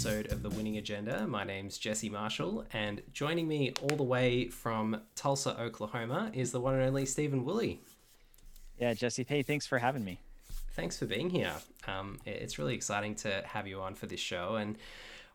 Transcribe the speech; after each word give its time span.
episode 0.00 0.32
of 0.32 0.42
The 0.42 0.48
Winning 0.48 0.78
Agenda. 0.78 1.26
My 1.26 1.44
name's 1.44 1.76
Jesse 1.76 2.08
Marshall, 2.08 2.64
and 2.72 3.02
joining 3.12 3.46
me 3.46 3.74
all 3.82 3.98
the 3.98 4.02
way 4.02 4.48
from 4.48 4.98
Tulsa, 5.14 5.60
Oklahoma, 5.60 6.30
is 6.32 6.52
the 6.52 6.60
one 6.60 6.72
and 6.72 6.82
only 6.82 7.04
Steven 7.04 7.44
Wooley. 7.44 7.82
Yeah, 8.78 8.94
Jesse, 8.94 9.26
hey, 9.28 9.42
thanks 9.42 9.66
for 9.66 9.76
having 9.76 10.02
me. 10.02 10.18
Thanks 10.74 10.98
for 10.98 11.04
being 11.04 11.28
here. 11.28 11.52
Um, 11.86 12.18
it's 12.24 12.58
really 12.58 12.74
exciting 12.74 13.14
to 13.16 13.42
have 13.44 13.66
you 13.66 13.82
on 13.82 13.94
for 13.94 14.06
this 14.06 14.20
show, 14.20 14.54
and 14.54 14.78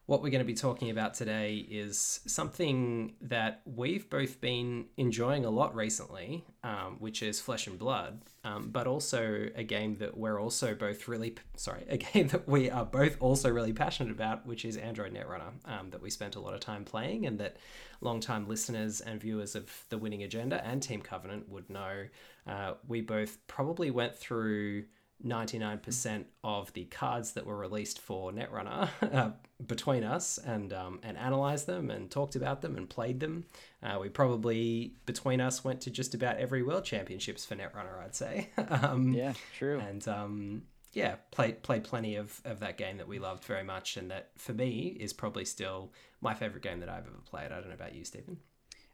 what 0.08 0.22
we're 0.22 0.30
going 0.30 0.40
to 0.40 0.46
be 0.46 0.54
talking 0.54 0.92
about 0.92 1.16
today 1.16 1.56
is 1.56 2.20
something 2.28 3.16
that 3.22 3.62
we've 3.66 4.08
both 4.08 4.40
been 4.40 4.86
enjoying 4.98 5.46
a 5.46 5.50
lot 5.50 5.76
recently, 5.76 6.46
um, 6.64 6.98
which 7.00 7.24
is 7.24 7.40
Flesh 7.40 7.66
and 7.66 7.80
Blood, 7.80 8.22
um, 8.44 8.70
but 8.70 8.86
also 8.86 9.48
a 9.56 9.64
game 9.64 9.96
that 9.96 10.16
we're 10.16 10.40
also 10.40 10.76
both 10.76 11.08
really, 11.08 11.36
sorry, 11.56 11.86
a 11.90 11.98
game 11.98 12.28
that 12.28 12.48
we 12.48 12.70
are 12.70 12.86
both 12.86 13.18
also 13.20 13.50
really 13.50 13.74
passionate 13.74 14.12
about, 14.12 14.46
which 14.46 14.64
is 14.64 14.78
Android 14.78 15.12
Netrunner, 15.12 15.54
um, 15.66 15.90
that 15.90 16.02
we 16.04 16.12
spent 16.12 16.36
a 16.36 16.40
lot 16.40 16.54
of 16.54 16.60
time 16.60 16.86
playing 16.86 17.26
and 17.26 17.40
that 17.40 17.58
long-time 18.02 18.48
listeners 18.48 19.02
and 19.02 19.20
viewers 19.20 19.56
of 19.56 19.72
The 19.90 19.98
Winning 19.98 20.22
Agenda 20.22 20.64
and 20.64 20.84
Team 20.84 21.02
Covenant 21.02 21.50
would 21.50 21.68
know. 21.68 22.06
Uh, 22.46 22.74
we 22.88 23.02
both 23.02 23.40
probably 23.48 23.90
went 23.90 24.16
through 24.16 24.84
99% 25.24 26.26
of 26.44 26.74
the 26.74 26.86
cards 26.86 27.34
that 27.34 27.46
were 27.46 27.58
released 27.58 28.00
for 28.00 28.32
Netrunner 28.32 28.90
uh, 29.14 29.32
between 29.66 30.04
us 30.04 30.38
and 30.38 30.74
um, 30.74 31.00
and 31.04 31.18
analyzed 31.18 31.68
them 31.68 31.90
and 31.90 32.12
talked 32.12 32.36
about 32.36 32.62
them 32.62 32.76
and 32.76 32.90
played 32.90 33.20
them. 33.20 33.46
Uh, 33.82 33.98
we 34.00 34.10
probably 34.10 34.94
between 35.06 35.42
us 35.42 35.64
went 35.64 35.82
to 35.82 35.92
just 35.92 36.14
about 36.14 36.38
every 36.38 36.64
World 36.64 36.84
Championships 36.84 37.46
for 37.46 37.56
Netrunner, 37.56 38.04
I'd 38.04 38.16
say. 38.16 38.50
um, 38.58 39.14
yeah, 39.14 39.34
true. 39.58 39.80
And 39.80 40.06
um, 40.08 40.64
yeah, 40.94 41.16
played 41.32 41.64
played 41.64 41.84
plenty 41.84 42.16
of, 42.16 42.42
of 42.46 42.60
that 42.60 42.78
game 42.78 42.98
that 42.98 43.08
we 43.08 43.20
loved 43.20 43.44
very 43.46 43.64
much, 43.64 43.98
and 43.98 44.12
that 44.12 44.32
for 44.38 44.54
me 44.54 44.98
is 45.00 45.14
probably 45.14 45.46
still 45.46 45.92
my 46.22 46.34
favorite 46.34 46.64
game 46.64 46.80
that 46.82 46.90
I've 46.90 47.06
ever 47.06 47.22
played. 47.26 47.52
I 47.52 47.60
don't 47.60 47.70
know 47.70 47.76
about 47.76 47.96
you, 47.96 48.06
Steven. 48.06 48.38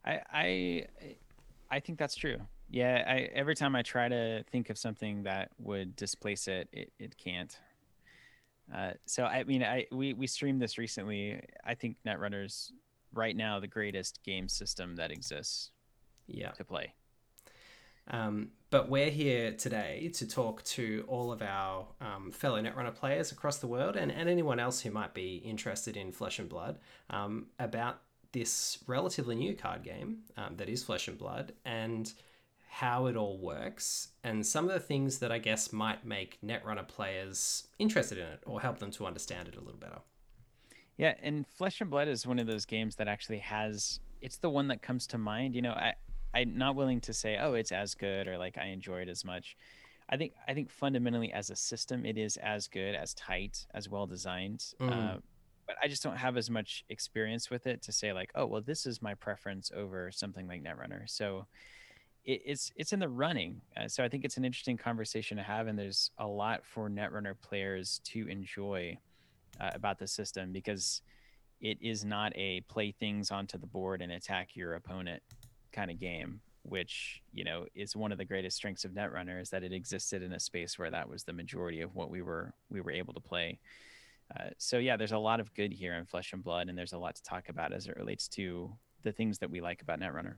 I 0.06 0.20
I, 0.32 0.86
I 1.70 1.80
think 1.80 1.98
that's 1.98 2.16
true. 2.16 2.38
Yeah, 2.72 3.04
I, 3.06 3.30
every 3.34 3.54
time 3.54 3.76
I 3.76 3.82
try 3.82 4.08
to 4.08 4.44
think 4.50 4.70
of 4.70 4.78
something 4.78 5.24
that 5.24 5.52
would 5.60 5.94
displace 5.98 6.48
it, 6.48 6.70
it, 6.72 6.94
it 7.00 7.18
can't. 7.18 7.54
Uh, 8.74 8.92
so 9.06 9.26
I 9.26 9.44
mean, 9.44 9.62
I 9.62 9.88
we 9.92 10.14
we 10.14 10.26
streamed 10.26 10.62
this 10.62 10.78
recently. 10.78 11.42
I 11.66 11.76
think 11.76 11.98
Netrunner's 12.06 12.72
right 13.14 13.36
now 13.36 13.60
the 13.60 13.68
greatest 13.68 14.24
game 14.24 14.48
system 14.48 14.96
that 14.96 15.12
exists. 15.12 15.72
Yeah. 16.28 16.52
To 16.52 16.64
play. 16.64 16.94
Um, 18.08 18.52
but 18.70 18.90
we're 18.90 19.10
here 19.10 19.52
today 19.52 20.10
to 20.16 20.28
talk 20.28 20.64
to 20.64 21.04
all 21.10 21.34
of 21.34 21.42
our 21.42 21.88
um, 22.00 22.32
fellow 22.32 22.62
Netrunner 22.62 22.96
players 22.96 23.34
across 23.34 23.58
the 23.58 23.68
world 23.68 23.98
and, 23.98 24.12
and 24.12 24.30
anyone 24.30 24.60
else 24.60 24.80
who 24.80 24.92
might 24.92 25.14
be 25.14 25.38
interested 25.38 25.98
in 25.98 26.14
Flesh 26.14 26.40
and 26.40 26.48
Blood 26.48 26.80
um, 27.10 27.48
about 27.60 28.02
this 28.32 28.80
relatively 28.88 29.36
new 29.36 29.54
card 29.56 29.84
game 29.84 30.20
um, 30.38 30.56
that 30.56 30.70
is 30.70 30.84
Flesh 30.84 31.10
and 31.10 31.18
Blood 31.18 31.52
and 31.66 32.14
how 32.74 33.08
it 33.08 33.18
all 33.18 33.38
works 33.38 34.08
and 34.24 34.48
some 34.48 34.66
of 34.66 34.74
the 34.74 34.80
things 34.80 35.20
that 35.20 35.30
I 35.30 35.40
guess 35.40 35.74
might 35.74 36.06
make 36.06 36.38
Netrunner 36.42 36.88
players 36.88 37.68
interested 37.78 38.18
in 38.18 38.24
it 38.24 38.40
or 38.46 38.62
help 38.62 38.80
them 38.80 38.92
to 38.92 39.06
understand 39.06 39.50
it 39.50 39.58
a 39.58 39.60
little 39.60 39.78
better. 39.78 40.00
Yeah, 40.96 41.16
and 41.22 41.46
Flesh 41.46 41.82
and 41.82 41.90
Blood 41.90 42.08
is 42.08 42.26
one 42.26 42.40
of 42.40 42.48
those 42.48 42.66
games 42.66 42.96
that 42.96 43.10
actually 43.10 43.40
has 43.40 44.00
it's 44.22 44.38
the 44.38 44.50
one 44.50 44.70
that 44.70 44.82
comes 44.82 45.06
to 45.08 45.18
mind. 45.18 45.54
You 45.54 45.64
know, 45.64 45.74
I 45.74 45.96
I'm 46.34 46.58
not 46.58 46.78
willing 46.78 47.02
to 47.02 47.14
say, 47.14 47.38
oh, 47.42 47.56
it's 47.56 47.74
as 47.74 47.94
good 47.94 48.30
or 48.30 48.38
like 48.38 48.58
I 48.58 48.68
enjoy 48.68 49.02
it 49.02 49.10
as 49.10 49.26
much. 49.26 49.58
I 50.08 50.16
think 50.16 50.32
I 50.48 50.54
think 50.54 50.72
fundamentally 50.72 51.34
as 51.34 51.50
a 51.50 51.58
system, 51.58 52.06
it 52.06 52.18
is 52.18 52.38
as 52.38 52.70
good, 52.70 52.96
as 52.96 53.14
tight, 53.16 53.66
as 53.74 53.90
well 53.90 54.08
designed. 54.08 54.64
Mm. 54.80 54.92
Uh, 54.92 55.18
but 55.68 55.76
I 55.84 55.90
just 55.90 56.04
don't 56.04 56.16
have 56.16 56.38
as 56.38 56.50
much 56.50 56.86
experience 56.88 57.50
with 57.50 57.68
it 57.68 57.82
to 57.82 57.92
say 57.92 58.14
like, 58.14 58.32
oh, 58.34 58.46
well, 58.46 58.62
this 58.62 58.86
is 58.86 59.02
my 59.02 59.14
preference 59.14 59.74
over 59.76 60.10
something 60.10 60.48
like 60.48 60.64
Netrunner. 60.64 61.10
So 61.10 61.48
it, 62.26 62.42
it's 62.46 62.72
it's 62.76 62.94
in 62.94 63.00
the 63.00 63.10
running. 63.10 63.62
Uh, 63.78 63.88
so 63.88 64.04
I 64.04 64.10
think 64.10 64.26
it's 64.26 64.38
an 64.38 64.46
interesting 64.46 64.78
conversation 64.78 65.38
to 65.38 65.44
have, 65.44 65.68
and 65.68 65.78
there's 65.78 66.12
a 66.18 66.28
lot 66.28 66.66
for 66.66 66.90
Netrunner 66.90 67.36
players 67.42 68.02
to 68.06 68.28
enjoy 68.28 68.98
uh, 69.60 69.72
about 69.74 70.00
the 70.00 70.08
system 70.08 70.52
because 70.52 71.02
it 71.60 71.78
is 71.82 72.04
not 72.04 72.34
a 72.36 72.62
play 72.62 72.92
things 72.92 73.32
onto 73.32 73.58
the 73.58 73.68
board 73.68 74.02
and 74.02 74.12
attack 74.12 74.56
your 74.56 74.74
opponent 74.74 75.22
kind 75.72 75.92
of 75.92 76.00
game 76.00 76.42
which 76.64 77.22
you 77.34 77.44
know 77.44 77.66
is 77.74 77.96
one 77.96 78.12
of 78.12 78.18
the 78.18 78.26
greatest 78.26 78.56
strengths 78.56 78.86
of 78.86 78.92
netrunner 78.92 79.42
is 79.42 79.50
that 79.50 79.64
it 79.64 79.74
existed 79.74 80.22
in 80.22 80.34
a 80.34 80.40
space 80.40 80.78
where 80.78 80.92
that 80.92 81.10
was 81.10 81.24
the 81.24 81.34
majority 81.34 81.82
of 81.82 81.96
what 81.96 82.10
we 82.10 82.22
were 82.22 82.54
we 82.70 82.82
were 82.82 82.92
able 82.92 83.14
to 83.14 83.20
play 83.20 83.58
uh, 84.36 84.50
so 84.58 84.78
yeah 84.78 84.96
there's 84.96 85.12
a 85.12 85.18
lot 85.18 85.40
of 85.40 85.54
good 85.56 85.72
here 85.72 85.94
in 85.94 86.06
flesh 86.06 86.34
and 86.34 86.44
blood 86.44 86.70
and 86.70 86.78
there's 86.78 86.94
a 86.94 86.98
lot 86.98 87.16
to 87.16 87.24
talk 87.24 87.50
about 87.50 87.74
as 87.74 87.88
it 87.88 87.96
relates 87.98 88.28
to 88.28 88.72
the 89.04 89.12
things 89.12 89.40
that 89.40 89.50
we 89.50 89.60
like 89.60 89.82
about 89.82 90.00
netrunner 90.00 90.36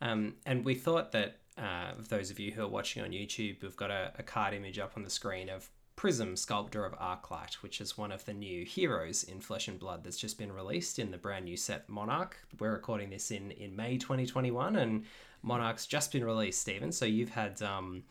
um, 0.00 0.34
and 0.44 0.64
we 0.64 0.74
thought 0.74 1.12
that 1.12 1.38
uh, 1.58 1.92
those 2.08 2.30
of 2.30 2.38
you 2.38 2.52
who 2.52 2.62
are 2.62 2.68
watching 2.68 3.02
on 3.02 3.10
YouTube, 3.10 3.62
we've 3.62 3.76
got 3.76 3.90
a, 3.90 4.12
a, 4.18 4.22
card 4.22 4.52
image 4.52 4.78
up 4.78 4.92
on 4.94 5.02
the 5.02 5.10
screen 5.10 5.48
of 5.48 5.70
Prism, 5.96 6.36
Sculptor 6.36 6.84
of 6.84 6.92
Arclight, 6.98 7.54
which 7.54 7.80
is 7.80 7.96
one 7.96 8.12
of 8.12 8.26
the 8.26 8.34
new 8.34 8.66
heroes 8.66 9.24
in 9.24 9.40
Flesh 9.40 9.66
and 9.66 9.78
Blood 9.78 10.04
that's 10.04 10.18
just 10.18 10.36
been 10.36 10.52
released 10.52 10.98
in 10.98 11.10
the 11.10 11.16
brand 11.16 11.46
new 11.46 11.56
set 11.56 11.88
Monarch. 11.88 12.36
We're 12.60 12.72
recording 12.72 13.08
this 13.08 13.30
in, 13.30 13.52
in 13.52 13.74
May 13.74 13.96
2021, 13.96 14.76
and 14.76 15.06
Monarch's 15.42 15.86
just 15.86 16.12
been 16.12 16.24
released, 16.24 16.60
Steven. 16.60 16.92
So 16.92 17.06
you've 17.06 17.30
had 17.30 17.62
um, 17.62 18.02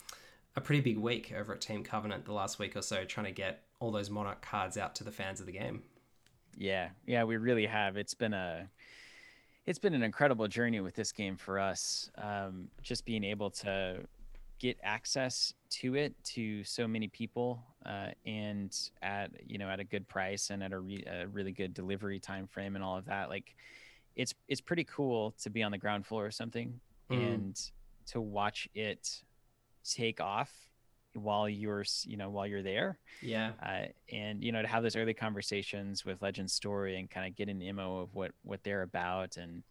a 0.55 0.61
pretty 0.61 0.81
big 0.81 0.97
week 0.97 1.31
over 1.37 1.53
at 1.53 1.61
Team 1.61 1.83
Covenant 1.83 2.25
the 2.25 2.33
last 2.33 2.57
week 2.57 2.75
or 2.75 2.81
so 2.81 3.05
trying 3.05 3.27
to 3.27 3.31
get 3.31 3.61
all 3.79 3.91
those 3.91 4.09
Monarch 4.09 4.41
cards 4.41 4.77
out 4.77 4.95
to 4.95 5.03
the 5.03 5.11
fans 5.11 5.39
of 5.39 5.45
the 5.45 5.51
game. 5.51 5.83
Yeah, 6.57 6.89
yeah, 7.05 7.25
we 7.25 7.37
really 7.37 7.67
have. 7.67 7.97
It's 7.97 8.13
been 8.13 8.33
a 8.33 8.69
it's 9.65 9.79
been 9.79 9.93
an 9.93 10.03
incredible 10.03 10.47
journey 10.47 10.79
with 10.79 10.95
this 10.95 11.11
game 11.11 11.37
for 11.37 11.59
us. 11.59 12.09
Um, 12.17 12.67
just 12.81 13.05
being 13.05 13.23
able 13.23 13.49
to 13.51 14.01
get 14.59 14.77
access 14.83 15.53
to 15.69 15.95
it 15.95 16.13
to 16.23 16.63
so 16.63 16.87
many 16.87 17.07
people 17.07 17.61
uh, 17.85 18.07
and 18.25 18.89
at 19.01 19.29
you 19.45 19.57
know 19.57 19.69
at 19.69 19.79
a 19.79 19.83
good 19.83 20.07
price 20.07 20.49
and 20.49 20.63
at 20.63 20.71
a, 20.71 20.79
re- 20.79 21.03
a, 21.07 21.27
really 21.27 21.51
good 21.51 21.73
delivery 21.73 22.19
time 22.19 22.47
frame 22.47 22.75
and 22.75 22.83
all 22.83 22.97
of 22.97 23.05
that 23.05 23.29
like 23.29 23.55
it's 24.15 24.33
it's 24.47 24.61
pretty 24.61 24.85
cool 24.85 25.35
to 25.41 25.49
be 25.49 25.61
on 25.61 25.71
the 25.71 25.77
ground 25.77 26.05
floor 26.05 26.25
or 26.25 26.31
something 26.31 26.79
mm. 27.11 27.33
and 27.33 27.71
to 28.05 28.21
watch 28.21 28.69
it 28.73 29.21
take 29.83 30.21
off 30.21 30.51
while 31.15 31.47
you're 31.49 31.85
you 32.03 32.17
know 32.17 32.29
while 32.29 32.47
you're 32.47 32.63
there. 32.63 32.99
Yeah. 33.21 33.51
Uh, 33.63 33.85
and 34.11 34.43
you 34.43 34.51
know 34.51 34.61
to 34.61 34.67
have 34.67 34.83
those 34.83 34.95
early 34.95 35.13
conversations 35.13 36.05
with 36.05 36.21
legend 36.21 36.51
story 36.51 36.99
and 36.99 37.09
kind 37.09 37.27
of 37.27 37.35
get 37.35 37.49
an 37.49 37.61
imo 37.61 37.99
of 37.99 38.13
what 38.13 38.31
what 38.43 38.63
they're 38.63 38.83
about 38.83 39.37
and 39.37 39.63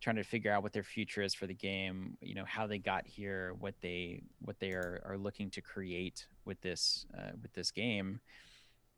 trying 0.00 0.16
to 0.16 0.22
figure 0.22 0.52
out 0.52 0.62
what 0.62 0.72
their 0.72 0.84
future 0.84 1.22
is 1.22 1.34
for 1.34 1.48
the 1.48 1.54
game 1.54 2.16
you 2.20 2.34
know 2.34 2.44
how 2.46 2.68
they 2.68 2.78
got 2.78 3.04
here 3.04 3.54
what 3.58 3.74
they 3.80 4.22
what 4.40 4.58
they 4.60 4.70
are, 4.70 5.02
are 5.04 5.18
looking 5.18 5.50
to 5.50 5.60
create 5.60 6.26
with 6.44 6.60
this 6.60 7.06
uh, 7.16 7.32
with 7.42 7.52
this 7.52 7.70
game. 7.70 8.20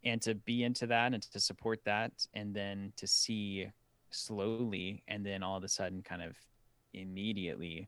And 0.02 0.22
to 0.22 0.34
be 0.34 0.64
into 0.64 0.86
that 0.86 1.12
and 1.12 1.22
to 1.22 1.40
support 1.40 1.84
that 1.84 2.12
and 2.32 2.54
then 2.54 2.94
to 2.96 3.06
see 3.06 3.68
slowly 4.08 5.02
and 5.08 5.26
then 5.26 5.42
all 5.42 5.58
of 5.58 5.64
a 5.64 5.68
sudden 5.68 6.02
kind 6.02 6.22
of 6.22 6.36
immediately 6.94 7.86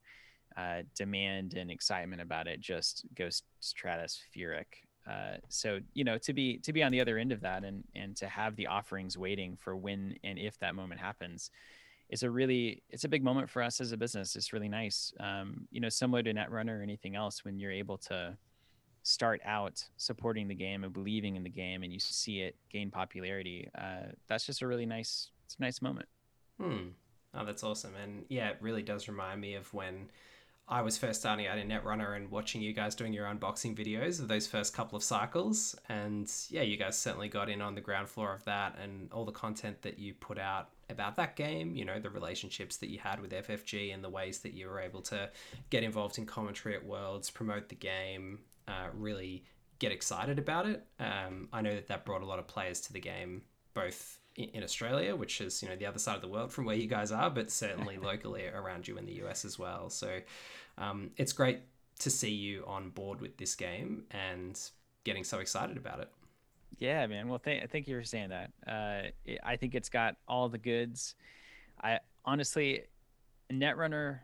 uh, 0.56 0.82
demand 0.94 1.54
and 1.54 1.70
excitement 1.70 2.22
about 2.22 2.46
it 2.46 2.60
just 2.60 3.04
goes 3.14 3.42
stratospheric. 3.60 4.66
Uh, 5.08 5.36
so 5.48 5.80
you 5.94 6.04
know 6.04 6.16
to 6.16 6.32
be 6.32 6.58
to 6.58 6.72
be 6.72 6.82
on 6.82 6.92
the 6.92 7.00
other 7.00 7.18
end 7.18 7.32
of 7.32 7.40
that 7.40 7.64
and 7.64 7.82
and 7.96 8.16
to 8.16 8.28
have 8.28 8.54
the 8.54 8.68
offerings 8.68 9.18
waiting 9.18 9.56
for 9.56 9.76
when 9.76 10.14
and 10.22 10.38
if 10.38 10.56
that 10.60 10.76
moment 10.76 11.00
happens 11.00 11.50
is 12.08 12.22
a 12.22 12.30
really 12.30 12.82
it's 12.90 13.04
a 13.04 13.08
big 13.08 13.24
moment 13.24 13.50
for 13.50 13.62
us 13.62 13.80
as 13.80 13.90
a 13.90 13.96
business. 13.96 14.36
It's 14.36 14.52
really 14.52 14.68
nice. 14.68 15.12
Um, 15.18 15.66
you 15.70 15.80
know 15.80 15.88
similar 15.88 16.22
to 16.22 16.32
netrunner 16.32 16.78
or 16.78 16.82
anything 16.82 17.16
else 17.16 17.44
when 17.44 17.58
you're 17.58 17.72
able 17.72 17.98
to 17.98 18.36
start 19.02 19.40
out 19.44 19.82
supporting 19.96 20.46
the 20.46 20.54
game 20.54 20.84
and 20.84 20.92
believing 20.92 21.34
in 21.34 21.42
the 21.42 21.50
game 21.50 21.82
and 21.82 21.92
you 21.92 21.98
see 21.98 22.40
it 22.40 22.54
gain 22.70 22.88
popularity 22.88 23.68
uh, 23.76 24.12
that's 24.28 24.46
just 24.46 24.62
a 24.62 24.66
really 24.66 24.86
nice 24.86 25.30
it's 25.44 25.56
a 25.56 25.62
nice 25.62 25.82
moment. 25.82 26.06
Hmm. 26.60 26.88
Oh 27.34 27.44
that's 27.44 27.64
awesome. 27.64 27.94
And 28.00 28.24
yeah 28.28 28.50
it 28.50 28.58
really 28.60 28.82
does 28.82 29.08
remind 29.08 29.40
me 29.40 29.54
of 29.54 29.72
when 29.74 30.10
I 30.68 30.80
was 30.80 30.96
first 30.96 31.20
starting 31.20 31.46
out 31.46 31.58
in 31.58 31.68
Netrunner 31.68 32.16
and 32.16 32.30
watching 32.30 32.62
you 32.62 32.72
guys 32.72 32.94
doing 32.94 33.12
your 33.12 33.26
unboxing 33.26 33.76
videos 33.76 34.20
of 34.20 34.28
those 34.28 34.46
first 34.46 34.74
couple 34.74 34.96
of 34.96 35.02
cycles. 35.02 35.74
And 35.88 36.30
yeah, 36.48 36.62
you 36.62 36.76
guys 36.76 36.96
certainly 36.96 37.28
got 37.28 37.50
in 37.50 37.60
on 37.60 37.74
the 37.74 37.80
ground 37.80 38.08
floor 38.08 38.32
of 38.32 38.44
that 38.44 38.78
and 38.82 39.12
all 39.12 39.24
the 39.24 39.32
content 39.32 39.82
that 39.82 39.98
you 39.98 40.14
put 40.14 40.38
out 40.38 40.70
about 40.88 41.16
that 41.16 41.36
game, 41.36 41.74
you 41.74 41.84
know, 41.84 41.98
the 41.98 42.10
relationships 42.10 42.76
that 42.78 42.90
you 42.90 42.98
had 42.98 43.20
with 43.20 43.32
FFG 43.32 43.92
and 43.92 44.04
the 44.04 44.08
ways 44.08 44.38
that 44.40 44.54
you 44.54 44.68
were 44.68 44.80
able 44.80 45.02
to 45.02 45.28
get 45.70 45.82
involved 45.82 46.16
in 46.18 46.26
commentary 46.26 46.76
at 46.76 46.84
Worlds, 46.84 47.28
promote 47.28 47.68
the 47.68 47.74
game, 47.74 48.38
uh, 48.68 48.88
really 48.94 49.44
get 49.78 49.90
excited 49.90 50.38
about 50.38 50.66
it. 50.66 50.86
Um, 51.00 51.48
I 51.52 51.60
know 51.60 51.74
that 51.74 51.88
that 51.88 52.04
brought 52.04 52.22
a 52.22 52.26
lot 52.26 52.38
of 52.38 52.46
players 52.46 52.80
to 52.82 52.92
the 52.92 53.00
game, 53.00 53.42
both 53.74 54.20
in 54.36 54.62
Australia, 54.62 55.14
which 55.14 55.40
is 55.40 55.62
you 55.62 55.68
know 55.68 55.76
the 55.76 55.86
other 55.86 55.98
side 55.98 56.16
of 56.16 56.22
the 56.22 56.28
world 56.28 56.52
from 56.52 56.64
where 56.64 56.76
you 56.76 56.86
guys 56.86 57.12
are, 57.12 57.30
but 57.30 57.50
certainly 57.50 57.96
locally 58.02 58.46
around 58.46 58.88
you 58.88 58.96
in 58.98 59.06
the 59.06 59.14
US 59.24 59.44
as 59.44 59.58
well. 59.58 59.90
So 59.90 60.20
um, 60.78 61.10
it's 61.16 61.32
great 61.32 61.60
to 62.00 62.10
see 62.10 62.30
you 62.30 62.64
on 62.66 62.90
board 62.90 63.20
with 63.20 63.36
this 63.36 63.54
game 63.54 64.04
and 64.10 64.58
getting 65.04 65.24
so 65.24 65.38
excited 65.38 65.76
about 65.76 66.00
it. 66.00 66.10
Yeah, 66.78 67.06
man. 67.06 67.28
Well, 67.28 67.38
th- 67.38 67.70
thank 67.70 67.86
you 67.86 67.98
for 67.98 68.04
saying 68.04 68.30
that. 68.30 68.50
Uh, 68.66 69.10
it, 69.24 69.38
I 69.44 69.56
think 69.56 69.74
it's 69.74 69.88
got 69.88 70.16
all 70.26 70.48
the 70.48 70.58
goods. 70.58 71.14
I 71.80 72.00
honestly, 72.24 72.84
Netrunner, 73.52 74.20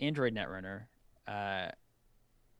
Android 0.00 0.34
Netrunner, 0.34 0.84
uh, 1.26 1.70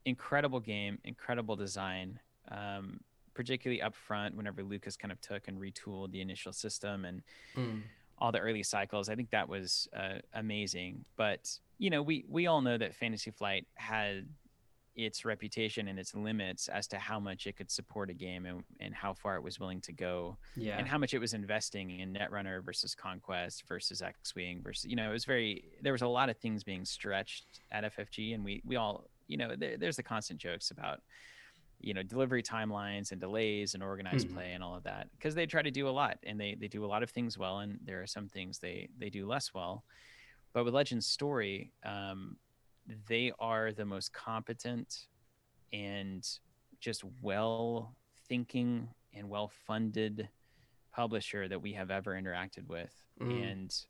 incredible 0.04 0.60
game, 0.60 0.98
incredible 1.04 1.56
design. 1.56 2.18
Um, 2.50 3.00
particularly 3.38 3.80
up 3.80 3.94
front, 3.94 4.34
whenever 4.36 4.64
Lucas 4.64 4.96
kind 4.96 5.12
of 5.12 5.20
took 5.20 5.46
and 5.46 5.60
retooled 5.60 6.10
the 6.10 6.20
initial 6.20 6.52
system 6.52 7.04
and 7.04 7.22
Mm. 7.56 7.82
all 8.18 8.32
the 8.32 8.40
early 8.40 8.64
cycles, 8.64 9.08
I 9.08 9.14
think 9.14 9.30
that 9.30 9.48
was 9.48 9.88
uh, 9.96 10.18
amazing. 10.34 11.04
But 11.16 11.42
you 11.78 11.88
know, 11.90 12.02
we 12.02 12.24
we 12.28 12.48
all 12.48 12.60
know 12.60 12.76
that 12.76 12.96
Fantasy 12.96 13.30
Flight 13.30 13.64
had 13.76 14.26
its 14.96 15.24
reputation 15.24 15.86
and 15.86 15.96
its 16.00 16.12
limits 16.16 16.66
as 16.66 16.88
to 16.88 16.98
how 16.98 17.20
much 17.20 17.46
it 17.46 17.56
could 17.56 17.70
support 17.70 18.10
a 18.10 18.12
game 18.26 18.44
and, 18.46 18.64
and 18.80 18.92
how 18.92 19.12
far 19.14 19.36
it 19.36 19.42
was 19.44 19.60
willing 19.60 19.80
to 19.82 19.92
go 19.92 20.36
Yeah. 20.56 20.76
and 20.76 20.88
how 20.88 20.98
much 20.98 21.14
it 21.14 21.20
was 21.20 21.32
investing 21.34 22.00
in 22.00 22.12
Netrunner 22.12 22.60
versus 22.64 22.96
Conquest 22.96 23.62
versus 23.68 24.02
X-wing 24.02 24.60
versus 24.64 24.86
you 24.90 24.96
know 24.96 25.08
it 25.10 25.12
was 25.12 25.24
very 25.24 25.62
there 25.84 25.92
was 25.92 26.02
a 26.02 26.08
lot 26.08 26.28
of 26.30 26.36
things 26.38 26.64
being 26.64 26.84
stretched 26.84 27.44
at 27.70 27.84
FFG 27.94 28.34
and 28.34 28.42
we 28.44 28.60
we 28.66 28.74
all 28.74 29.04
you 29.28 29.36
know 29.36 29.54
there, 29.54 29.76
there's 29.76 29.94
the 29.94 30.02
constant 30.02 30.40
jokes 30.40 30.72
about 30.72 30.98
you 31.80 31.94
know 31.94 32.02
delivery 32.02 32.42
timelines 32.42 33.12
and 33.12 33.20
delays 33.20 33.74
and 33.74 33.82
organized 33.82 34.28
Mhm. 34.28 34.34
play 34.34 34.52
and 34.52 34.62
all 34.62 34.74
of 34.74 34.82
that 34.84 35.08
because 35.12 35.34
they 35.34 35.46
try 35.46 35.62
to 35.62 35.70
do 35.70 35.88
a 35.88 35.90
lot 35.90 36.18
and 36.24 36.40
they 36.40 36.54
they 36.54 36.68
do 36.68 36.84
a 36.84 36.86
lot 36.86 37.02
of 37.02 37.10
things 37.10 37.38
well 37.38 37.60
and 37.60 37.78
there 37.84 38.02
are 38.02 38.06
some 38.06 38.28
things 38.28 38.58
they 38.58 38.88
they 38.98 39.10
do 39.10 39.26
less 39.26 39.54
well 39.54 39.84
but 40.54 40.64
with 40.64 40.74
Legends 40.74 41.06
Story 41.06 41.72
um, 41.84 42.38
they 43.08 43.32
are 43.38 43.72
the 43.72 43.84
most 43.84 44.12
competent 44.12 45.06
and 45.72 46.26
just 46.80 47.04
well 47.22 47.96
thinking 48.28 48.88
and 49.14 49.28
well 49.28 49.48
funded 49.66 50.28
publisher 50.92 51.48
that 51.48 51.60
we 51.60 51.72
have 51.74 51.90
ever 51.90 52.12
interacted 52.20 52.66
with 52.66 52.94
Mm. 53.20 53.40
and 53.42 53.86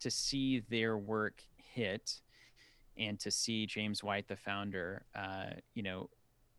to 0.00 0.10
see 0.10 0.60
their 0.60 0.98
work 0.98 1.42
hit 1.56 2.20
and 2.96 3.18
to 3.20 3.30
see 3.30 3.66
james 3.66 4.02
white 4.04 4.28
the 4.28 4.36
founder 4.36 5.06
uh, 5.14 5.50
you 5.74 5.82
know 5.82 6.08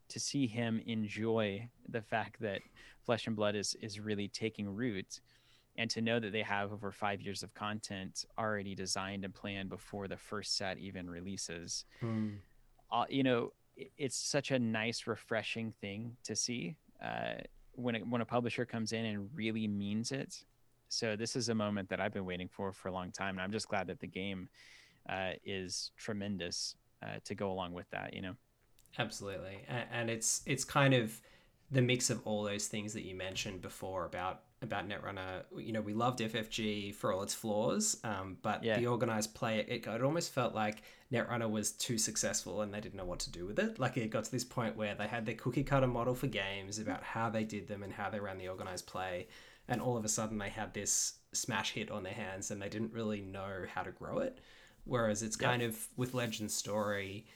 to 0.08 0.20
see 0.20 0.46
him 0.46 0.80
enjoy 0.86 1.68
the 1.88 2.02
fact 2.02 2.40
that 2.40 2.60
flesh 3.04 3.26
and 3.26 3.36
blood 3.36 3.54
is 3.54 3.74
is 3.80 3.98
really 4.00 4.28
taking 4.28 4.68
root 4.68 5.20
and 5.78 5.90
to 5.90 6.00
know 6.00 6.18
that 6.18 6.32
they 6.32 6.42
have 6.42 6.72
over 6.72 6.90
five 6.90 7.20
years 7.20 7.42
of 7.42 7.52
content 7.54 8.24
already 8.38 8.74
designed 8.74 9.24
and 9.24 9.34
planned 9.34 9.68
before 9.68 10.08
the 10.08 10.16
first 10.16 10.56
set 10.56 10.78
even 10.78 11.08
releases 11.10 11.84
Mm. 12.02 12.38
uh, 12.90 13.04
you 13.08 13.22
know, 13.22 13.52
i- 13.78 13.90
it's 13.96 14.16
such 14.16 14.50
a 14.52 14.58
nice, 14.58 15.06
refreshing 15.06 15.72
thing 15.72 16.16
to 16.24 16.36
see 16.36 16.76
uh, 17.02 17.34
when 17.72 17.94
it, 17.96 18.06
when 18.06 18.20
a 18.20 18.24
publisher 18.24 18.64
comes 18.64 18.92
in 18.92 19.04
and 19.06 19.28
really 19.34 19.66
means 19.66 20.12
it. 20.12 20.44
So 20.88 21.16
this 21.16 21.36
is 21.36 21.48
a 21.48 21.54
moment 21.54 21.88
that 21.88 22.00
I've 22.00 22.12
been 22.12 22.24
waiting 22.24 22.48
for 22.48 22.72
for 22.72 22.88
a 22.88 22.92
long 22.92 23.10
time, 23.12 23.34
and 23.36 23.42
I'm 23.42 23.50
just 23.52 23.68
glad 23.68 23.86
that 23.88 23.98
the 24.00 24.06
game 24.06 24.48
uh, 25.08 25.32
is 25.44 25.90
tremendous 25.96 26.76
uh, 27.02 27.18
to 27.24 27.34
go 27.34 27.50
along 27.50 27.72
with 27.72 27.88
that. 27.90 28.14
You 28.14 28.22
know, 28.22 28.34
Absolutely, 28.98 29.58
and, 29.68 29.84
and 29.92 30.10
it's 30.10 30.42
it's 30.46 30.64
kind 30.64 30.94
of 30.94 31.20
the 31.70 31.82
mix 31.82 32.10
of 32.10 32.20
all 32.24 32.44
those 32.44 32.66
things 32.68 32.92
that 32.94 33.02
you 33.04 33.14
mentioned 33.14 33.60
before 33.60 34.04
about 34.06 34.42
about 34.62 34.88
Netrunner. 34.88 35.42
You 35.58 35.72
know, 35.72 35.82
we 35.82 35.92
loved 35.92 36.20
FFG 36.20 36.94
for 36.94 37.12
all 37.12 37.22
its 37.22 37.34
flaws, 37.34 37.98
um, 38.04 38.38
but 38.40 38.64
Yeah. 38.64 38.78
the 38.78 38.86
organized 38.86 39.34
play, 39.34 39.58
it, 39.58 39.86
it 39.86 40.02
almost 40.02 40.32
felt 40.32 40.54
like 40.54 40.82
Netrunner 41.12 41.50
was 41.50 41.72
too 41.72 41.98
successful 41.98 42.62
and 42.62 42.72
they 42.72 42.80
didn't 42.80 42.94
know 42.94 43.04
what 43.04 43.18
to 43.20 43.30
do 43.30 43.44
with 43.44 43.58
it. 43.58 43.78
Like 43.78 43.98
it 43.98 44.08
got 44.10 44.24
to 44.24 44.30
this 44.32 44.44
point 44.44 44.74
where 44.76 44.94
they 44.94 45.08
had 45.08 45.26
their 45.26 45.34
cookie 45.34 45.62
cutter 45.62 45.86
model 45.86 46.14
for 46.14 46.26
games 46.26 46.78
about 46.78 47.02
how 47.02 47.28
they 47.28 47.44
did 47.44 47.68
them 47.68 47.82
and 47.82 47.92
how 47.92 48.08
they 48.08 48.18
ran 48.18 48.38
the 48.38 48.48
organized 48.48 48.86
play, 48.86 49.26
and 49.68 49.78
all 49.80 49.96
of 49.98 50.04
a 50.06 50.08
sudden 50.08 50.38
they 50.38 50.48
had 50.48 50.72
this 50.72 51.18
smash 51.32 51.72
hit 51.72 51.90
on 51.90 52.02
their 52.02 52.14
hands 52.14 52.50
and 52.50 52.62
they 52.62 52.70
didn't 52.70 52.94
really 52.94 53.20
know 53.20 53.66
how 53.74 53.82
to 53.82 53.90
grow 53.90 54.18
it. 54.20 54.40
Whereas 54.84 55.22
it's 55.22 55.36
Yeah. 55.38 55.48
kind 55.50 55.62
of 55.62 55.86
with 55.96 56.14
Legend 56.14 56.50
Story, 56.50 57.26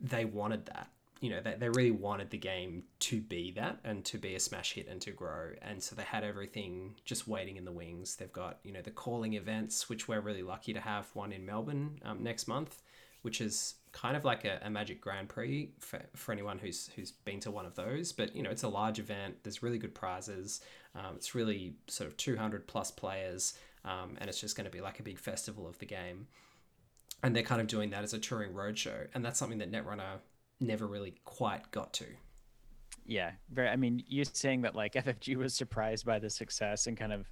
they 0.00 0.24
wanted 0.24 0.66
that. 0.66 0.90
You 1.20 1.30
know, 1.30 1.40
they, 1.40 1.54
they 1.58 1.68
really 1.70 1.92
wanted 1.92 2.30
the 2.30 2.36
game 2.36 2.84
to 3.00 3.20
be 3.20 3.50
that 3.52 3.78
and 3.84 4.04
to 4.04 4.18
be 4.18 4.34
a 4.34 4.40
smash 4.40 4.74
hit 4.74 4.86
and 4.86 5.00
to 5.00 5.12
grow. 5.12 5.52
And 5.62 5.82
so 5.82 5.96
they 5.96 6.02
had 6.02 6.24
everything 6.24 6.94
just 7.06 7.26
waiting 7.26 7.56
in 7.56 7.64
the 7.64 7.72
wings. 7.72 8.16
They've 8.16 8.32
got, 8.32 8.58
you 8.62 8.72
know, 8.72 8.82
the 8.82 8.90
calling 8.90 9.32
events, 9.32 9.88
which 9.88 10.08
we're 10.08 10.20
really 10.20 10.42
lucky 10.42 10.74
to 10.74 10.80
have 10.80 11.06
one 11.14 11.32
in 11.32 11.46
Melbourne 11.46 11.98
um, 12.04 12.22
next 12.22 12.46
month, 12.46 12.82
which 13.22 13.40
is 13.40 13.76
kind 13.92 14.14
of 14.14 14.26
like 14.26 14.44
a, 14.44 14.60
a 14.62 14.68
Magic 14.68 15.00
Grand 15.00 15.30
Prix 15.30 15.70
for, 15.78 16.02
for 16.14 16.32
anyone 16.32 16.58
who's 16.58 16.90
who's 16.94 17.12
been 17.12 17.40
to 17.40 17.50
one 17.50 17.64
of 17.64 17.74
those. 17.74 18.12
But, 18.12 18.36
you 18.36 18.42
know, 18.42 18.50
it's 18.50 18.64
a 18.64 18.68
large 18.68 18.98
event. 18.98 19.36
There's 19.42 19.62
really 19.62 19.78
good 19.78 19.94
prizes. 19.94 20.60
Um, 20.94 21.14
it's 21.16 21.34
really 21.34 21.76
sort 21.88 22.10
of 22.10 22.16
200 22.18 22.66
plus 22.66 22.90
players. 22.90 23.54
Um, 23.86 24.16
and 24.18 24.28
it's 24.28 24.40
just 24.40 24.54
going 24.54 24.66
to 24.66 24.70
be 24.70 24.82
like 24.82 25.00
a 25.00 25.02
big 25.02 25.18
festival 25.18 25.66
of 25.66 25.78
the 25.78 25.86
game 25.86 26.26
and 27.22 27.34
they're 27.34 27.42
kind 27.42 27.60
of 27.60 27.66
doing 27.66 27.90
that 27.90 28.04
as 28.04 28.14
a 28.14 28.18
touring 28.18 28.52
roadshow, 28.52 29.06
and 29.14 29.24
that's 29.24 29.38
something 29.38 29.58
that 29.58 29.70
Netrunner 29.70 30.18
never 30.60 30.86
really 30.86 31.14
quite 31.24 31.70
got 31.70 31.92
to. 31.94 32.06
yeah, 33.04 33.32
very. 33.50 33.68
I 33.68 33.76
mean, 33.76 34.02
you 34.06 34.24
saying 34.24 34.62
that 34.62 34.74
like 34.74 34.92
FFG 35.04 35.36
was 35.36 35.54
surprised 35.54 36.04
by 36.04 36.18
the 36.18 36.30
success 36.30 36.86
and 36.86 36.96
kind 36.96 37.12
of 37.12 37.28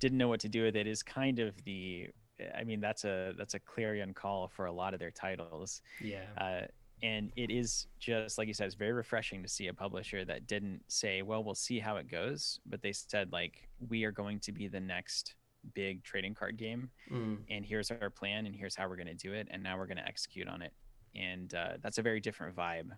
didn't 0.00 0.18
know 0.18 0.28
what 0.28 0.40
to 0.40 0.48
do 0.48 0.64
with 0.64 0.76
it 0.76 0.86
is 0.86 1.02
kind 1.02 1.38
of 1.38 1.54
the. 1.64 2.08
I 2.56 2.64
mean, 2.64 2.80
that's 2.80 3.04
a 3.04 3.34
that's 3.38 3.54
a 3.54 3.60
clarion 3.60 4.14
call 4.14 4.48
for 4.48 4.66
a 4.66 4.72
lot 4.72 4.94
of 4.94 5.00
their 5.00 5.12
titles. 5.12 5.80
Yeah, 6.00 6.24
uh, 6.38 6.66
and 7.02 7.32
it 7.36 7.50
is 7.50 7.86
just 7.98 8.38
like 8.38 8.48
you 8.48 8.54
said 8.54 8.66
it's 8.66 8.74
very 8.74 8.92
refreshing 8.92 9.42
to 9.42 9.48
see 9.48 9.68
a 9.68 9.74
publisher 9.74 10.24
that 10.24 10.46
didn't 10.46 10.80
say 10.88 11.22
well 11.22 11.42
we'll 11.42 11.54
see 11.54 11.78
how 11.78 11.96
it 11.96 12.08
goes 12.08 12.60
but 12.66 12.80
they 12.80 12.92
said 12.92 13.32
like 13.32 13.68
we 13.88 14.04
are 14.04 14.12
going 14.12 14.38
to 14.38 14.52
be 14.52 14.68
the 14.68 14.80
next 14.80 15.34
big 15.74 16.02
trading 16.04 16.34
card 16.34 16.56
game. 16.56 16.90
Mm, 17.10 17.38
and 17.50 17.64
here's 17.64 17.90
our 17.90 18.10
plan 18.10 18.46
and 18.46 18.54
here's 18.54 18.74
how 18.74 18.88
we're 18.88 18.96
going 18.96 19.06
to 19.08 19.14
do 19.14 19.32
it 19.32 19.48
and 19.50 19.62
now 19.62 19.76
we're 19.78 19.86
going 19.86 19.98
to 19.98 20.06
execute 20.06 20.48
on 20.48 20.62
it. 20.62 20.72
And 21.14 21.52
uh, 21.54 21.72
that's 21.80 21.98
a 21.98 22.02
very 22.02 22.20
different 22.20 22.56
vibe 22.56 22.90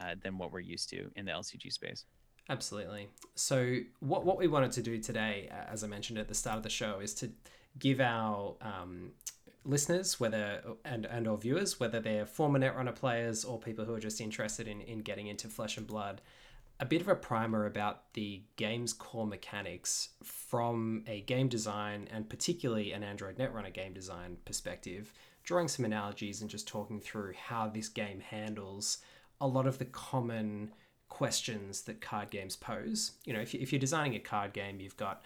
uh, 0.00 0.14
than 0.22 0.38
what 0.38 0.52
we're 0.52 0.60
used 0.60 0.88
to 0.90 1.10
in 1.16 1.24
the 1.26 1.32
lcg 1.32 1.72
space. 1.72 2.04
Absolutely. 2.48 3.08
So 3.36 3.78
what 4.00 4.24
what 4.24 4.36
we 4.36 4.48
wanted 4.48 4.72
to 4.72 4.82
do 4.82 4.98
today, 4.98 5.48
as 5.70 5.84
I 5.84 5.86
mentioned 5.86 6.18
at 6.18 6.28
the 6.28 6.34
start 6.34 6.56
of 6.56 6.62
the 6.64 6.70
show, 6.70 6.98
is 6.98 7.14
to 7.14 7.30
give 7.78 8.00
our 8.00 8.56
um, 8.60 9.12
listeners, 9.64 10.18
whether 10.18 10.62
and 10.84 11.06
and 11.06 11.28
or 11.28 11.38
viewers, 11.38 11.78
whether 11.78 12.00
they're 12.00 12.26
former 12.26 12.58
Netrunner 12.58 12.94
players 12.94 13.44
or 13.44 13.60
people 13.60 13.84
who 13.84 13.94
are 13.94 14.00
just 14.00 14.20
interested 14.20 14.66
in 14.66 14.80
in 14.80 14.98
getting 14.98 15.28
into 15.28 15.48
Flesh 15.48 15.76
and 15.76 15.86
Blood, 15.86 16.22
a 16.80 16.86
bit 16.86 17.02
of 17.02 17.08
a 17.08 17.14
primer 17.14 17.66
about 17.66 18.12
the 18.14 18.42
game's 18.56 18.94
core 18.94 19.26
mechanics 19.26 20.08
from 20.24 21.04
a 21.06 21.20
game 21.20 21.46
design 21.46 22.08
and 22.10 22.28
particularly 22.28 22.92
an 22.92 23.04
Android 23.04 23.36
Netrunner 23.36 23.72
game 23.72 23.92
design 23.92 24.38
perspective, 24.46 25.12
drawing 25.44 25.68
some 25.68 25.84
analogies 25.84 26.40
and 26.40 26.48
just 26.48 26.66
talking 26.66 26.98
through 26.98 27.34
how 27.34 27.68
this 27.68 27.88
game 27.88 28.20
handles 28.20 28.98
a 29.42 29.46
lot 29.46 29.66
of 29.66 29.78
the 29.78 29.84
common 29.84 30.72
questions 31.10 31.82
that 31.82 32.00
card 32.00 32.30
games 32.30 32.56
pose. 32.56 33.12
You 33.26 33.34
know, 33.34 33.40
if, 33.40 33.52
you, 33.52 33.60
if 33.60 33.72
you're 33.72 33.78
designing 33.78 34.14
a 34.14 34.20
card 34.20 34.54
game, 34.54 34.80
you've 34.80 34.96
got 34.96 35.22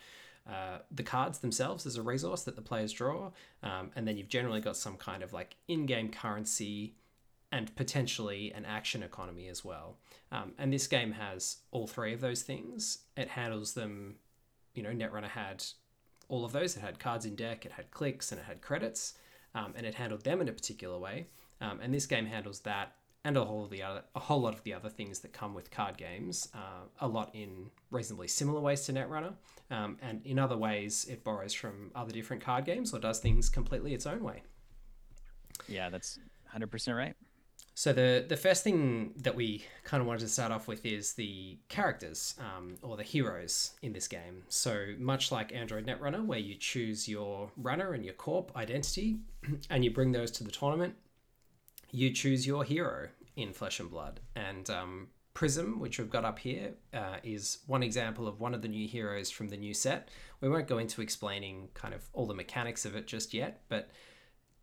uh, 0.48 0.78
the 0.90 1.04
cards 1.04 1.38
themselves 1.38 1.86
as 1.86 1.96
a 1.96 2.02
resource 2.02 2.42
that 2.42 2.56
the 2.56 2.62
players 2.62 2.92
draw, 2.92 3.30
um, 3.62 3.90
and 3.94 4.08
then 4.08 4.16
you've 4.16 4.28
generally 4.28 4.60
got 4.60 4.76
some 4.76 4.96
kind 4.96 5.22
of 5.22 5.32
like 5.32 5.56
in 5.68 5.86
game 5.86 6.10
currency 6.10 6.96
and 7.54 7.74
potentially 7.76 8.52
an 8.52 8.64
action 8.64 9.04
economy 9.04 9.46
as 9.46 9.64
well. 9.64 9.96
Um, 10.32 10.54
and 10.58 10.72
this 10.72 10.88
game 10.88 11.12
has 11.12 11.58
all 11.70 11.86
three 11.86 12.12
of 12.12 12.20
those 12.20 12.42
things. 12.42 12.98
It 13.16 13.28
handles 13.28 13.74
them, 13.74 14.16
you 14.74 14.82
know, 14.82 14.90
Netrunner 14.90 15.28
had 15.28 15.64
all 16.28 16.44
of 16.44 16.50
those. 16.50 16.76
It 16.76 16.80
had 16.80 16.98
cards 16.98 17.26
in 17.26 17.36
deck, 17.36 17.64
it 17.64 17.70
had 17.70 17.92
clicks, 17.92 18.32
and 18.32 18.40
it 18.40 18.44
had 18.44 18.60
credits, 18.60 19.14
um, 19.54 19.72
and 19.76 19.86
it 19.86 19.94
handled 19.94 20.24
them 20.24 20.40
in 20.40 20.48
a 20.48 20.52
particular 20.52 20.98
way. 20.98 21.28
Um, 21.60 21.78
and 21.80 21.94
this 21.94 22.06
game 22.06 22.26
handles 22.26 22.58
that 22.60 22.96
and 23.24 23.36
a 23.36 23.44
whole 23.44 23.62
of 23.64 23.70
the 23.70 23.84
other, 23.84 24.02
a 24.16 24.20
whole 24.20 24.40
lot 24.40 24.54
of 24.54 24.64
the 24.64 24.74
other 24.74 24.90
things 24.90 25.20
that 25.20 25.32
come 25.32 25.54
with 25.54 25.70
card 25.70 25.96
games, 25.96 26.48
uh, 26.56 26.88
a 27.00 27.06
lot 27.06 27.30
in 27.34 27.70
reasonably 27.92 28.26
similar 28.26 28.60
ways 28.60 28.84
to 28.86 28.92
Netrunner, 28.92 29.34
um, 29.70 29.96
and 30.02 30.26
in 30.26 30.40
other 30.40 30.56
ways 30.56 31.06
it 31.08 31.22
borrows 31.22 31.54
from 31.54 31.92
other 31.94 32.12
different 32.12 32.42
card 32.42 32.64
games 32.64 32.92
or 32.92 32.98
does 32.98 33.20
things 33.20 33.48
completely 33.48 33.94
its 33.94 34.06
own 34.06 34.24
way. 34.24 34.42
yeah 35.68 35.88
that's 35.88 36.18
100% 36.52 36.96
right 36.96 37.14
So 37.76 37.92
the 37.92 38.24
the 38.26 38.36
first 38.36 38.62
thing 38.62 39.12
that 39.16 39.34
we 39.34 39.64
kind 39.82 40.00
of 40.00 40.06
wanted 40.06 40.20
to 40.20 40.28
start 40.28 40.52
off 40.52 40.68
with 40.68 40.86
is 40.86 41.14
the 41.14 41.58
characters 41.68 42.34
um, 42.38 42.76
or 42.82 42.96
the 42.96 43.02
heroes 43.02 43.72
in 43.82 43.92
this 43.92 44.06
game. 44.06 44.44
So 44.48 44.94
much 44.98 45.32
like 45.32 45.52
Android 45.52 45.84
Netrunner, 45.86 46.24
where 46.24 46.38
you 46.38 46.54
choose 46.54 47.08
your 47.08 47.50
runner 47.56 47.92
and 47.92 48.04
your 48.04 48.14
corp 48.14 48.56
identity, 48.56 49.18
and 49.70 49.84
you 49.84 49.90
bring 49.90 50.12
those 50.12 50.30
to 50.32 50.44
the 50.44 50.52
tournament, 50.52 50.94
you 51.90 52.12
choose 52.12 52.46
your 52.46 52.62
hero 52.62 53.08
in 53.36 53.52
Flesh 53.52 53.80
and 53.80 53.90
Blood. 53.90 54.20
And 54.36 54.70
um, 54.70 55.08
Prism, 55.34 55.80
which 55.80 55.98
we've 55.98 56.10
got 56.10 56.24
up 56.24 56.38
here, 56.38 56.74
uh, 56.92 57.16
is 57.24 57.58
one 57.66 57.82
example 57.82 58.28
of 58.28 58.38
one 58.38 58.54
of 58.54 58.62
the 58.62 58.68
new 58.68 58.86
heroes 58.86 59.32
from 59.32 59.48
the 59.48 59.56
new 59.56 59.74
set. 59.74 60.10
We 60.40 60.48
won't 60.48 60.68
go 60.68 60.78
into 60.78 61.02
explaining 61.02 61.70
kind 61.74 61.92
of 61.92 62.08
all 62.12 62.26
the 62.26 62.34
mechanics 62.34 62.84
of 62.84 62.94
it 62.94 63.08
just 63.08 63.34
yet, 63.34 63.62
but 63.68 63.90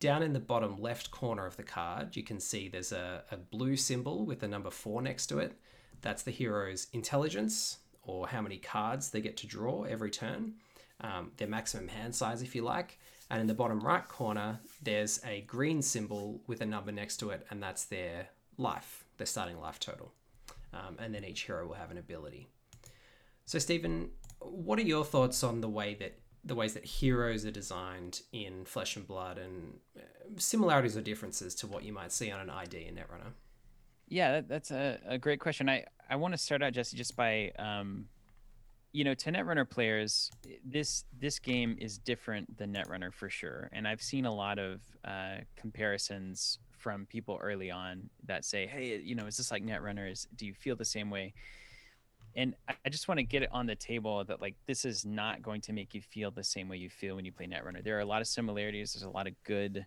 down 0.02 0.24
in 0.24 0.34
the 0.34 0.40
bottom 0.40 0.82
left 0.82 1.12
corner 1.12 1.46
of 1.46 1.56
the 1.56 1.64
card, 1.64 2.18
you 2.18 2.24
can 2.24 2.40
see 2.40 2.68
there's 2.68 2.92
a, 2.92 3.24
a 3.32 3.38
blue 3.38 3.78
symbol 3.78 4.26
with 4.26 4.40
the 4.40 4.48
number 4.48 4.72
four 4.72 5.02
next 5.02 5.28
to 5.28 5.38
it. 5.38 5.54
That's 6.02 6.24
the 6.24 6.32
hero's 6.32 6.88
intelligence 6.92 7.78
or 8.02 8.28
how 8.28 8.42
many 8.42 8.58
cards 8.58 9.12
they 9.12 9.22
get 9.22 9.38
to 9.38 9.48
draw 9.48 9.84
every 9.84 10.10
turn, 10.10 10.56
um, 11.02 11.32
their 11.38 11.48
maximum 11.48 11.88
hand 11.88 12.16
size, 12.16 12.42
if 12.42 12.56
you 12.56 12.64
like. 12.64 13.00
And 13.30 13.40
in 13.40 13.48
the 13.48 13.54
bottom 13.54 13.80
right 13.80 14.06
corner, 14.06 14.60
there's 14.82 15.22
a 15.24 15.42
green 15.42 15.84
symbol 15.84 16.42
with 16.48 16.62
a 16.62 16.66
number 16.66 16.92
next 16.92 17.18
to 17.18 17.30
it, 17.30 17.46
and 17.52 17.62
that's 17.62 17.86
their 17.86 18.28
life, 18.58 19.06
their 19.18 19.28
starting 19.28 19.60
life 19.60 19.80
total. 19.80 20.12
Um, 20.74 20.98
and 21.00 21.14
then 21.14 21.24
each 21.24 21.44
hero 21.44 21.68
will 21.68 21.76
have 21.76 21.92
an 21.92 22.00
ability. 22.00 22.48
So, 23.46 23.60
Steven, 23.60 24.10
what 24.40 24.80
are 24.80 24.84
your 24.84 25.06
thoughts 25.06 25.44
on 25.44 25.62
the 25.62 25.70
way 25.70 25.94
that 26.00 26.18
the 26.44 26.56
ways 26.56 26.74
that 26.74 26.86
heroes 26.86 27.46
are 27.46 27.52
designed 27.52 28.22
in 28.32 28.66
Flesh 28.66 28.96
and 28.96 29.08
Blood, 29.08 29.38
and 29.38 29.80
uh, 29.98 30.02
similarities 30.38 30.98
or 30.98 31.02
differences 31.02 31.54
to 31.56 31.68
what 31.68 31.84
you 31.84 31.94
might 31.94 32.12
see 32.12 32.32
on 32.32 32.40
an 32.40 32.50
ID 32.50 32.86
in 32.88 32.96
Netrunner? 32.96 33.34
Yeah, 34.08 34.34
that, 34.34 34.50
that's 34.50 34.72
a, 34.72 35.00
a 35.08 35.18
great 35.18 35.40
question. 35.40 35.70
I, 35.70 35.86
I 36.10 36.16
want 36.16 36.34
to 36.34 36.38
start 36.38 36.62
out, 36.62 36.74
Jesse, 36.74 36.98
just 36.98 37.16
by, 37.16 37.52
um, 37.58 38.06
you 38.92 39.04
know, 39.04 39.14
to 39.14 39.32
Netrunner 39.32 39.70
players, 39.70 40.30
this 40.66 41.06
this 41.18 41.40
game 41.40 41.78
is 41.80 41.98
different 41.98 42.58
than 42.58 42.74
Netrunner 42.74 43.14
for 43.14 43.30
sure. 43.30 43.70
And 43.72 43.88
I've 43.88 44.02
seen 44.02 44.26
a 44.26 44.34
lot 44.34 44.60
of 44.60 44.82
uh, 45.06 45.38
comparisons 45.56 46.60
from 46.78 47.06
people 47.06 47.40
early 47.42 47.72
on 47.72 48.10
that 48.26 48.44
say, 48.44 48.66
hey, 48.66 49.00
you 49.02 49.16
know, 49.16 49.28
is 49.28 49.38
this 49.38 49.52
like 49.52 49.64
Netrunner? 49.64 50.12
Is, 50.12 50.28
do 50.36 50.46
you 50.46 50.54
feel 50.54 50.76
the 50.76 50.84
same 50.84 51.10
way? 51.10 51.34
And 52.36 52.56
I 52.68 52.90
just 52.90 53.08
want 53.08 53.18
to 53.20 53.24
get 53.24 53.44
it 53.44 53.50
on 53.52 53.66
the 53.66 53.76
table 53.76 54.24
that 54.26 54.42
like 54.42 54.56
this 54.66 54.86
is 54.86 55.06
not 55.06 55.42
going 55.42 55.62
to 55.62 55.74
make 55.74 55.94
you 55.94 56.02
feel 56.02 56.32
the 56.32 56.44
same 56.44 56.70
way 56.70 56.78
you 56.78 56.90
feel 56.90 57.16
when 57.16 57.26
you 57.26 57.32
play 57.32 57.48
Netrunner. 57.48 57.84
There 57.84 57.98
are 57.98 58.02
a 58.02 58.06
lot 58.06 58.22
of 58.22 58.28
similarities. 58.28 58.94
There's 58.94 59.04
a 59.04 59.10
lot 59.10 59.28
of 59.28 59.34
good 59.44 59.86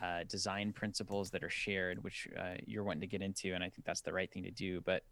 uh, 0.00 0.24
design 0.28 0.72
principles 0.72 1.30
that 1.30 1.42
are 1.42 1.50
shared, 1.50 2.02
which 2.04 2.28
uh, 2.38 2.54
you're 2.66 2.84
wanting 2.84 3.00
to 3.00 3.06
get 3.06 3.22
into, 3.22 3.54
and 3.54 3.64
I 3.64 3.70
think 3.70 3.84
that's 3.84 4.02
the 4.02 4.12
right 4.12 4.30
thing 4.30 4.44
to 4.44 4.50
do. 4.50 4.80
But 4.82 5.02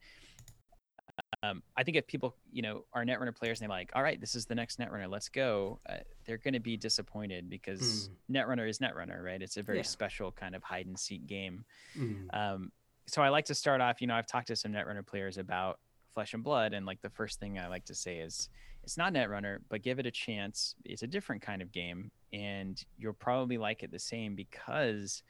um, 1.42 1.62
I 1.76 1.82
think 1.82 1.96
if 1.96 2.06
people, 2.06 2.36
you 2.52 2.62
know, 2.62 2.84
are 2.92 3.04
Netrunner 3.04 3.34
players 3.34 3.60
and 3.60 3.70
they're 3.70 3.76
like, 3.76 3.90
"All 3.94 4.02
right, 4.02 4.20
this 4.20 4.34
is 4.34 4.46
the 4.46 4.54
next 4.54 4.78
Netrunner, 4.78 5.08
let's 5.08 5.28
go," 5.28 5.80
uh, 5.88 5.96
they're 6.26 6.38
going 6.38 6.54
to 6.54 6.60
be 6.60 6.76
disappointed 6.76 7.48
because 7.48 8.10
mm. 8.30 8.36
Netrunner 8.36 8.68
is 8.68 8.78
Netrunner, 8.78 9.22
right? 9.22 9.40
It's 9.40 9.56
a 9.56 9.62
very 9.62 9.78
yeah. 9.78 9.84
special 9.84 10.30
kind 10.32 10.54
of 10.54 10.62
hide 10.62 10.86
and 10.86 10.98
seek 10.98 11.26
game. 11.26 11.64
Mm. 11.98 12.34
Um, 12.34 12.72
so 13.06 13.22
I 13.22 13.28
like 13.28 13.46
to 13.46 13.54
start 13.54 13.80
off. 13.80 14.00
You 14.00 14.08
know, 14.08 14.14
I've 14.14 14.26
talked 14.26 14.48
to 14.48 14.56
some 14.56 14.72
Netrunner 14.72 15.06
players 15.06 15.38
about 15.38 15.78
flesh 16.16 16.34
and 16.34 16.42
blood 16.42 16.72
and 16.72 16.86
like 16.86 17.02
the 17.02 17.10
first 17.10 17.38
thing 17.38 17.58
i 17.58 17.68
like 17.68 17.84
to 17.84 17.94
say 17.94 18.16
is 18.18 18.48
it's 18.86 18.96
not 18.96 19.12
netrunner 19.12 19.58
but 19.68 19.82
give 19.82 19.98
it 19.98 20.06
a 20.06 20.10
chance. 20.10 20.76
It's 20.84 21.02
a 21.02 21.08
different 21.08 21.42
kind 21.42 21.60
of 21.60 21.72
game 21.72 22.10
and 22.32 22.82
you'll 22.96 23.14
probably 23.14 23.58
like 23.58 23.82
it 23.82 23.90
the 23.90 23.98
same 23.98 24.36
because 24.36 25.22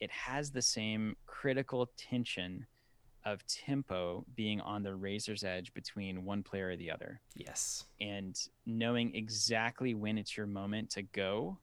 it 0.00 0.10
has 0.10 0.50
the 0.50 0.60
same 0.60 1.16
critical 1.24 1.88
tension 1.96 2.66
of 3.24 3.46
tempo 3.46 4.24
being 4.34 4.60
on 4.62 4.82
the 4.82 4.94
razor's 4.94 5.44
edge 5.44 5.72
between 5.72 6.24
one 6.24 6.42
player 6.42 6.70
or 6.70 6.76
the 6.76 6.90
other. 6.90 7.20
Yes. 7.36 7.84
And 8.00 8.36
knowing 8.66 9.14
exactly 9.14 9.94
when 9.94 10.18
it's 10.18 10.36
your 10.36 10.46
moment 10.46 10.90
to 10.90 11.02
go 11.02 11.58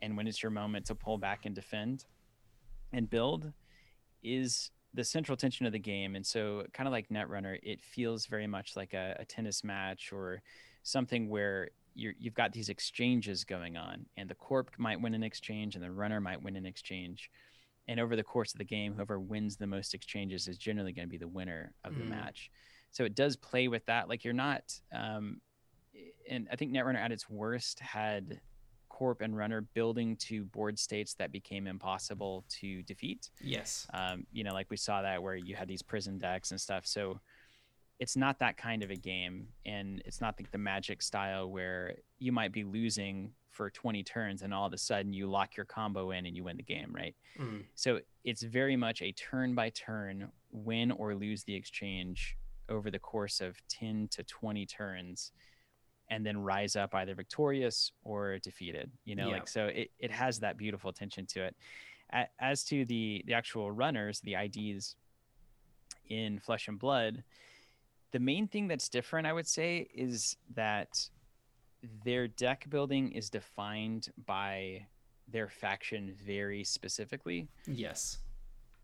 and 0.00 0.16
when 0.16 0.26
it's 0.26 0.42
your 0.42 0.50
moment 0.50 0.86
to 0.86 0.94
pull 0.94 1.18
back 1.18 1.44
and 1.44 1.54
defend 1.54 2.06
and 2.92 3.10
build 3.10 3.52
is 4.22 4.70
the 4.94 5.04
central 5.04 5.36
tension 5.36 5.66
of 5.66 5.72
the 5.72 5.78
game. 5.78 6.16
And 6.16 6.24
so, 6.24 6.64
kind 6.72 6.86
of 6.86 6.92
like 6.92 7.08
Netrunner, 7.08 7.58
it 7.62 7.82
feels 7.82 8.26
very 8.26 8.46
much 8.46 8.76
like 8.76 8.94
a, 8.94 9.16
a 9.18 9.24
tennis 9.24 9.64
match 9.64 10.12
or 10.12 10.40
something 10.82 11.28
where 11.28 11.70
you 11.96 12.12
have 12.24 12.34
got 12.34 12.52
these 12.52 12.68
exchanges 12.68 13.44
going 13.44 13.76
on, 13.76 14.04
and 14.16 14.28
the 14.28 14.34
corp 14.34 14.70
might 14.78 15.00
win 15.00 15.14
an 15.14 15.22
exchange, 15.22 15.76
and 15.76 15.84
the 15.84 15.90
runner 15.90 16.20
might 16.20 16.42
win 16.42 16.56
an 16.56 16.66
exchange. 16.66 17.30
And 17.86 18.00
over 18.00 18.16
the 18.16 18.24
course 18.24 18.52
of 18.52 18.58
the 18.58 18.64
game, 18.64 18.94
whoever 18.94 19.20
wins 19.20 19.56
the 19.56 19.66
most 19.66 19.94
exchanges 19.94 20.48
is 20.48 20.58
generally 20.58 20.92
going 20.92 21.06
to 21.06 21.10
be 21.10 21.18
the 21.18 21.28
winner 21.28 21.72
of 21.84 21.94
the 21.96 22.02
mm. 22.02 22.08
match. 22.08 22.50
So 22.90 23.04
it 23.04 23.14
does 23.14 23.36
play 23.36 23.68
with 23.68 23.84
that. 23.86 24.08
Like 24.08 24.24
you're 24.24 24.32
not, 24.32 24.62
um, 24.92 25.40
and 26.28 26.48
I 26.50 26.56
think 26.56 26.72
Netrunner 26.72 26.98
at 26.98 27.12
its 27.12 27.28
worst 27.28 27.78
had 27.80 28.40
corp 28.94 29.22
and 29.22 29.36
runner 29.36 29.60
building 29.74 30.14
to 30.14 30.44
board 30.44 30.78
states 30.78 31.14
that 31.14 31.32
became 31.32 31.66
impossible 31.66 32.44
to 32.48 32.80
defeat. 32.84 33.28
Yes. 33.40 33.88
Um, 33.92 34.24
you 34.32 34.44
know, 34.44 34.52
like 34.52 34.70
we 34.70 34.76
saw 34.76 35.02
that 35.02 35.20
where 35.20 35.34
you 35.34 35.56
had 35.56 35.66
these 35.66 35.82
prison 35.82 36.16
decks 36.16 36.52
and 36.52 36.60
stuff. 36.60 36.86
So 36.86 37.18
it's 37.98 38.16
not 38.16 38.38
that 38.38 38.56
kind 38.56 38.84
of 38.84 38.90
a 38.90 38.96
game, 38.96 39.48
and 39.66 40.00
it's 40.04 40.20
not 40.20 40.36
like 40.38 40.52
the 40.52 40.58
magic 40.58 41.02
style 41.02 41.50
where 41.50 41.96
you 42.20 42.30
might 42.30 42.52
be 42.52 42.62
losing 42.62 43.32
for 43.50 43.68
20 43.68 44.04
turns 44.04 44.42
and 44.42 44.54
all 44.54 44.66
of 44.66 44.72
a 44.72 44.78
sudden 44.78 45.12
you 45.12 45.28
lock 45.28 45.56
your 45.56 45.66
combo 45.66 46.12
in 46.12 46.24
and 46.26 46.36
you 46.36 46.44
win 46.44 46.56
the 46.56 46.62
game, 46.62 46.92
right? 46.92 47.16
Mm. 47.36 47.64
So 47.74 47.98
it's 48.22 48.42
very 48.42 48.76
much 48.76 49.02
a 49.02 49.10
turn 49.10 49.56
by 49.56 49.70
turn 49.70 50.28
win 50.52 50.92
or 50.92 51.16
lose 51.16 51.42
the 51.42 51.54
exchange 51.54 52.36
over 52.68 52.92
the 52.92 52.98
course 53.00 53.40
of 53.40 53.56
10 53.68 54.08
to 54.12 54.22
20 54.22 54.66
turns 54.66 55.32
and 56.10 56.24
then 56.24 56.38
rise 56.38 56.76
up 56.76 56.94
either 56.94 57.14
victorious 57.14 57.92
or 58.02 58.38
defeated 58.38 58.90
you 59.04 59.14
know 59.14 59.28
yeah. 59.28 59.34
like 59.34 59.48
so 59.48 59.66
it, 59.66 59.90
it 59.98 60.10
has 60.10 60.38
that 60.40 60.56
beautiful 60.56 60.92
tension 60.92 61.26
to 61.26 61.44
it. 61.44 61.56
As 62.38 62.62
to 62.64 62.84
the 62.84 63.24
the 63.26 63.34
actual 63.34 63.72
runners 63.72 64.20
the 64.20 64.36
ids 64.36 64.94
in 66.08 66.38
flesh 66.38 66.68
and 66.68 66.78
blood 66.78 67.24
the 68.12 68.20
main 68.20 68.46
thing 68.46 68.68
that's 68.68 68.88
different 68.88 69.26
i 69.26 69.32
would 69.32 69.48
say 69.48 69.88
is 69.94 70.36
that 70.54 71.08
their 72.04 72.28
deck 72.28 72.66
building 72.70 73.10
is 73.12 73.30
defined 73.30 74.08
by 74.26 74.86
their 75.28 75.48
faction 75.48 76.14
very 76.24 76.64
specifically. 76.64 77.48
Yes 77.66 78.18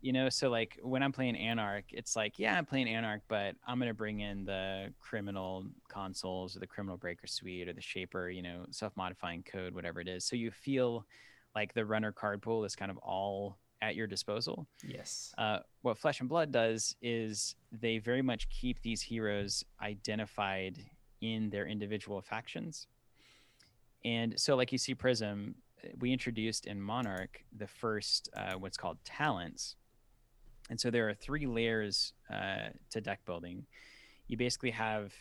you 0.01 0.11
know 0.11 0.29
so 0.29 0.49
like 0.49 0.79
when 0.81 1.03
i'm 1.03 1.11
playing 1.11 1.35
anarch 1.35 1.85
it's 1.91 2.15
like 2.15 2.39
yeah 2.39 2.57
i'm 2.57 2.65
playing 2.65 2.87
anarch 2.87 3.21
but 3.27 3.55
i'm 3.67 3.77
going 3.77 3.87
to 3.87 3.93
bring 3.93 4.19
in 4.19 4.43
the 4.45 4.91
criminal 4.99 5.65
consoles 5.89 6.55
or 6.55 6.59
the 6.59 6.67
criminal 6.67 6.97
breaker 6.97 7.27
suite 7.27 7.67
or 7.67 7.73
the 7.73 7.81
shaper 7.81 8.29
you 8.29 8.41
know 8.41 8.65
self-modifying 8.71 9.43
code 9.43 9.73
whatever 9.73 10.01
it 10.01 10.07
is. 10.07 10.25
So 10.25 10.35
you 10.35 10.51
feel 10.51 11.05
like 11.55 11.73
the 11.73 11.85
runner 11.85 12.11
card 12.11 12.41
pool 12.41 12.63
is 12.63 12.75
kind 12.75 12.91
of 12.91 12.97
all 12.97 13.57
at 13.81 13.95
your 13.95 14.07
disposal. 14.07 14.67
Yes. 14.83 15.33
Uh, 15.37 15.59
what 15.81 15.97
flesh 15.97 16.19
and 16.19 16.29
blood 16.29 16.51
does 16.51 16.95
is 17.01 17.55
they 17.71 17.97
very 17.97 18.21
much 18.21 18.47
keep 18.49 18.81
these 18.81 19.01
heroes 19.01 19.65
identified 19.81 20.77
in 21.21 21.49
their 21.49 21.67
individual 21.67 22.21
factions. 22.21 22.87
And 24.05 24.39
so 24.39 24.55
like 24.55 24.71
you 24.71 24.77
see 24.77 24.95
prism 24.95 25.55
we 25.99 26.13
introduced 26.13 26.67
in 26.67 26.79
monarch 26.79 27.43
the 27.57 27.65
first 27.65 28.29
uh, 28.37 28.53
what's 28.53 28.77
called 28.77 28.99
talents 29.03 29.77
and 30.71 30.79
so 30.79 30.89
there 30.89 31.09
are 31.09 31.13
three 31.13 31.45
layers 31.45 32.13
uh, 32.33 32.69
to 32.91 33.01
deck 33.01 33.19
building. 33.25 33.65
You 34.27 34.37
basically 34.37 34.71
have 34.71 35.13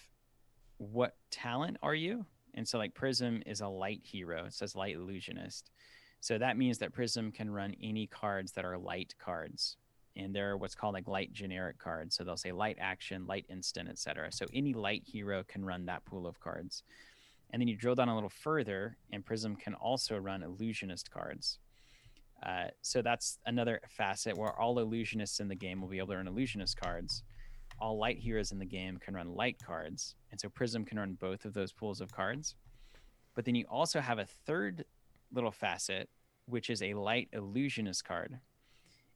what 0.78 1.16
talent 1.32 1.76
are 1.82 1.94
you? 1.94 2.24
And 2.54 2.66
so, 2.66 2.78
like 2.78 2.94
Prism 2.94 3.42
is 3.44 3.60
a 3.60 3.66
light 3.66 4.02
hero. 4.04 4.44
It 4.44 4.54
says 4.54 4.76
light 4.76 4.94
illusionist. 4.94 5.72
So 6.20 6.38
that 6.38 6.56
means 6.56 6.78
that 6.78 6.92
Prism 6.92 7.32
can 7.32 7.50
run 7.50 7.74
any 7.82 8.06
cards 8.06 8.52
that 8.52 8.64
are 8.64 8.78
light 8.78 9.16
cards. 9.18 9.76
And 10.14 10.32
they're 10.32 10.56
what's 10.56 10.76
called 10.76 10.94
like 10.94 11.08
light 11.08 11.32
generic 11.32 11.78
cards. 11.78 12.14
So 12.14 12.22
they'll 12.22 12.36
say 12.36 12.52
light 12.52 12.78
action, 12.80 13.26
light 13.26 13.46
instant, 13.48 13.88
etc. 13.88 14.30
So 14.30 14.46
any 14.54 14.72
light 14.72 15.02
hero 15.04 15.42
can 15.42 15.64
run 15.64 15.84
that 15.86 16.04
pool 16.04 16.28
of 16.28 16.38
cards. 16.38 16.84
And 17.50 17.60
then 17.60 17.66
you 17.66 17.76
drill 17.76 17.96
down 17.96 18.08
a 18.08 18.14
little 18.14 18.28
further, 18.28 18.96
and 19.10 19.26
Prism 19.26 19.56
can 19.56 19.74
also 19.74 20.16
run 20.16 20.44
illusionist 20.44 21.10
cards. 21.10 21.58
Uh, 22.44 22.68
so 22.80 23.02
that's 23.02 23.38
another 23.46 23.80
facet 23.88 24.36
where 24.36 24.58
all 24.58 24.76
illusionists 24.76 25.40
in 25.40 25.48
the 25.48 25.54
game 25.54 25.80
will 25.80 25.88
be 25.88 25.98
able 25.98 26.08
to 26.08 26.16
run 26.16 26.26
illusionist 26.26 26.80
cards. 26.80 27.22
All 27.78 27.98
light 27.98 28.18
heroes 28.18 28.52
in 28.52 28.58
the 28.58 28.64
game 28.64 28.98
can 28.98 29.14
run 29.14 29.34
light 29.34 29.60
cards. 29.64 30.14
And 30.30 30.40
so 30.40 30.48
Prism 30.48 30.84
can 30.84 30.98
run 30.98 31.18
both 31.20 31.44
of 31.44 31.54
those 31.54 31.72
pools 31.72 32.00
of 32.00 32.12
cards. 32.12 32.54
But 33.34 33.44
then 33.44 33.54
you 33.54 33.64
also 33.68 34.00
have 34.00 34.18
a 34.18 34.26
third 34.46 34.84
little 35.32 35.50
facet, 35.50 36.08
which 36.46 36.70
is 36.70 36.82
a 36.82 36.94
light 36.94 37.28
illusionist 37.32 38.04
card. 38.04 38.38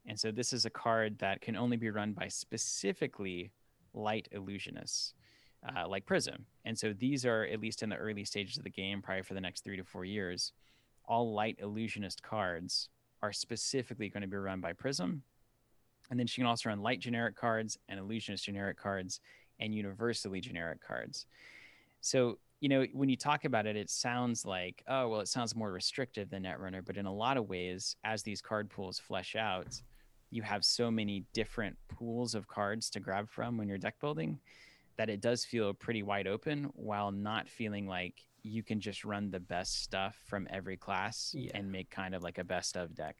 And 0.06 0.18
so 0.18 0.30
this 0.30 0.52
is 0.52 0.66
a 0.66 0.70
card 0.70 1.18
that 1.18 1.40
can 1.40 1.56
only 1.56 1.76
be 1.76 1.90
run 1.90 2.12
by 2.12 2.28
specifically 2.28 3.52
light 3.94 4.28
illusionists. 4.34 5.14
Uh, 5.66 5.88
like 5.88 6.04
Prism. 6.04 6.44
And 6.66 6.78
so 6.78 6.92
these 6.92 7.24
are, 7.24 7.44
at 7.44 7.58
least 7.58 7.82
in 7.82 7.88
the 7.88 7.96
early 7.96 8.26
stages 8.26 8.58
of 8.58 8.64
the 8.64 8.70
game, 8.70 9.00
probably 9.00 9.22
for 9.22 9.32
the 9.32 9.40
next 9.40 9.64
three 9.64 9.78
to 9.78 9.84
four 9.84 10.04
years, 10.04 10.52
all 11.06 11.32
light 11.32 11.56
illusionist 11.58 12.22
cards 12.22 12.90
are 13.24 13.32
specifically 13.32 14.10
going 14.10 14.20
to 14.20 14.28
be 14.28 14.36
run 14.36 14.60
by 14.60 14.74
Prism. 14.74 15.22
And 16.10 16.20
then 16.20 16.26
she 16.26 16.42
can 16.42 16.46
also 16.46 16.68
run 16.68 16.82
light 16.82 17.00
generic 17.00 17.36
cards 17.36 17.78
and 17.88 17.98
illusionist 17.98 18.44
generic 18.44 18.76
cards 18.76 19.20
and 19.58 19.74
universally 19.74 20.42
generic 20.42 20.86
cards. 20.86 21.24
So, 22.02 22.38
you 22.60 22.68
know, 22.68 22.84
when 22.92 23.08
you 23.08 23.16
talk 23.16 23.46
about 23.46 23.66
it, 23.66 23.76
it 23.76 23.88
sounds 23.88 24.44
like, 24.44 24.84
oh, 24.88 25.08
well, 25.08 25.20
it 25.20 25.28
sounds 25.28 25.56
more 25.56 25.72
restrictive 25.72 26.28
than 26.28 26.42
Netrunner. 26.42 26.84
But 26.84 26.98
in 26.98 27.06
a 27.06 27.14
lot 27.14 27.38
of 27.38 27.48
ways, 27.48 27.96
as 28.04 28.22
these 28.22 28.42
card 28.42 28.68
pools 28.68 28.98
flesh 28.98 29.36
out, 29.36 29.80
you 30.30 30.42
have 30.42 30.62
so 30.62 30.90
many 30.90 31.24
different 31.32 31.78
pools 31.88 32.34
of 32.34 32.46
cards 32.46 32.90
to 32.90 33.00
grab 33.00 33.30
from 33.30 33.56
when 33.56 33.68
you're 33.68 33.78
deck 33.78 33.98
building 34.00 34.38
that 34.98 35.08
it 35.08 35.22
does 35.22 35.46
feel 35.46 35.72
pretty 35.72 36.02
wide 36.02 36.26
open 36.26 36.70
while 36.74 37.10
not 37.10 37.48
feeling 37.48 37.86
like 37.86 38.20
you 38.44 38.62
can 38.62 38.80
just 38.80 39.04
run 39.04 39.30
the 39.30 39.40
best 39.40 39.82
stuff 39.82 40.16
from 40.26 40.46
every 40.50 40.76
class 40.76 41.34
yeah. 41.36 41.50
and 41.54 41.72
make 41.72 41.90
kind 41.90 42.14
of 42.14 42.22
like 42.22 42.38
a 42.38 42.44
best 42.44 42.76
of 42.76 42.94
deck. 42.94 43.16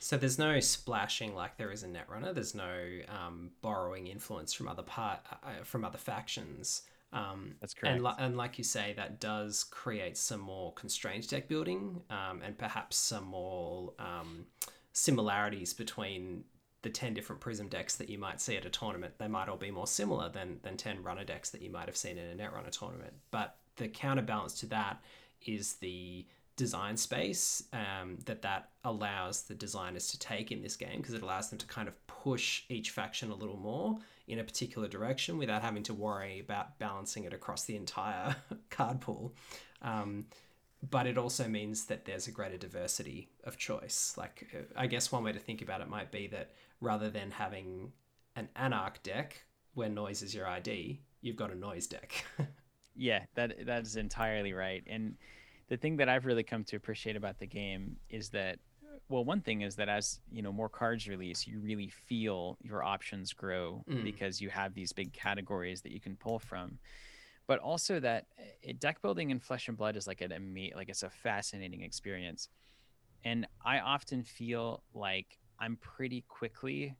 So 0.00 0.16
there's 0.16 0.38
no 0.38 0.58
splashing 0.60 1.34
like 1.34 1.56
there 1.56 1.70
is 1.70 1.82
in 1.82 1.92
Netrunner. 1.92 2.34
There's 2.34 2.54
no 2.54 2.98
um, 3.08 3.50
borrowing 3.62 4.06
influence 4.06 4.52
from 4.52 4.68
other 4.68 4.82
part 4.82 5.20
uh, 5.30 5.36
uh 5.46 5.64
from 5.64 5.84
other 5.84 5.98
factions. 5.98 6.82
Um, 7.12 7.54
That's 7.60 7.74
correct. 7.74 7.94
And, 7.94 8.04
li- 8.04 8.14
and 8.18 8.36
like 8.36 8.58
you 8.58 8.64
say, 8.64 8.92
that 8.96 9.20
does 9.20 9.64
create 9.64 10.16
some 10.16 10.40
more 10.40 10.72
constrained 10.74 11.28
deck 11.28 11.46
building 11.46 12.02
um, 12.10 12.42
and 12.44 12.58
perhaps 12.58 12.96
some 12.96 13.24
more 13.24 13.92
um, 14.00 14.46
similarities 14.92 15.72
between 15.72 16.44
the 16.82 16.90
10 16.90 17.14
different 17.14 17.40
prism 17.40 17.68
decks 17.68 17.96
that 17.96 18.10
you 18.10 18.18
might 18.18 18.40
see 18.40 18.56
at 18.56 18.66
a 18.66 18.70
tournament. 18.70 19.14
They 19.18 19.28
might 19.28 19.48
all 19.48 19.56
be 19.56 19.70
more 19.70 19.86
similar 19.86 20.28
than, 20.28 20.58
than 20.62 20.76
10 20.76 21.02
runner 21.02 21.24
decks 21.24 21.50
that 21.50 21.62
you 21.62 21.70
might 21.70 21.86
have 21.86 21.96
seen 21.96 22.18
in 22.18 22.28
a 22.28 22.42
Netrunner 22.42 22.70
tournament. 22.70 23.14
But 23.30 23.56
the 23.76 23.88
counterbalance 23.88 24.54
to 24.60 24.66
that 24.66 25.02
is 25.46 25.74
the 25.74 26.26
design 26.56 26.96
space 26.96 27.64
um, 27.72 28.16
that 28.26 28.42
that 28.42 28.70
allows 28.84 29.42
the 29.42 29.54
designers 29.54 30.08
to 30.08 30.18
take 30.18 30.52
in 30.52 30.62
this 30.62 30.76
game 30.76 30.98
because 30.98 31.14
it 31.14 31.22
allows 31.22 31.50
them 31.50 31.58
to 31.58 31.66
kind 31.66 31.88
of 31.88 32.06
push 32.06 32.62
each 32.68 32.90
faction 32.90 33.30
a 33.30 33.34
little 33.34 33.56
more 33.56 33.98
in 34.28 34.38
a 34.38 34.44
particular 34.44 34.88
direction 34.88 35.36
without 35.36 35.62
having 35.62 35.82
to 35.82 35.92
worry 35.92 36.40
about 36.40 36.78
balancing 36.78 37.24
it 37.24 37.32
across 37.32 37.64
the 37.64 37.76
entire 37.76 38.36
card 38.70 39.00
pool. 39.00 39.34
Um, 39.82 40.26
but 40.90 41.06
it 41.06 41.18
also 41.18 41.48
means 41.48 41.86
that 41.86 42.04
there's 42.04 42.28
a 42.28 42.30
greater 42.30 42.56
diversity 42.56 43.28
of 43.44 43.56
choice. 43.56 44.14
Like, 44.16 44.46
uh, 44.54 44.62
I 44.76 44.86
guess 44.86 45.10
one 45.10 45.24
way 45.24 45.32
to 45.32 45.38
think 45.38 45.62
about 45.62 45.80
it 45.80 45.88
might 45.88 46.10
be 46.10 46.26
that 46.28 46.52
rather 46.80 47.10
than 47.10 47.30
having 47.30 47.92
an 48.36 48.48
Anarch 48.56 49.02
deck 49.02 49.44
where 49.74 49.88
noise 49.88 50.22
is 50.22 50.34
your 50.34 50.46
ID, 50.46 51.00
you've 51.20 51.36
got 51.36 51.50
a 51.50 51.54
noise 51.54 51.86
deck. 51.86 52.24
yeah, 52.96 53.24
that 53.34 53.66
that 53.66 53.82
is 53.82 53.96
entirely 53.96 54.52
right. 54.52 54.82
And 54.86 55.16
the 55.68 55.76
thing 55.76 55.96
that 55.96 56.08
I've 56.08 56.26
really 56.26 56.42
come 56.42 56.64
to 56.64 56.76
appreciate 56.76 57.16
about 57.16 57.38
the 57.38 57.46
game 57.46 57.96
is 58.08 58.30
that 58.30 58.58
well, 59.08 59.24
one 59.24 59.40
thing 59.40 59.62
is 59.62 59.76
that 59.76 59.88
as 59.88 60.20
you 60.30 60.42
know 60.42 60.52
more 60.52 60.68
cards 60.68 61.08
release, 61.08 61.46
you 61.46 61.60
really 61.60 61.88
feel 61.88 62.56
your 62.62 62.82
options 62.82 63.32
grow 63.32 63.84
Mm. 63.88 64.02
because 64.04 64.40
you 64.40 64.50
have 64.50 64.74
these 64.74 64.92
big 64.92 65.12
categories 65.12 65.82
that 65.82 65.92
you 65.92 66.00
can 66.00 66.16
pull 66.16 66.38
from. 66.38 66.78
But 67.46 67.58
also 67.58 68.00
that 68.00 68.26
uh, 68.38 68.72
deck 68.78 69.02
building 69.02 69.30
in 69.30 69.38
Flesh 69.38 69.68
and 69.68 69.76
Blood 69.76 69.96
is 69.96 70.06
like 70.06 70.22
an 70.22 70.32
ama- 70.32 70.74
like 70.76 70.88
it's 70.88 71.02
a 71.02 71.10
fascinating 71.10 71.82
experience, 71.82 72.48
and 73.24 73.46
I 73.64 73.80
often 73.80 74.22
feel 74.22 74.82
like 74.94 75.38
I'm 75.58 75.76
pretty 75.76 76.24
quickly 76.28 76.94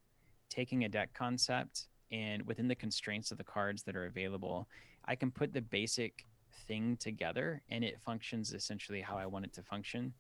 taking 0.50 0.84
a 0.84 0.88
deck 0.88 1.14
concept 1.14 1.88
and 2.12 2.46
within 2.46 2.68
the 2.68 2.74
constraints 2.74 3.32
of 3.32 3.38
the 3.38 3.44
cards 3.44 3.82
that 3.84 3.96
are 3.96 4.04
available, 4.04 4.68
I 5.06 5.14
can 5.14 5.30
put 5.30 5.52
the 5.52 5.62
basic 5.62 6.26
thing 6.66 6.96
together 6.96 7.62
and 7.70 7.84
it 7.84 8.00
functions 8.00 8.52
essentially 8.52 9.00
how 9.00 9.16
I 9.16 9.26
want 9.26 9.44
it 9.44 9.52
to 9.54 9.62
function 9.62 10.14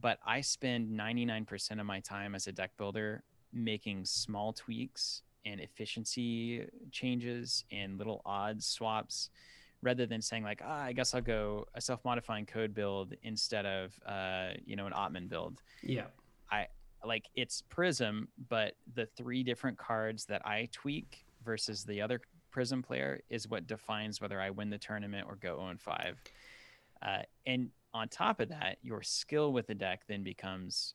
but 0.00 0.18
I 0.24 0.40
spend 0.40 0.98
99% 0.98 1.80
of 1.80 1.86
my 1.86 2.00
time 2.00 2.34
as 2.34 2.46
a 2.46 2.52
deck 2.52 2.70
builder 2.76 3.22
making 3.52 4.04
small 4.04 4.52
tweaks 4.52 5.22
and 5.44 5.60
efficiency 5.60 6.66
changes 6.90 7.64
and 7.72 7.98
little 7.98 8.22
odds 8.24 8.66
swaps 8.66 9.30
rather 9.82 10.06
than 10.06 10.20
saying 10.20 10.44
like 10.44 10.60
ah, 10.64 10.82
I 10.82 10.92
guess 10.92 11.14
I'll 11.14 11.20
go 11.20 11.66
a 11.74 11.80
self-modifying 11.80 12.46
code 12.46 12.74
build 12.74 13.14
instead 13.22 13.66
of 13.66 13.98
uh, 14.06 14.50
you 14.64 14.76
know 14.76 14.86
an 14.86 14.92
Atman 14.94 15.28
build 15.28 15.62
yeah. 15.82 16.06
I 16.50 16.66
like 17.04 17.24
it's 17.34 17.62
Prism 17.62 18.28
but 18.48 18.74
the 18.94 19.06
three 19.06 19.42
different 19.42 19.78
cards 19.78 20.24
that 20.26 20.46
I 20.46 20.68
tweak 20.72 21.24
versus 21.44 21.84
the 21.84 22.00
other 22.00 22.20
Prism 22.50 22.82
player 22.82 23.20
is 23.30 23.48
what 23.48 23.66
defines 23.66 24.20
whether 24.20 24.40
I 24.40 24.50
win 24.50 24.70
the 24.70 24.78
tournament 24.78 25.26
or 25.28 25.36
go 25.36 25.56
0 25.56 25.76
5 25.78 26.16
uh, 27.02 27.22
and 27.46 27.70
on 27.92 28.08
top 28.08 28.40
of 28.40 28.48
that, 28.50 28.78
your 28.82 29.02
skill 29.02 29.52
with 29.52 29.66
the 29.66 29.74
deck 29.74 30.02
then 30.06 30.22
becomes 30.22 30.94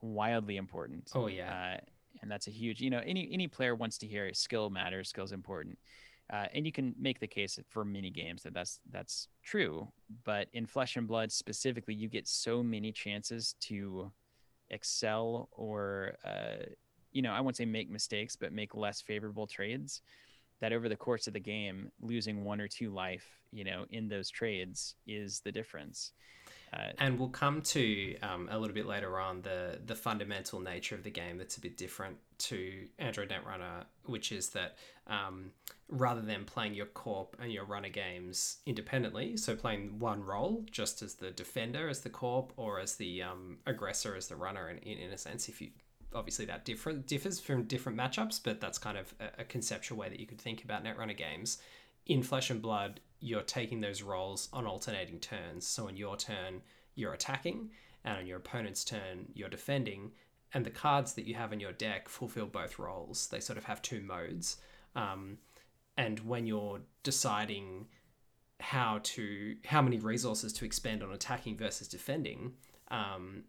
wildly 0.00 0.56
important. 0.56 1.10
Oh, 1.14 1.26
yeah. 1.26 1.76
Uh, 1.76 1.80
and 2.22 2.30
that's 2.30 2.46
a 2.46 2.50
huge, 2.50 2.80
you 2.80 2.90
know, 2.90 3.02
any 3.04 3.28
any 3.32 3.48
player 3.48 3.74
wants 3.74 3.98
to 3.98 4.06
hear 4.06 4.32
skill 4.32 4.70
matters, 4.70 5.08
skill's 5.08 5.32
important. 5.32 5.78
Uh, 6.32 6.46
and 6.54 6.64
you 6.64 6.72
can 6.72 6.94
make 6.98 7.20
the 7.20 7.26
case 7.26 7.58
for 7.68 7.84
many 7.84 8.08
games 8.10 8.42
that 8.44 8.54
that's 8.54 8.80
that's 8.90 9.28
true. 9.42 9.88
But 10.24 10.48
in 10.54 10.64
Flesh 10.64 10.96
and 10.96 11.06
Blood 11.06 11.30
specifically, 11.32 11.94
you 11.94 12.08
get 12.08 12.26
so 12.26 12.62
many 12.62 12.92
chances 12.92 13.56
to 13.62 14.10
excel 14.70 15.48
or, 15.52 16.16
uh, 16.24 16.64
you 17.12 17.20
know, 17.20 17.32
I 17.32 17.40
won't 17.40 17.56
say 17.56 17.66
make 17.66 17.90
mistakes, 17.90 18.36
but 18.36 18.52
make 18.52 18.74
less 18.74 19.02
favorable 19.02 19.46
trades. 19.46 20.00
That 20.60 20.72
over 20.72 20.88
the 20.88 20.96
course 20.96 21.26
of 21.26 21.32
the 21.32 21.40
game, 21.40 21.90
losing 22.00 22.44
one 22.44 22.60
or 22.60 22.68
two 22.68 22.90
life, 22.90 23.26
you 23.52 23.64
know, 23.64 23.84
in 23.90 24.08
those 24.08 24.30
trades 24.30 24.94
is 25.06 25.40
the 25.40 25.52
difference. 25.52 26.12
Uh, 26.72 26.90
And 26.98 27.18
we'll 27.18 27.28
come 27.28 27.62
to 27.62 28.18
um, 28.20 28.48
a 28.50 28.58
little 28.58 28.74
bit 28.74 28.86
later 28.86 29.18
on 29.20 29.42
the 29.42 29.78
the 29.84 29.94
fundamental 29.94 30.60
nature 30.60 30.94
of 30.94 31.02
the 31.02 31.10
game 31.10 31.38
that's 31.38 31.56
a 31.56 31.60
bit 31.60 31.76
different 31.76 32.16
to 32.38 32.86
Android 32.98 33.30
Netrunner, 33.30 33.84
which 34.06 34.32
is 34.32 34.50
that 34.50 34.76
um, 35.06 35.52
rather 35.88 36.20
than 36.20 36.44
playing 36.44 36.74
your 36.74 36.86
corp 36.86 37.36
and 37.40 37.52
your 37.52 37.64
runner 37.64 37.90
games 37.90 38.58
independently, 38.66 39.36
so 39.36 39.54
playing 39.54 39.98
one 39.98 40.22
role 40.24 40.64
just 40.70 41.02
as 41.02 41.14
the 41.14 41.30
defender 41.30 41.88
as 41.88 42.00
the 42.00 42.10
corp 42.10 42.52
or 42.56 42.80
as 42.80 42.96
the 42.96 43.22
um, 43.22 43.58
aggressor 43.66 44.16
as 44.16 44.28
the 44.28 44.36
runner, 44.36 44.68
in, 44.68 44.78
in, 44.78 44.98
in 44.98 45.12
a 45.12 45.18
sense, 45.18 45.48
if 45.48 45.60
you 45.60 45.70
obviously 46.14 46.44
that 46.46 46.64
different 46.64 47.06
differs 47.06 47.40
from 47.40 47.64
different 47.64 47.98
matchups, 47.98 48.40
but 48.42 48.60
that's 48.60 48.78
kind 48.78 48.98
of 48.98 49.14
a, 49.20 49.42
a 49.42 49.44
conceptual 49.44 49.98
way 49.98 50.08
that 50.08 50.20
you 50.20 50.26
could 50.26 50.40
think 50.40 50.64
about 50.64 50.84
Netrunner 50.84 51.16
games. 51.16 51.58
In 52.06 52.22
Flesh 52.22 52.50
and 52.50 52.60
Blood, 52.62 53.00
you're 53.20 53.42
taking 53.42 53.80
those 53.80 54.02
roles 54.02 54.48
on 54.52 54.66
alternating 54.66 55.18
turns. 55.18 55.66
So 55.66 55.88
on 55.88 55.96
your 55.96 56.16
turn, 56.16 56.62
you're 56.94 57.14
attacking, 57.14 57.70
and 58.04 58.18
on 58.18 58.26
your 58.26 58.36
opponent's 58.36 58.84
turn, 58.84 59.26
you're 59.34 59.48
defending. 59.48 60.12
And 60.52 60.64
the 60.64 60.70
cards 60.70 61.14
that 61.14 61.26
you 61.26 61.34
have 61.34 61.52
in 61.52 61.60
your 61.60 61.72
deck 61.72 62.08
fulfill 62.08 62.46
both 62.46 62.78
roles. 62.78 63.28
They 63.28 63.40
sort 63.40 63.58
of 63.58 63.64
have 63.64 63.82
two 63.82 64.00
modes. 64.00 64.58
Um, 64.94 65.38
and 65.96 66.20
when 66.20 66.46
you're 66.46 66.80
deciding 67.02 67.86
how 68.60 69.00
to 69.02 69.56
how 69.64 69.82
many 69.82 69.98
resources 69.98 70.52
to 70.54 70.64
expend 70.64 71.02
on 71.02 71.12
attacking 71.12 71.56
versus 71.56 71.88
defending, 71.88 72.52
um, 72.88 73.44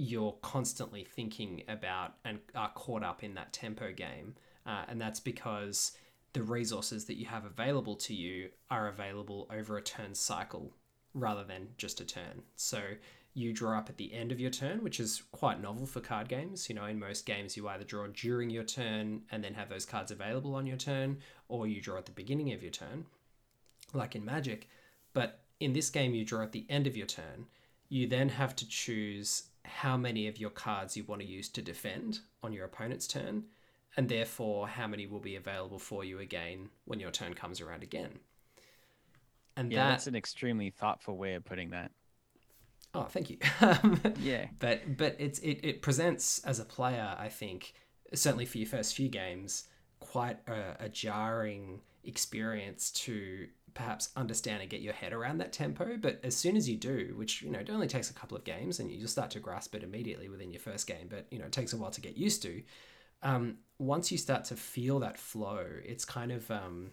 you're 0.00 0.36
constantly 0.42 1.02
thinking 1.02 1.64
about 1.66 2.14
and 2.24 2.38
are 2.54 2.70
caught 2.76 3.02
up 3.02 3.24
in 3.24 3.34
that 3.34 3.52
tempo 3.52 3.92
game. 3.92 4.32
Uh, 4.64 4.84
and 4.86 5.00
that's 5.00 5.18
because 5.18 5.92
the 6.34 6.42
resources 6.42 7.06
that 7.06 7.16
you 7.16 7.26
have 7.26 7.44
available 7.44 7.96
to 7.96 8.14
you 8.14 8.48
are 8.70 8.86
available 8.86 9.48
over 9.52 9.76
a 9.76 9.82
turn 9.82 10.14
cycle 10.14 10.72
rather 11.14 11.42
than 11.42 11.66
just 11.78 12.00
a 12.00 12.04
turn. 12.04 12.42
So 12.54 12.80
you 13.34 13.52
draw 13.52 13.76
up 13.76 13.88
at 13.88 13.96
the 13.96 14.14
end 14.14 14.30
of 14.30 14.38
your 14.38 14.52
turn, 14.52 14.84
which 14.84 15.00
is 15.00 15.24
quite 15.32 15.60
novel 15.60 15.84
for 15.84 16.00
card 16.00 16.28
games. 16.28 16.68
You 16.68 16.76
know, 16.76 16.84
in 16.84 17.00
most 17.00 17.26
games, 17.26 17.56
you 17.56 17.66
either 17.66 17.82
draw 17.82 18.06
during 18.06 18.50
your 18.50 18.62
turn 18.62 19.22
and 19.32 19.42
then 19.42 19.54
have 19.54 19.68
those 19.68 19.84
cards 19.84 20.12
available 20.12 20.54
on 20.54 20.66
your 20.66 20.76
turn, 20.76 21.18
or 21.48 21.66
you 21.66 21.80
draw 21.80 21.98
at 21.98 22.06
the 22.06 22.12
beginning 22.12 22.52
of 22.52 22.62
your 22.62 22.70
turn, 22.70 23.04
like 23.92 24.14
in 24.14 24.24
Magic. 24.24 24.68
But 25.12 25.40
in 25.58 25.72
this 25.72 25.90
game, 25.90 26.14
you 26.14 26.24
draw 26.24 26.44
at 26.44 26.52
the 26.52 26.66
end 26.68 26.86
of 26.86 26.96
your 26.96 27.06
turn. 27.06 27.46
You 27.88 28.06
then 28.06 28.28
have 28.28 28.54
to 28.56 28.68
choose 28.68 29.47
how 29.68 29.96
many 29.96 30.26
of 30.26 30.38
your 30.38 30.50
cards 30.50 30.96
you 30.96 31.04
want 31.04 31.20
to 31.20 31.26
use 31.26 31.48
to 31.50 31.62
defend 31.62 32.20
on 32.42 32.52
your 32.52 32.64
opponent's 32.64 33.06
turn, 33.06 33.44
and 33.96 34.08
therefore 34.08 34.68
how 34.68 34.86
many 34.86 35.06
will 35.06 35.20
be 35.20 35.36
available 35.36 35.78
for 35.78 36.04
you 36.04 36.18
again 36.18 36.68
when 36.84 37.00
your 37.00 37.10
turn 37.10 37.34
comes 37.34 37.60
around 37.60 37.82
again. 37.82 38.18
And 39.56 39.72
yeah, 39.72 39.84
that, 39.84 39.90
that's 39.90 40.06
an 40.06 40.14
extremely 40.14 40.70
thoughtful 40.70 41.16
way 41.16 41.34
of 41.34 41.44
putting 41.44 41.70
that. 41.70 41.90
oh, 42.94 43.04
thank 43.04 43.30
you. 43.30 43.38
Yeah. 44.20 44.46
but 44.58 44.96
but 44.96 45.16
it's 45.18 45.38
it, 45.40 45.60
it 45.62 45.82
presents 45.82 46.40
as 46.44 46.60
a 46.60 46.64
player, 46.64 47.14
I 47.18 47.28
think, 47.28 47.74
certainly 48.14 48.46
for 48.46 48.58
your 48.58 48.68
first 48.68 48.94
few 48.94 49.08
games, 49.08 49.64
quite 50.00 50.38
a, 50.46 50.84
a 50.84 50.88
jarring 50.88 51.80
experience 52.04 52.90
to 52.92 53.48
perhaps 53.78 54.10
understand 54.16 54.60
and 54.60 54.68
get 54.68 54.80
your 54.80 54.92
head 54.92 55.12
around 55.12 55.38
that 55.38 55.52
tempo. 55.52 55.96
But 55.96 56.18
as 56.24 56.36
soon 56.36 56.56
as 56.56 56.68
you 56.68 56.76
do, 56.76 57.14
which 57.16 57.42
you 57.42 57.50
know 57.50 57.60
it 57.60 57.70
only 57.70 57.86
takes 57.86 58.10
a 58.10 58.12
couple 58.12 58.36
of 58.36 58.42
games, 58.42 58.80
and 58.80 58.90
you'll 58.90 59.06
start 59.06 59.30
to 59.30 59.40
grasp 59.40 59.72
it 59.76 59.84
immediately 59.84 60.28
within 60.28 60.50
your 60.50 60.60
first 60.60 60.88
game, 60.88 61.06
but 61.08 61.26
you 61.30 61.38
know 61.38 61.46
it 61.46 61.52
takes 61.52 61.72
a 61.72 61.76
while 61.76 61.92
to 61.92 62.00
get 62.00 62.16
used 62.16 62.42
to. 62.42 62.60
Um, 63.22 63.58
once 63.78 64.10
you 64.10 64.18
start 64.18 64.44
to 64.46 64.56
feel 64.56 64.98
that 64.98 65.16
flow, 65.16 65.64
it's 65.84 66.04
kind 66.04 66.32
of 66.32 66.50
um, 66.50 66.90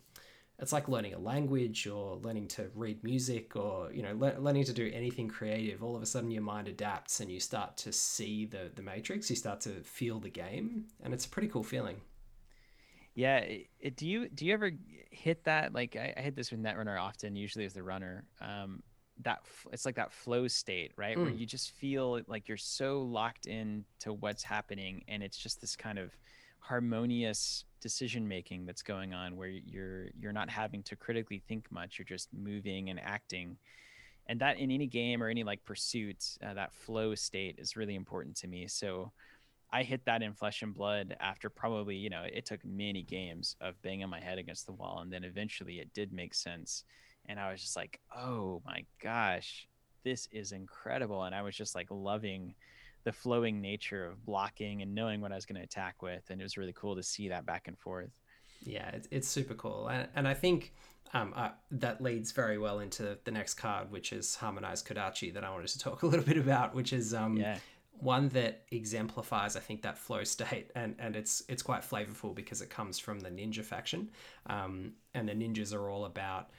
it's 0.60 0.72
like 0.72 0.88
learning 0.88 1.16
a 1.16 1.20
language 1.20 1.88
or 1.88 2.18
learning 2.18 2.50
to 2.50 2.70
read 2.76 3.04
music 3.04 3.56
or 3.56 3.92
you 3.92 4.04
know 4.04 4.14
le- 4.14 4.40
learning 4.40 4.66
to 4.66 4.74
do 4.74 4.92
anything 4.94 5.28
creative 5.28 5.84
all 5.84 5.96
of 5.96 6.04
a 6.04 6.06
sudden 6.06 6.32
your 6.32 6.44
mind 6.44 6.68
adapts 6.68 7.20
and 7.20 7.30
you 7.30 7.40
start 7.40 7.76
to 7.78 7.92
see 7.92 8.46
the 8.46 8.72
the 8.76 8.82
matrix 8.82 9.30
you 9.30 9.36
start 9.36 9.60
to 9.60 9.72
feel 9.84 10.18
the 10.20 10.30
game 10.30 10.86
and 11.04 11.14
it's 11.14 11.26
a 11.26 11.30
pretty 11.30 11.50
cool 11.50 11.64
feeling 11.64 11.98
Yeah. 13.16 13.38
It, 13.38 13.68
it- 13.80 13.96
do 13.96 14.08
you 14.08 14.30
do 14.30 14.46
you 14.46 14.54
ever 14.54 14.72
hit 15.12 15.44
that? 15.46 15.74
Like 15.74 15.96
I, 15.96 16.14
I 16.18 16.22
hit 16.22 16.36
this 16.36 16.52
with 16.52 16.62
Netrunner 16.62 17.00
often, 17.02 17.36
usually 17.36 17.66
as 17.66 17.74
the 17.74 17.84
runner. 17.84 18.26
Um, 18.42 18.84
that 19.24 19.40
f- 19.46 19.68
it's 19.72 19.86
like 19.86 19.96
that 19.96 20.12
flow 20.12 20.46
state, 20.50 20.92
right, 20.98 21.18
where 21.18 21.28
Mm. 21.32 21.40
you 21.40 21.46
just 21.46 21.72
feel 21.72 22.20
like 22.28 22.50
you're 22.50 22.58
so 22.58 23.02
locked 23.02 23.46
in 23.48 23.86
to 24.00 24.12
what's 24.12 24.44
happening, 24.44 25.06
and 25.08 25.24
it's 25.24 25.38
just 25.38 25.62
this 25.62 25.74
kind 25.78 25.98
of 25.98 26.12
harmonious 26.60 27.64
decision 27.80 28.28
making 28.28 28.66
that's 28.66 28.82
going 28.82 29.14
on, 29.14 29.38
where 29.38 29.48
you're 29.48 30.08
you're 30.20 30.34
not 30.34 30.50
having 30.50 30.84
to 30.84 30.96
critically 30.98 31.42
think 31.48 31.72
much. 31.72 31.98
You're 31.98 32.06
just 32.06 32.28
moving 32.34 32.90
and 32.90 33.00
acting, 33.00 33.56
and 34.28 34.42
that 34.42 34.58
in 34.60 34.70
any 34.70 34.88
game 34.88 35.24
or 35.24 35.30
any 35.30 35.46
like 35.46 35.64
pursuit, 35.64 36.38
uh, 36.46 36.54
that 36.56 36.74
flow 36.74 37.16
state 37.16 37.56
is 37.58 37.78
really 37.78 37.96
important 37.96 38.36
to 38.38 38.48
me. 38.48 38.68
So. 38.68 39.14
I 39.76 39.84
hit 39.84 40.06
that 40.06 40.22
in 40.22 40.34
flesh 40.34 40.62
and 40.62 40.74
blood 40.74 41.18
after 41.20 41.50
probably, 41.50 41.98
you 41.98 42.10
know, 42.10 42.24
it 42.32 42.46
took 42.46 42.64
many 42.64 43.04
games 43.04 43.58
of 43.60 43.82
banging 43.82 44.08
my 44.08 44.22
head 44.22 44.38
against 44.38 44.66
the 44.66 44.72
wall. 44.72 45.00
And 45.02 45.12
then 45.12 45.26
eventually 45.26 45.80
it 45.80 45.94
did 45.94 46.14
make 46.14 46.34
sense. 46.34 46.86
And 47.26 47.38
I 47.38 47.52
was 47.52 47.60
just 47.60 47.76
like, 47.76 48.00
oh 48.16 48.62
my 48.66 48.86
gosh, 49.04 49.68
this 50.06 50.30
is 50.32 50.54
incredible. 50.54 51.24
And 51.24 51.36
I 51.36 51.42
was 51.42 51.58
just 51.58 51.76
like 51.76 51.88
loving 51.90 52.56
the 53.04 53.12
flowing 53.12 53.60
nature 53.60 54.06
of 54.06 54.26
blocking 54.26 54.82
and 54.82 54.96
knowing 54.96 55.20
what 55.20 55.34
I 55.34 55.36
was 55.36 55.46
going 55.46 55.60
to 55.60 55.66
attack 55.66 56.02
with. 56.02 56.24
And 56.30 56.40
it 56.40 56.46
was 56.46 56.56
really 56.56 56.74
cool 56.74 56.96
to 56.96 57.04
see 57.04 57.28
that 57.28 57.46
back 57.46 57.68
and 57.68 57.78
forth. 57.78 58.14
Yeah, 58.64 58.88
it's, 58.94 59.10
it's 59.12 59.28
super 59.28 59.56
cool. 59.56 59.90
And, 59.90 60.08
and 60.16 60.26
I 60.26 60.36
think 60.36 60.74
um, 61.14 61.34
uh, 61.36 61.50
that 61.72 62.02
leads 62.02 62.32
very 62.32 62.58
well 62.58 62.80
into 62.80 63.18
the 63.26 63.32
next 63.32 63.56
card, 63.56 63.92
which 63.92 64.14
is 64.14 64.36
Harmonized 64.36 64.88
Kodachi, 64.88 65.34
that 65.34 65.44
I 65.44 65.50
wanted 65.50 65.68
to 65.68 65.80
talk 65.80 66.04
a 66.04 66.08
little 66.08 66.26
bit 66.26 66.38
about, 66.38 66.74
which 66.74 66.94
is 66.94 67.14
um, 67.14 67.36
yeah. 67.36 67.58
One 68.00 68.30
that 68.30 68.64
exemplifies, 68.72 69.56
I 69.56 69.60
think, 69.60 69.82
that 69.84 69.98
flow 69.98 70.24
state. 70.24 70.72
And, 70.76 70.96
and 71.00 71.16
it's, 71.16 71.44
it's 71.48 71.64
quite 71.64 71.82
flavorful 71.82 72.36
because 72.36 72.62
it 72.62 72.70
comes 72.70 73.00
from 73.00 73.20
the 73.20 73.30
ninja 73.30 73.64
faction. 73.64 74.10
Um, 74.48 74.94
and 75.14 75.28
the 75.28 75.34
ninjas 75.34 75.74
are 75.74 75.90
all 75.90 76.06
about 76.06 76.50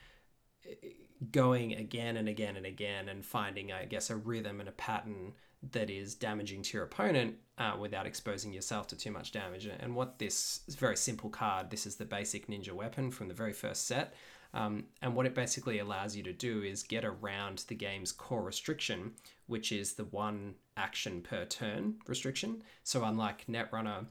going 1.31 1.73
again 1.73 2.17
and 2.17 2.29
again 2.29 2.55
and 2.57 2.65
again 2.65 3.09
and 3.09 3.25
finding, 3.25 3.71
I 3.71 3.85
guess, 3.85 4.09
a 4.09 4.15
rhythm 4.15 4.59
and 4.59 4.69
a 4.69 4.73
pattern 4.73 5.33
that 5.71 5.89
is 5.89 6.13
damaging 6.13 6.61
to 6.61 6.77
your 6.77 6.85
opponent 6.85 7.35
uh, 7.57 7.75
without 7.79 8.05
exposing 8.05 8.53
yourself 8.53 8.87
to 8.87 8.95
too 8.95 9.11
much 9.11 9.31
damage. 9.31 9.65
And 9.65 9.95
what 9.95 10.19
this 10.19 10.61
is 10.67 10.75
very 10.75 10.95
simple 10.95 11.29
card, 11.29 11.69
this 11.69 11.85
is 11.87 11.95
the 11.95 12.05
basic 12.05 12.47
ninja 12.47 12.71
weapon 12.71 13.09
from 13.09 13.27
the 13.27 13.33
very 13.33 13.53
first 13.53 13.87
set. 13.87 14.13
Um, 14.53 14.85
and 15.01 15.15
what 15.15 15.25
it 15.25 15.35
basically 15.35 15.79
allows 15.79 16.15
you 16.15 16.23
to 16.23 16.33
do 16.33 16.61
is 16.61 16.83
get 16.83 17.03
around 17.03 17.65
the 17.67 17.75
game's 17.75 18.11
core 18.11 18.43
restriction, 18.43 19.13
which 19.47 19.71
is 19.71 19.93
the 19.93 20.05
one 20.05 20.55
action 20.77 21.21
per 21.21 21.45
turn 21.45 21.95
restriction. 22.07 22.63
So 22.83 23.03
unlike 23.03 23.45
Netrunner, 23.47 24.05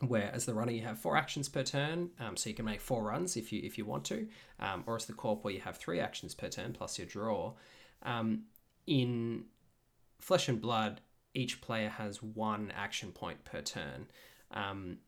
where 0.00 0.30
as 0.32 0.44
the 0.44 0.54
runner 0.54 0.72
you 0.72 0.82
have 0.82 0.98
four 0.98 1.16
actions 1.16 1.48
per 1.48 1.64
turn, 1.64 2.10
um, 2.20 2.36
so 2.36 2.48
you 2.50 2.54
can 2.54 2.64
make 2.64 2.80
four 2.80 3.02
runs 3.02 3.36
if 3.36 3.52
you 3.52 3.60
if 3.64 3.76
you 3.78 3.84
want 3.84 4.04
to, 4.06 4.28
um, 4.60 4.84
or 4.86 4.96
as 4.96 5.06
the 5.06 5.12
corp 5.12 5.42
where 5.42 5.54
you 5.54 5.60
have 5.60 5.76
three 5.76 5.98
actions 5.98 6.34
per 6.34 6.48
turn 6.48 6.72
plus 6.72 6.98
your 6.98 7.06
draw. 7.06 7.54
Um, 8.02 8.44
in 8.86 9.44
Flesh 10.20 10.48
and 10.48 10.60
Blood, 10.60 11.00
each 11.34 11.60
player 11.60 11.88
has 11.88 12.22
one 12.22 12.72
action 12.76 13.12
point 13.12 13.44
per 13.44 13.60
turn. 13.60 14.06
Um, 14.52 14.98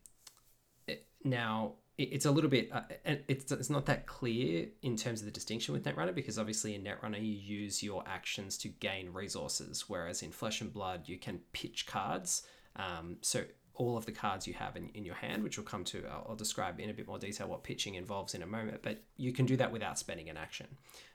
it, 0.87 1.05
now 1.23 1.75
it's 2.11 2.25
a 2.25 2.31
little 2.31 2.49
bit 2.49 2.69
uh, 2.71 2.81
it's, 3.05 3.51
it's 3.51 3.69
not 3.69 3.85
that 3.85 4.05
clear 4.05 4.67
in 4.81 4.95
terms 4.95 5.19
of 5.19 5.25
the 5.25 5.31
distinction 5.31 5.73
with 5.73 5.83
netrunner 5.83 6.13
because 6.13 6.39
obviously 6.39 6.75
in 6.75 6.83
netrunner 6.83 7.19
you 7.19 7.33
use 7.33 7.83
your 7.83 8.03
actions 8.07 8.57
to 8.57 8.67
gain 8.67 9.11
resources 9.13 9.85
whereas 9.87 10.21
in 10.21 10.31
flesh 10.31 10.61
and 10.61 10.73
blood 10.73 11.01
you 11.05 11.17
can 11.17 11.39
pitch 11.53 11.85
cards 11.85 12.43
um, 12.75 13.17
so 13.21 13.43
all 13.75 13.97
of 13.97 14.05
the 14.05 14.11
cards 14.11 14.47
you 14.47 14.53
have 14.53 14.75
in, 14.75 14.89
in 14.93 15.03
your 15.03 15.15
hand, 15.15 15.43
which 15.43 15.57
we'll 15.57 15.65
come 15.65 15.83
to, 15.83 16.05
I'll, 16.07 16.27
I'll 16.29 16.35
describe 16.35 16.79
in 16.79 16.89
a 16.89 16.93
bit 16.93 17.07
more 17.07 17.17
detail 17.17 17.47
what 17.47 17.63
pitching 17.63 17.95
involves 17.95 18.35
in 18.35 18.43
a 18.43 18.45
moment, 18.45 18.81
but 18.83 19.01
you 19.17 19.31
can 19.31 19.45
do 19.45 19.57
that 19.57 19.71
without 19.71 19.97
spending 19.97 20.29
an 20.29 20.37
action. 20.37 20.67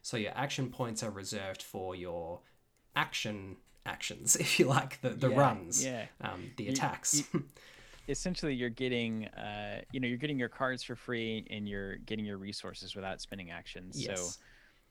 So 0.02 0.16
your 0.16 0.32
action 0.34 0.70
points 0.70 1.02
are 1.02 1.10
reserved 1.10 1.62
for 1.62 1.94
your 1.94 2.40
action 2.96 3.56
actions, 3.84 4.36
if 4.40 4.58
you 4.58 4.66
like, 4.66 5.00
the, 5.00 5.10
the 5.10 5.30
yeah, 5.30 5.38
runs, 5.38 5.84
yeah. 5.84 6.06
Um, 6.20 6.50
the 6.56 6.68
attacks. 6.68 7.22
You, 7.32 7.44
essentially, 8.08 8.54
you're 8.54 8.70
getting, 8.70 9.26
uh, 9.28 9.80
you 9.92 10.00
know, 10.00 10.08
you're 10.08 10.18
getting 10.18 10.38
your 10.38 10.48
cards 10.48 10.82
for 10.82 10.96
free 10.96 11.46
and 11.50 11.68
you're 11.68 11.96
getting 11.98 12.24
your 12.24 12.38
resources 12.38 12.94
without 12.94 13.20
spending 13.20 13.50
actions. 13.50 14.02
Yes. 14.02 14.20
So 14.20 14.42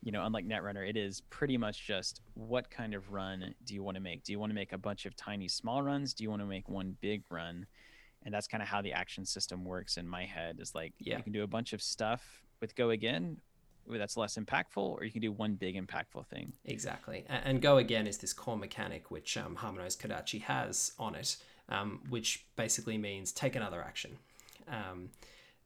you 0.06 0.12
know, 0.12 0.24
unlike 0.24 0.48
Netrunner, 0.48 0.88
it 0.88 0.96
is 0.96 1.22
pretty 1.32 1.58
much 1.58 1.86
just 1.86 2.22
what 2.36 2.70
kind 2.70 2.94
of 2.94 3.12
run 3.12 3.56
do 3.66 3.74
you 3.74 3.82
want 3.82 3.96
to 3.96 4.02
make? 4.02 4.24
Do 4.24 4.32
you 4.32 4.40
want 4.40 4.52
to 4.52 4.54
make 4.54 4.72
a 4.72 4.78
bunch 4.78 5.08
of 5.08 5.16
tiny 5.16 5.48
small 5.48 5.82
runs? 5.82 6.14
Do 6.14 6.24
you 6.24 6.30
want 6.30 6.44
to 6.44 6.46
make 6.46 6.70
one 6.70 6.96
big 7.02 7.24
run? 7.32 7.66
And 8.24 8.32
that's 8.32 8.48
kind 8.48 8.62
of 8.62 8.70
how 8.70 8.84
the 8.84 8.94
action 8.94 9.26
system 9.26 9.66
works 9.66 9.98
in 9.98 10.08
my 10.08 10.24
head. 10.24 10.60
Is 10.60 10.76
like 10.76 10.94
yeah. 11.00 11.18
you 11.18 11.24
can 11.24 11.34
do 11.34 11.42
a 11.42 11.48
bunch 11.48 11.74
of 11.74 11.82
stuff 11.82 12.44
with 12.62 12.76
Go 12.76 12.92
Again 12.92 13.38
that's 13.88 14.18
less 14.18 14.38
impactful, 14.38 14.78
or 14.78 15.04
you 15.04 15.12
can 15.12 15.22
do 15.22 15.32
one 15.32 15.56
big 15.56 15.76
impactful 15.76 16.26
thing. 16.28 16.54
Exactly. 16.66 17.26
And 17.28 17.62
Go 17.62 17.78
Again 17.78 18.08
is 18.08 18.18
this 18.18 18.34
core 18.34 18.58
mechanic 18.58 19.12
which 19.12 19.38
um, 19.38 19.56
Harmonized 19.56 20.02
Kodachi 20.02 20.42
has 20.42 20.94
on 21.00 21.16
it, 21.16 21.38
um, 21.70 22.02
which 22.10 22.46
basically 22.56 22.98
means 22.98 23.32
take 23.32 23.56
another 23.56 23.82
action. 23.82 24.18
Um, 24.68 25.10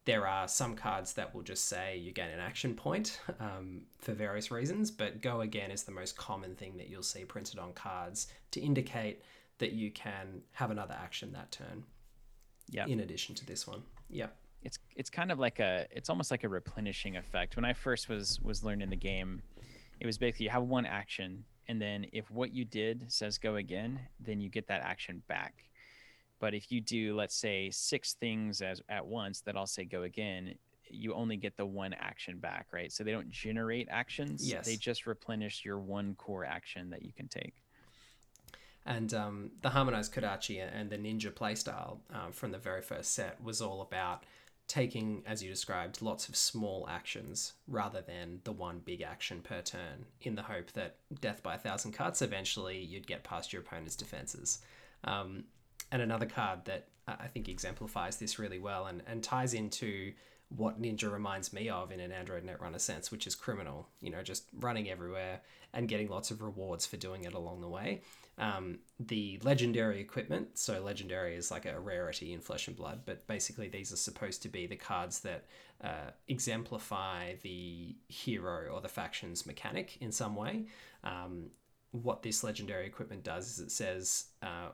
there 0.06 0.26
are 0.26 0.48
some 0.48 0.76
cards 0.76 1.14
that 1.14 1.36
will 1.36 1.44
just 1.44 1.66
say 1.66 1.98
you 1.98 2.12
gain 2.12 2.30
an 2.30 2.40
action 2.40 2.74
point 2.74 3.20
um, 3.40 3.82
for 4.00 4.14
various 4.14 4.50
reasons, 4.50 4.90
but 4.90 5.22
go 5.22 5.42
again 5.42 5.72
is 5.72 5.84
the 5.84 5.92
most 5.92 6.18
common 6.18 6.56
thing 6.56 6.78
that 6.78 6.90
you'll 6.90 7.04
see 7.04 7.26
printed 7.26 7.60
on 7.60 7.74
cards 7.74 8.28
to 8.52 8.60
indicate 8.60 9.22
that 9.60 9.74
you 9.74 9.92
can 9.92 10.42
have 10.54 10.72
another 10.72 10.96
action 11.00 11.32
that 11.34 11.52
turn. 11.52 11.84
Yeah. 12.70 12.86
In 12.88 13.02
addition 13.02 13.36
to 13.36 13.46
this 13.46 13.68
one. 13.68 13.84
Yeah. 14.10 14.28
It's 14.64 14.80
it's 14.96 15.10
kind 15.10 15.32
of 15.32 15.40
like 15.40 15.60
a 15.60 15.86
it's 15.92 16.10
almost 16.10 16.32
like 16.32 16.44
a 16.44 16.50
replenishing 16.50 17.16
effect. 17.16 17.56
When 17.56 17.66
I 17.66 17.74
first 17.74 18.10
was 18.10 18.40
was 18.42 18.64
learning 18.64 18.90
the 18.90 18.96
game, 18.96 19.42
it 20.00 20.06
was 20.06 20.18
basically 20.18 20.46
you 20.46 20.50
have 20.50 20.64
one 20.64 20.86
action 20.86 21.46
and 21.68 21.80
then 21.80 22.08
if 22.12 22.32
what 22.32 22.52
you 22.52 22.66
did 22.66 23.12
says 23.12 23.38
go 23.38 23.56
again, 23.56 24.00
then 24.20 24.42
you 24.42 24.50
get 24.50 24.68
that 24.68 24.82
action 24.82 25.22
back 25.28 25.66
but 26.39 26.54
if 26.54 26.71
you 26.71 26.82
do, 26.82 27.15
let's 27.15 27.36
say, 27.36 27.69
six 27.71 28.13
things 28.13 28.62
as 28.62 28.82
at 28.89 29.06
once 29.06 29.41
that 29.41 29.56
I'll 29.56 29.67
say 29.67 29.86
go 29.86 30.04
again, 30.04 30.56
you 30.89 31.13
only 31.13 31.38
get 31.38 31.56
the 31.58 31.65
one 31.65 31.93
action 31.93 32.39
back, 32.39 32.67
right? 32.71 32.91
So 32.91 33.04
they 33.04 33.12
don't 33.12 33.30
generate 33.30 33.88
actions. 33.91 34.49
Yes. 34.49 34.65
They 34.65 34.75
just 34.75 35.06
replenish 35.06 35.63
your 35.63 35.80
one 35.80 36.15
core 36.15 36.45
action 36.45 36.89
that 36.89 37.04
you 37.04 37.13
can 37.13 37.28
take. 37.28 37.54
And 38.86 39.13
um, 39.13 39.52
the 39.62 39.69
harmonized 39.69 40.13
Kodachi 40.13 40.67
and 40.73 40.89
the 40.89 40.97
ninja 40.97 41.32
playstyle 41.32 41.99
um, 42.12 42.32
from 42.32 42.52
the 42.52 42.58
very 42.58 42.82
first 42.82 43.13
set 43.13 43.43
was 43.43 43.62
all 43.62 43.82
about 43.82 44.23
taking, 44.67 45.23
as 45.25 45.43
you 45.43 45.49
described, 45.49 46.02
lots 46.02 46.30
of 46.30 46.36
small 46.36 46.88
actions 46.89 47.54
rather 47.67 48.02
than 48.02 48.39
the 48.45 48.52
one 48.52 48.80
big 48.80 49.02
action 49.02 49.41
per 49.41 49.62
turn, 49.62 50.06
in 50.21 50.36
the 50.36 50.43
hope 50.43 50.71
that 50.73 50.95
death 51.21 51.43
by 51.43 51.56
a 51.56 51.58
thousand 51.58 51.91
cuts 51.91 52.21
eventually 52.21 52.80
you'd 52.80 53.08
get 53.08 53.23
past 53.23 53.52
your 53.52 53.62
opponent's 53.62 53.95
defenses. 53.95 54.60
Um, 55.04 55.45
and 55.91 56.02
another 56.02 56.25
card 56.25 56.65
that 56.65 56.88
I 57.08 57.28
think 57.28 57.49
exemplifies 57.49 58.17
this 58.17 58.38
really 58.38 58.60
well 58.60 58.86
and, 58.86 59.02
and 59.08 59.23
ties 59.23 59.54
into 59.54 60.13
what 60.49 60.82
Ninja 60.82 61.12
reminds 61.12 61.54
me 61.54 61.69
of 61.69 61.91
in 61.91 61.99
an 61.99 62.12
Android 62.12 62.43
Netrunner 62.43 62.80
sense, 62.80 63.12
which 63.12 63.28
is 63.28 63.36
criminal, 63.36 63.88
you 64.02 64.10
know, 64.10 64.23
just 64.23 64.45
running 64.60 64.89
everywhere 64.89 65.41
and 65.73 65.88
getting 65.88 66.10
lots 66.10 66.32
of 66.32 66.41
rewards 66.41 66.88
for 66.88 66.97
doing 66.97 67.23
it 67.23 67.34
along 67.34 67.62
the 67.62 67.67
way. 67.67 68.02
Um, 68.39 68.80
the 68.99 69.39
legendary 69.43 69.99
equipment, 69.99 70.58
so 70.58 70.82
legendary 70.82 71.36
is 71.36 71.52
like 71.52 71.65
a 71.65 71.80
rarity 71.80 72.34
in 72.34 72.39
Flesh 72.39 72.67
and 72.67 72.75
Blood, 72.75 73.02
but 73.06 73.28
basically 73.28 73.67
these 73.67 73.93
are 73.93 73.97
supposed 73.97 74.41
to 74.41 74.49
be 74.49 74.65
the 74.65 74.75
cards 74.75 75.19
that 75.19 75.45
uh, 75.84 76.12
exemplify 76.28 77.36
the 77.43 77.95
hero 78.08 78.69
or 78.73 78.82
the 78.82 78.88
faction's 78.88 79.45
mechanic 79.45 79.97
in 80.02 80.12
some 80.12 80.36
way. 80.36 80.65
Um, 81.04 81.52
what 81.91 82.23
this 82.23 82.43
legendary 82.43 82.88
equipment 82.88 83.23
does 83.23 83.49
is 83.52 83.60
it 83.60 83.71
says, 83.71 84.25
uh, 84.41 84.69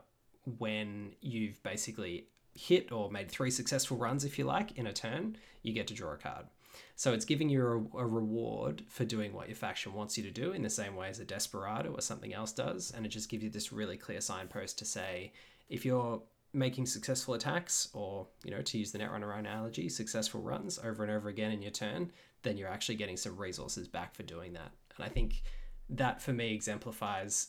when 0.58 1.14
you've 1.20 1.62
basically 1.62 2.28
hit 2.54 2.90
or 2.92 3.10
made 3.10 3.30
three 3.30 3.50
successful 3.50 3.96
runs, 3.96 4.24
if 4.24 4.38
you 4.38 4.44
like, 4.44 4.78
in 4.78 4.86
a 4.86 4.92
turn, 4.92 5.36
you 5.62 5.72
get 5.72 5.86
to 5.88 5.94
draw 5.94 6.12
a 6.12 6.16
card. 6.16 6.46
So 6.94 7.12
it's 7.12 7.24
giving 7.24 7.48
you 7.48 7.90
a, 7.94 7.98
a, 7.98 8.06
reward 8.06 8.82
for 8.88 9.04
doing 9.04 9.32
what 9.32 9.48
your 9.48 9.56
faction 9.56 9.94
wants 9.94 10.16
you 10.16 10.24
to 10.24 10.30
do 10.30 10.52
in 10.52 10.62
the 10.62 10.70
same 10.70 10.94
way 10.94 11.08
as 11.08 11.20
a 11.20 11.24
desperado 11.24 11.90
or 11.92 12.00
something 12.00 12.34
else 12.34 12.52
does. 12.52 12.92
And 12.94 13.04
it 13.06 13.10
just 13.10 13.28
gives 13.28 13.44
you 13.44 13.50
this 13.50 13.72
really 13.72 13.96
clear 13.96 14.20
signpost 14.20 14.78
to 14.78 14.84
say 14.84 15.32
if 15.68 15.84
you're 15.84 16.22
making 16.52 16.86
successful 16.86 17.34
attacks 17.34 17.88
or, 17.92 18.26
you 18.44 18.50
know, 18.50 18.62
to 18.62 18.78
use 18.78 18.92
the 18.92 18.98
Netrunner 18.98 19.38
analogy, 19.38 19.88
successful 19.88 20.40
runs 20.40 20.78
over 20.78 21.02
and 21.02 21.12
over 21.12 21.28
again 21.28 21.52
in 21.52 21.62
your 21.62 21.70
turn, 21.70 22.10
then 22.42 22.56
you're 22.56 22.68
actually 22.68 22.94
getting 22.94 23.16
some 23.16 23.36
resources 23.36 23.88
back 23.88 24.14
for 24.14 24.22
doing 24.22 24.52
that. 24.54 24.70
And 24.96 25.04
I 25.04 25.08
think 25.08 25.42
that 25.90 26.20
for 26.20 26.32
me 26.32 26.54
exemplifies 26.54 27.48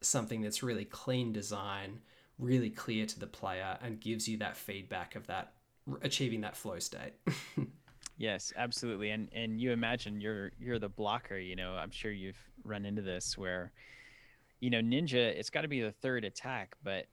something 0.00 0.42
that's 0.42 0.62
really 0.62 0.84
clean 0.84 1.32
design 1.32 2.00
really 2.42 2.70
clear 2.70 3.06
to 3.06 3.18
the 3.18 3.26
player 3.26 3.78
and 3.82 4.00
gives 4.00 4.28
you 4.28 4.36
that 4.38 4.56
feedback 4.56 5.14
of 5.14 5.26
that 5.28 5.52
achieving 6.02 6.40
that 6.42 6.56
flow 6.56 6.78
state. 6.78 7.12
yes, 8.18 8.52
absolutely. 8.56 9.10
And 9.10 9.28
and 9.32 9.60
you 9.60 9.72
imagine 9.72 10.20
you're 10.20 10.52
you're 10.58 10.78
the 10.78 10.88
blocker, 10.88 11.38
you 11.38 11.56
know, 11.56 11.74
I'm 11.74 11.90
sure 11.90 12.10
you've 12.10 12.42
run 12.64 12.84
into 12.84 13.02
this 13.02 13.38
where 13.38 13.72
you 14.60 14.70
know, 14.70 14.80
ninja, 14.80 15.16
it's 15.16 15.50
got 15.50 15.62
to 15.62 15.68
be 15.68 15.80
the 15.80 15.90
third 15.90 16.24
attack, 16.24 16.76
but 16.84 17.06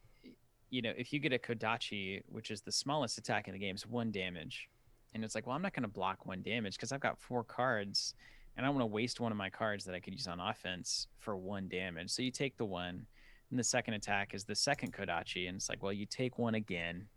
you 0.69 0.83
know, 0.83 0.93
if 0.95 1.11
you 1.11 1.19
get 1.19 1.33
a 1.33 1.39
Kodachi, 1.39 2.21
which 2.27 2.51
is 2.51 2.61
the 2.61 2.71
smallest 2.71 3.17
attack 3.17 3.47
in 3.47 3.53
the 3.53 3.59
game, 3.59 3.73
it's 3.73 3.87
one 3.87 4.11
damage. 4.11 4.69
And 5.15 5.23
it's 5.23 5.33
like, 5.33 5.47
well, 5.47 5.55
I'm 5.55 5.63
not 5.63 5.73
going 5.73 5.81
to 5.81 5.89
block 5.89 6.27
one 6.27 6.43
damage 6.43 6.75
because 6.75 6.91
I've 6.91 6.99
got 6.99 7.17
four 7.17 7.43
cards 7.43 8.13
and 8.55 8.67
I 8.67 8.69
want 8.69 8.81
to 8.81 8.85
waste 8.85 9.19
one 9.19 9.31
of 9.31 9.37
my 9.37 9.49
cards 9.49 9.83
that 9.85 9.95
I 9.95 9.99
could 9.99 10.13
use 10.13 10.27
on 10.27 10.39
offense 10.39 11.07
for 11.17 11.35
one 11.35 11.67
damage. 11.67 12.11
So 12.11 12.21
you 12.21 12.29
take 12.29 12.55
the 12.57 12.65
one 12.65 13.07
and 13.49 13.57
the 13.59 13.63
second 13.63 13.95
attack 13.95 14.33
is 14.33 14.43
the 14.43 14.55
second 14.55 14.93
Kodachi. 14.93 15.47
And 15.47 15.57
it's 15.57 15.69
like, 15.69 15.81
well, 15.81 15.93
you 15.93 16.05
take 16.05 16.37
one 16.37 16.55
again. 16.55 17.07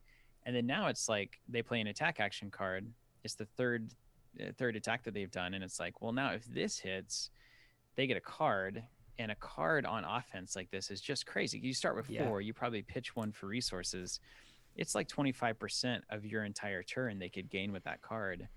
And 0.45 0.57
then 0.57 0.67
now 0.67 0.89
it's 0.89 1.09
like 1.09 1.41
they 1.49 1.63
play 1.63 1.81
an 1.81 1.87
attack 1.89 2.21
action 2.21 2.51
card. 2.51 2.87
It's 3.25 3.35
the 3.35 3.45
third 3.45 3.91
uh, 4.41 4.47
third 4.57 4.77
attack 4.77 5.05
that 5.05 5.13
they've 5.15 5.31
done. 5.31 5.55
And 5.55 5.63
it's 5.63 5.79
like, 5.79 6.01
well, 6.01 6.13
now 6.13 6.33
if 6.33 6.45
this 6.47 6.79
hits, 6.79 7.31
they 7.97 8.07
get 8.07 8.17
a 8.17 8.21
card. 8.21 8.83
And 9.19 9.31
a 9.31 9.35
card 9.37 9.85
on 9.85 10.05
offense 10.05 10.57
like 10.57 10.71
this 10.71 10.91
is 10.91 11.01
just 11.01 11.27
crazy. 11.27 11.59
You 11.59 11.75
start 11.75 11.95
with 11.97 12.09
Yeah. 12.09 12.27
four, 12.27 12.41
you 12.41 12.55
probably 12.55 12.83
pitch 12.83 13.15
one 13.15 13.31
for 13.31 13.47
resources. 13.47 14.19
It's 14.75 14.95
like 14.95 15.07
25% 15.07 16.01
of 16.09 16.25
your 16.25 16.45
entire 16.45 16.83
turn 16.83 17.19
they 17.19 17.29
could 17.29 17.51
gain 17.51 17.73
with 17.73 17.85
that 17.85 18.01
card. 18.01 18.49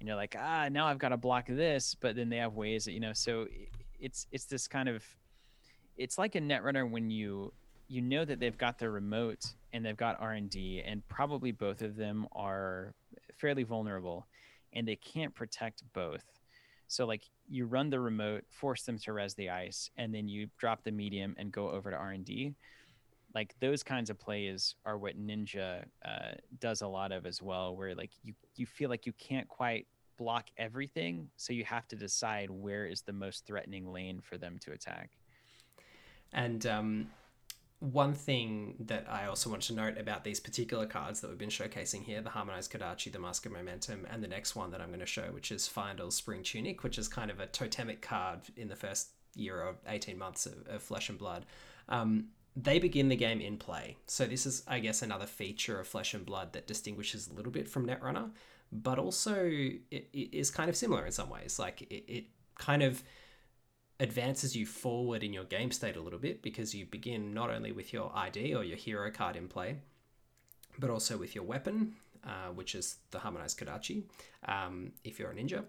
And 0.00 0.08
you're 0.08 0.16
like, 0.16 0.34
ah, 0.36 0.68
now 0.70 0.88
I've 0.88 0.98
got 0.98 1.10
to 1.10 1.16
block 1.16 1.46
this, 1.46 1.94
but 1.94 2.16
then 2.16 2.28
they 2.28 2.38
have 2.38 2.54
ways 2.54 2.84
that, 2.86 2.92
you 2.92 2.98
know, 3.00 3.12
so 3.12 3.46
it's 4.00 4.26
it's 4.32 4.46
this 4.46 4.66
kind 4.66 4.88
of 4.88 5.04
it's 5.96 6.18
like 6.18 6.34
a 6.34 6.40
netrunner 6.40 6.88
when 6.88 7.10
you 7.10 7.52
you 7.88 8.00
know 8.00 8.24
that 8.24 8.40
they've 8.40 8.56
got 8.56 8.78
their 8.78 8.90
remote 8.90 9.44
and 9.72 9.84
they've 9.84 9.96
got 9.96 10.20
R&D 10.20 10.82
and 10.86 11.06
probably 11.08 11.52
both 11.52 11.82
of 11.82 11.96
them 11.96 12.26
are 12.32 12.94
fairly 13.36 13.62
vulnerable 13.62 14.26
and 14.72 14.88
they 14.88 14.96
can't 14.96 15.34
protect 15.34 15.82
both. 15.92 16.24
So 16.86 17.06
like 17.06 17.22
you 17.48 17.66
run 17.66 17.90
the 17.90 18.00
remote, 18.00 18.44
force 18.48 18.82
them 18.82 18.98
to 19.00 19.12
rez 19.12 19.34
the 19.34 19.50
ice, 19.50 19.90
and 19.96 20.14
then 20.14 20.28
you 20.28 20.48
drop 20.58 20.84
the 20.84 20.92
medium 20.92 21.34
and 21.38 21.52
go 21.52 21.70
over 21.70 21.90
to 21.90 21.96
R 21.96 22.10
and 22.10 22.24
D. 22.24 22.54
Like 23.34 23.54
those 23.60 23.82
kinds 23.82 24.10
of 24.10 24.18
plays 24.18 24.76
are 24.84 24.96
what 24.96 25.18
Ninja 25.18 25.84
uh, 26.04 26.32
does 26.60 26.82
a 26.82 26.86
lot 26.86 27.10
of 27.10 27.26
as 27.26 27.42
well, 27.42 27.74
where 27.74 27.94
like 27.94 28.10
you 28.22 28.34
you 28.56 28.66
feel 28.66 28.90
like 28.90 29.06
you 29.06 29.12
can't 29.14 29.48
quite 29.48 29.86
block 30.16 30.50
everything, 30.56 31.28
so 31.36 31.52
you 31.52 31.64
have 31.64 31.88
to 31.88 31.96
decide 31.96 32.48
where 32.48 32.86
is 32.86 33.02
the 33.02 33.12
most 33.12 33.44
threatening 33.46 33.92
lane 33.92 34.20
for 34.20 34.38
them 34.38 34.58
to 34.60 34.72
attack. 34.72 35.10
And 36.34 36.66
um, 36.66 37.06
one 37.78 38.14
thing 38.14 38.74
that 38.80 39.06
I 39.08 39.26
also 39.26 39.50
want 39.50 39.62
to 39.62 39.74
note 39.74 39.98
about 39.98 40.24
these 40.24 40.40
particular 40.40 40.86
cards 40.86 41.20
that 41.20 41.28
we've 41.28 41.38
been 41.38 41.48
showcasing 41.48 42.02
here 42.02 42.20
the 42.20 42.30
Harmonized 42.30 42.72
Kodachi, 42.72 43.12
the 43.12 43.18
Mask 43.18 43.46
of 43.46 43.52
Momentum, 43.52 44.06
and 44.10 44.22
the 44.22 44.28
next 44.28 44.56
one 44.56 44.70
that 44.72 44.80
I'm 44.80 44.88
going 44.88 45.00
to 45.00 45.06
show, 45.06 45.24
which 45.32 45.52
is 45.52 45.68
Fyendal's 45.68 46.16
Spring 46.16 46.42
Tunic, 46.42 46.82
which 46.82 46.98
is 46.98 47.08
kind 47.08 47.30
of 47.30 47.40
a 47.40 47.46
totemic 47.46 48.02
card 48.02 48.40
in 48.56 48.68
the 48.68 48.76
first 48.76 49.10
year 49.34 49.60
or 49.60 49.76
18 49.86 50.18
months 50.18 50.46
of, 50.46 50.66
of 50.68 50.82
Flesh 50.82 51.08
and 51.08 51.18
Blood. 51.18 51.46
Um, 51.88 52.28
they 52.56 52.78
begin 52.78 53.08
the 53.08 53.16
game 53.16 53.40
in 53.40 53.56
play. 53.56 53.96
So, 54.06 54.26
this 54.26 54.46
is, 54.46 54.62
I 54.66 54.78
guess, 54.78 55.02
another 55.02 55.26
feature 55.26 55.80
of 55.80 55.88
Flesh 55.88 56.14
and 56.14 56.24
Blood 56.24 56.52
that 56.52 56.66
distinguishes 56.66 57.28
a 57.28 57.34
little 57.34 57.52
bit 57.52 57.68
from 57.68 57.86
Netrunner, 57.86 58.30
but 58.72 58.98
also 58.98 59.44
it, 59.44 59.82
it 59.90 60.28
is 60.32 60.50
kind 60.50 60.70
of 60.70 60.76
similar 60.76 61.04
in 61.04 61.12
some 61.12 61.28
ways. 61.28 61.58
Like, 61.58 61.82
it, 61.82 62.04
it 62.06 62.24
kind 62.56 62.82
of 62.82 63.02
advances 64.00 64.56
you 64.56 64.66
forward 64.66 65.22
in 65.22 65.32
your 65.32 65.44
game 65.44 65.70
state 65.70 65.96
a 65.96 66.00
little 66.00 66.18
bit 66.18 66.42
because 66.42 66.74
you 66.74 66.86
begin 66.86 67.32
not 67.32 67.50
only 67.50 67.72
with 67.72 67.92
your 67.92 68.10
ID 68.14 68.54
or 68.54 68.64
your 68.64 68.76
hero 68.76 69.10
card 69.10 69.36
in 69.36 69.48
play, 69.48 69.76
but 70.78 70.90
also 70.90 71.16
with 71.16 71.34
your 71.34 71.44
weapon, 71.44 71.94
uh, 72.24 72.48
which 72.54 72.74
is 72.74 72.96
the 73.10 73.18
harmonized 73.18 73.58
Kodachi. 73.58 74.02
Um, 74.46 74.92
if 75.04 75.18
you're 75.18 75.30
a 75.30 75.34
ninja, 75.34 75.64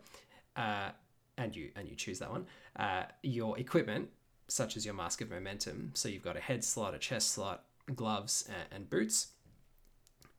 uh, 0.55 0.89
and 1.37 1.55
you 1.55 1.69
and 1.75 1.87
you 1.87 1.95
choose 1.95 2.19
that 2.19 2.31
one, 2.31 2.45
uh, 2.77 3.03
your 3.21 3.59
equipment, 3.59 4.09
such 4.47 4.77
as 4.77 4.85
your 4.85 4.95
mask 4.95 5.21
of 5.21 5.29
momentum. 5.29 5.91
So 5.93 6.07
you've 6.09 6.23
got 6.23 6.37
a 6.37 6.39
head 6.39 6.63
slot, 6.63 6.93
a 6.93 6.97
chest 6.97 7.31
slot, 7.31 7.65
gloves, 7.93 8.47
and, 8.47 8.67
and 8.71 8.89
boots. 8.89 9.27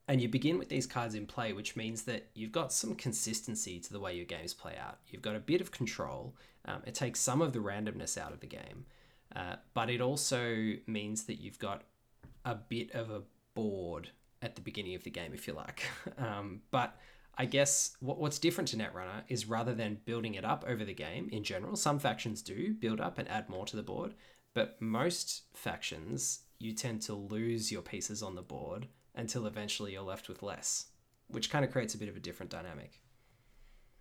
And 0.07 0.21
you 0.21 0.29
begin 0.29 0.57
with 0.57 0.69
these 0.69 0.87
cards 0.87 1.15
in 1.15 1.25
play, 1.25 1.51
which 1.51 1.75
means 1.75 2.03
that 2.03 2.27
you've 2.33 2.53
got 2.53 2.71
some 2.71 2.95
consistency 2.95 3.79
to 3.79 3.91
the 3.91 3.99
way 3.99 4.15
your 4.15 4.25
games 4.25 4.53
play 4.53 4.75
out. 4.77 4.99
You've 5.07 5.21
got 5.21 5.35
a 5.35 5.39
bit 5.39 5.59
of 5.59 5.71
control. 5.71 6.35
Um, 6.65 6.81
it 6.85 6.95
takes 6.95 7.19
some 7.19 7.41
of 7.41 7.51
the 7.51 7.59
randomness 7.59 8.17
out 8.17 8.31
of 8.31 8.39
the 8.39 8.47
game, 8.47 8.85
uh, 9.35 9.57
but 9.73 9.89
it 9.89 9.99
also 9.99 10.73
means 10.85 11.23
that 11.25 11.41
you've 11.41 11.59
got 11.59 11.83
a 12.45 12.55
bit 12.55 12.91
of 12.91 13.09
a 13.09 13.23
board 13.53 14.11
at 14.41 14.55
the 14.55 14.61
beginning 14.61 14.95
of 14.95 15.03
the 15.03 15.09
game, 15.09 15.33
if 15.33 15.47
you 15.47 15.53
like. 15.53 15.83
Um, 16.17 16.61
but 16.71 16.97
I 17.37 17.45
guess 17.45 17.95
what, 17.99 18.17
what's 18.17 18.39
different 18.39 18.69
to 18.69 18.77
Netrunner 18.77 19.23
is 19.27 19.47
rather 19.47 19.73
than 19.73 19.99
building 20.05 20.33
it 20.33 20.43
up 20.43 20.65
over 20.67 20.83
the 20.83 20.93
game 20.93 21.29
in 21.31 21.43
general, 21.43 21.75
some 21.75 21.99
factions 21.99 22.41
do 22.41 22.73
build 22.73 22.99
up 22.99 23.17
and 23.19 23.29
add 23.29 23.49
more 23.49 23.65
to 23.65 23.75
the 23.75 23.83
board, 23.83 24.13
but 24.55 24.81
most 24.81 25.43
factions, 25.53 26.41
you 26.59 26.73
tend 26.73 27.01
to 27.03 27.13
lose 27.13 27.71
your 27.71 27.83
pieces 27.83 28.23
on 28.23 28.35
the 28.35 28.41
board 28.41 28.87
until 29.17 29.45
eventually 29.47 29.91
you're 29.91 30.01
left 30.01 30.29
with 30.29 30.41
less, 30.41 30.85
which 31.27 31.49
kind 31.49 31.65
of 31.65 31.71
creates 31.71 31.95
a 31.95 31.97
bit 31.97 32.07
of 32.07 32.15
a 32.15 32.19
different 32.21 32.51
dynamic. 32.51 33.01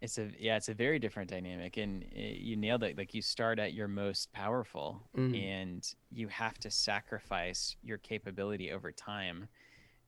It's 0.02 0.18
a 0.18 0.30
yeah, 0.38 0.56
it's 0.58 0.68
a 0.68 0.74
very 0.74 0.98
different 0.98 1.30
dynamic, 1.30 1.78
and 1.78 2.04
uh, 2.04 2.18
you 2.20 2.54
nailed 2.56 2.82
it. 2.84 2.98
Like 2.98 3.14
you 3.14 3.22
start 3.22 3.58
at 3.58 3.72
your 3.72 3.88
most 3.88 4.30
powerful, 4.32 5.02
Mm. 5.16 5.42
and 5.42 5.94
you 6.12 6.28
have 6.28 6.58
to 6.58 6.70
sacrifice 6.70 7.74
your 7.82 7.96
capability 7.98 8.70
over 8.70 8.92
time 8.92 9.48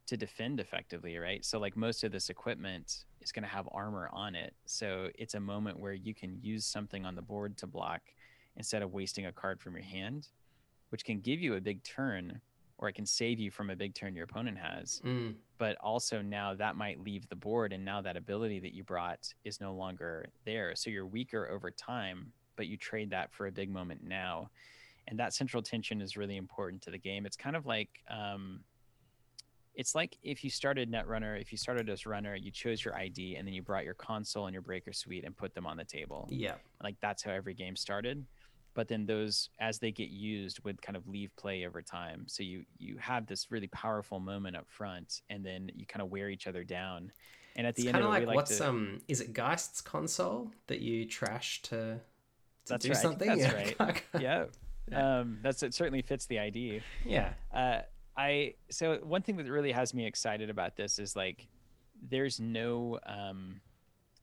to 0.07 0.17
defend 0.17 0.61
effectively, 0.61 1.17
right? 1.17 1.45
So 1.45 1.59
like 1.59 1.77
most 1.77 2.05
of 2.05 2.13
this 2.13 2.29
equipment 2.29 3.05
is 3.23 3.33
going 3.33 3.43
to 3.43 3.49
have 3.49 3.67
armor 3.73 4.11
on 4.13 4.35
it, 4.35 4.55
so 4.67 5.09
it's 5.15 5.35
a 5.35 5.41
moment 5.41 5.81
where 5.81 5.95
you 5.95 6.15
can 6.15 6.39
use 6.43 6.67
something 6.67 7.07
on 7.07 7.15
the 7.15 7.23
board 7.23 7.57
to 7.59 7.67
block 7.67 8.03
instead 8.57 8.83
of 8.83 8.93
wasting 8.93 9.27
a 9.27 9.33
card 9.33 9.59
from 9.61 9.75
your 9.75 9.85
hand, 9.85 10.29
which 10.91 11.05
can 11.05 11.21
give 11.21 11.41
you 11.41 11.55
a 11.55 11.61
big 11.61 11.83
turn, 11.83 12.41
or 12.79 12.89
it 12.89 12.95
can 12.95 13.07
save 13.07 13.39
you 13.39 13.51
from 13.51 13.71
a 13.71 13.77
big 13.77 13.95
turn 13.95 14.15
your 14.15 14.25
opponent 14.25 14.57
has. 14.59 15.03
Mm. 15.05 15.35
but 15.59 15.77
also 15.81 16.23
now 16.23 16.55
that 16.55 16.77
might 16.77 17.01
leave 17.01 17.29
the 17.29 17.37
board 17.37 17.73
and 17.73 17.85
now 17.85 18.01
that 18.01 18.17
ability 18.17 18.61
that 18.61 18.73
you 18.73 18.85
brought 18.85 19.35
is 19.45 19.61
no 19.61 19.75
longer 19.75 20.29
there. 20.45 20.75
So 20.75 20.91
you're 20.91 21.07
weaker 21.07 21.49
over 21.49 21.71
time 21.71 22.33
but 22.59 22.67
you 22.67 22.77
trade 22.77 23.09
that 23.11 23.33
for 23.33 23.47
a 23.47 23.53
big 23.53 23.71
moment 23.71 24.03
now. 24.03 24.51
And 25.07 25.19
that 25.19 25.33
central 25.33 25.63
tension 25.63 26.03
is 26.03 26.19
really 26.19 26.37
important 26.37 26.83
to 26.83 26.91
the 26.91 26.99
game. 26.99 27.25
It's 27.25 27.37
kind 27.37 27.57
of 27.57 27.65
like 27.65 27.89
um, 28.11 28.61
it's 29.75 29.95
like 29.95 30.19
if 30.23 30.45
you 30.45 30.51
started 30.51 30.91
netrunner 30.91 31.41
if 31.41 31.53
you 31.53 31.57
started 31.57 31.89
as 31.89 32.05
runner 32.05 32.35
you 32.35 32.51
chose 32.51 32.85
your 32.85 32.95
id 32.97 33.37
and 33.37 33.47
then 33.47 33.55
you 33.55 33.63
brought 33.63 33.85
your 33.85 33.95
console 33.95 34.47
and 34.47 34.53
your 34.53 34.61
breaker 34.61 34.93
suite 34.93 35.25
and 35.25 35.37
put 35.37 35.55
them 35.55 35.67
on 35.67 35.77
the 35.77 35.85
table. 35.85 36.29
Yeah. 36.31 36.55
like 36.83 36.97
that's 37.01 37.23
how 37.23 37.31
every 37.31 37.55
game 37.55 37.77
started 37.77 38.27
but 38.79 38.87
then 38.87 39.05
those 39.07 39.51
as 39.59 39.81
they 39.81 39.91
get 39.91 40.09
used 40.09 40.63
would 40.63 40.81
kind 40.81 40.97
of 40.97 41.09
leave 41.09 41.35
play 41.35 41.67
over 41.67 41.83
time 41.83 42.23
so 42.29 42.45
you 42.45 42.65
you 42.79 42.97
have 42.97 43.27
this 43.27 43.51
really 43.51 43.67
powerful 43.67 44.21
moment 44.21 44.55
up 44.57 44.69
front 44.69 45.21
and 45.31 45.45
then 45.45 45.69
you 45.75 45.85
kind 45.85 46.01
of 46.01 46.11
wear 46.13 46.29
each 46.31 46.47
other 46.47 46.63
down 46.63 47.11
and 47.57 47.67
at 47.67 47.75
the 47.75 47.89
It's 47.89 47.97
end 47.97 47.97
of 47.97 48.05
it 48.05 48.09
like, 48.09 48.21
we 48.21 48.27
like 48.27 48.37
what's 48.37 48.59
to 48.59 48.69
um 48.69 49.01
is 49.09 49.21
it 49.21 49.33
Geist's 49.33 49.81
console 49.81 50.53
that 50.69 50.79
you 50.79 51.07
trash 51.07 51.61
to 51.63 51.71
to 51.97 52.01
That's 52.69 52.85
do 52.85 52.93
right, 52.93 52.99
something? 53.03 53.37
that's 53.37 53.75
yeah. 54.15 54.21
yeah 54.21 54.45
Yeah. 54.89 55.19
um 55.19 55.39
that's 55.43 55.65
it 55.65 55.75
certainly 55.75 56.03
fits 56.03 56.27
the 56.27 56.39
id 56.39 56.81
yeah. 57.05 57.33
uh 57.53 57.81
i 58.17 58.55
so 58.71 58.99
one 59.03 59.23
thing 59.23 59.37
that 59.39 59.51
really 59.51 59.73
has 59.73 59.93
me 59.93 60.07
excited 60.07 60.51
about 60.51 60.77
this 60.77 61.01
is 61.01 61.17
like 61.17 61.49
there's 62.09 62.39
no 62.39 63.01
um 63.07 63.61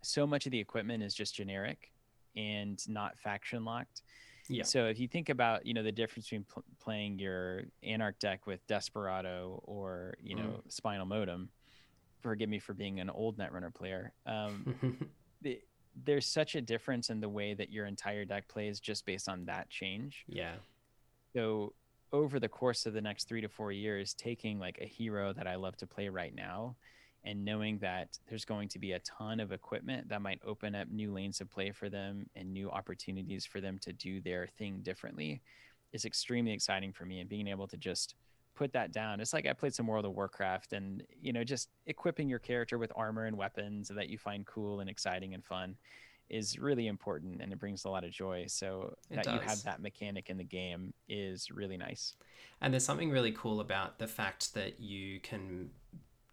so 0.02 0.26
much 0.26 0.46
of 0.46 0.54
the 0.54 0.60
equipment 0.62 1.04
is 1.04 1.14
just 1.14 1.36
generic 1.36 1.92
and 2.38 2.88
not 2.88 3.20
faction 3.20 3.66
locked 3.66 4.02
Yeah. 4.48 4.64
So 4.64 4.86
if 4.86 5.00
you 5.00 5.08
think 5.08 5.30
about, 5.30 5.66
you 5.66 5.74
know, 5.74 5.84
the 5.84 5.92
difference 5.92 6.26
between 6.26 6.46
pl- 6.46 6.64
playing 6.80 7.20
your 7.20 7.64
Anarch 7.84 8.20
deck 8.20 8.46
with 8.46 8.66
Desperado 8.68 9.62
or, 9.64 10.16
you 10.22 10.36
know, 10.36 10.62
Spinal 10.68 11.06
Modem, 11.06 11.50
forgive 12.22 12.50
me 12.50 12.60
for 12.60 12.74
being 12.74 13.00
an 13.00 13.10
old 13.10 13.38
Netrunner 13.38 13.74
player. 13.74 14.14
Um, 14.26 15.10
the, 15.42 15.60
there's 16.04 16.28
such 16.28 16.56
a 16.56 16.62
difference 16.62 17.10
in 17.10 17.20
the 17.22 17.30
way 17.30 17.54
that 17.54 17.72
your 17.72 17.86
entire 17.86 18.26
deck 18.26 18.48
plays 18.48 18.80
just 18.80 19.06
based 19.06 19.30
on 19.30 19.46
that 19.46 19.70
change. 19.70 20.26
yeah. 20.28 20.56
So 21.34 21.74
over 22.14 22.40
the 22.40 22.48
course 22.48 22.86
of 22.86 22.94
the 22.94 23.02
next 23.02 23.28
three 23.28 23.42
to 23.42 23.50
four 23.50 23.74
years, 23.74 24.14
taking 24.14 24.58
like 24.58 24.78
a 24.80 24.86
hero 24.86 25.34
that 25.34 25.48
I 25.48 25.56
love 25.56 25.76
to 25.78 25.88
play 25.88 26.08
right 26.08 26.34
now 26.34 26.78
and 27.26 27.44
knowing 27.44 27.80
that 27.80 28.20
there's 28.28 28.46
going 28.46 28.70
to 28.70 28.80
be 28.80 28.94
a 28.94 29.00
ton 29.00 29.40
of 29.40 29.52
equipment 29.52 30.08
that 30.10 30.22
might 30.22 30.40
open 30.46 30.76
up 30.76 30.88
new 30.90 31.12
lanes 31.12 31.42
of 31.42 31.50
play 31.50 31.72
for 31.72 31.90
them 31.90 32.28
and 32.36 32.54
new 32.54 32.70
opportunities 32.70 33.46
for 33.46 33.60
them 33.60 33.80
to 33.80 33.92
do 33.92 34.22
their 34.22 34.48
thing 34.58 34.80
differently 34.84 35.42
is 35.92 36.06
extremely 36.06 36.52
exciting 36.52 36.94
for 36.94 37.06
me 37.06 37.20
and 37.20 37.30
being 37.30 37.48
able 37.48 37.68
to 37.68 37.78
just 37.78 38.16
put 38.54 38.72
that 38.74 38.92
down. 38.92 39.20
It's 39.20 39.34
like 39.34 39.48
I 39.48 39.54
played 39.54 39.74
some 39.74 39.88
World 39.88 40.06
of 40.06 40.14
Warcraft 40.14 40.74
and 40.74 41.04
you 41.22 41.34
know 41.34 41.44
just 41.44 41.70
equipping 41.88 42.30
your 42.30 42.40
character 42.40 42.78
with 42.78 42.92
armor 42.96 43.26
and 43.26 43.38
weapons 43.38 43.90
that 43.94 44.08
you 44.10 44.18
find 44.18 44.46
cool 44.46 44.80
and 44.80 44.90
exciting 44.90 45.34
and 45.34 45.44
fun 45.44 45.76
is 46.30 46.58
really 46.58 46.88
important 46.88 47.42
and 47.42 47.54
it 47.54 47.60
brings 47.60 47.86
a 47.86 47.90
lot 47.90 48.04
of 48.04 48.12
joy. 48.12 48.46
So 48.48 48.96
It 49.10 49.18
that 49.18 49.34
you 49.34 49.40
have 49.40 49.62
that 49.64 49.82
mechanic 49.82 50.30
in 50.30 50.38
the 50.38 50.44
game 50.44 50.94
is 51.08 51.52
really 51.52 51.78
nice. 51.78 52.16
And 52.62 52.74
there's 52.74 52.86
something 52.86 53.12
really 53.12 53.32
cool 53.32 53.60
about 53.60 54.00
the 54.00 54.08
fact 54.08 54.54
that 54.56 54.80
you 54.80 55.20
can 55.20 55.70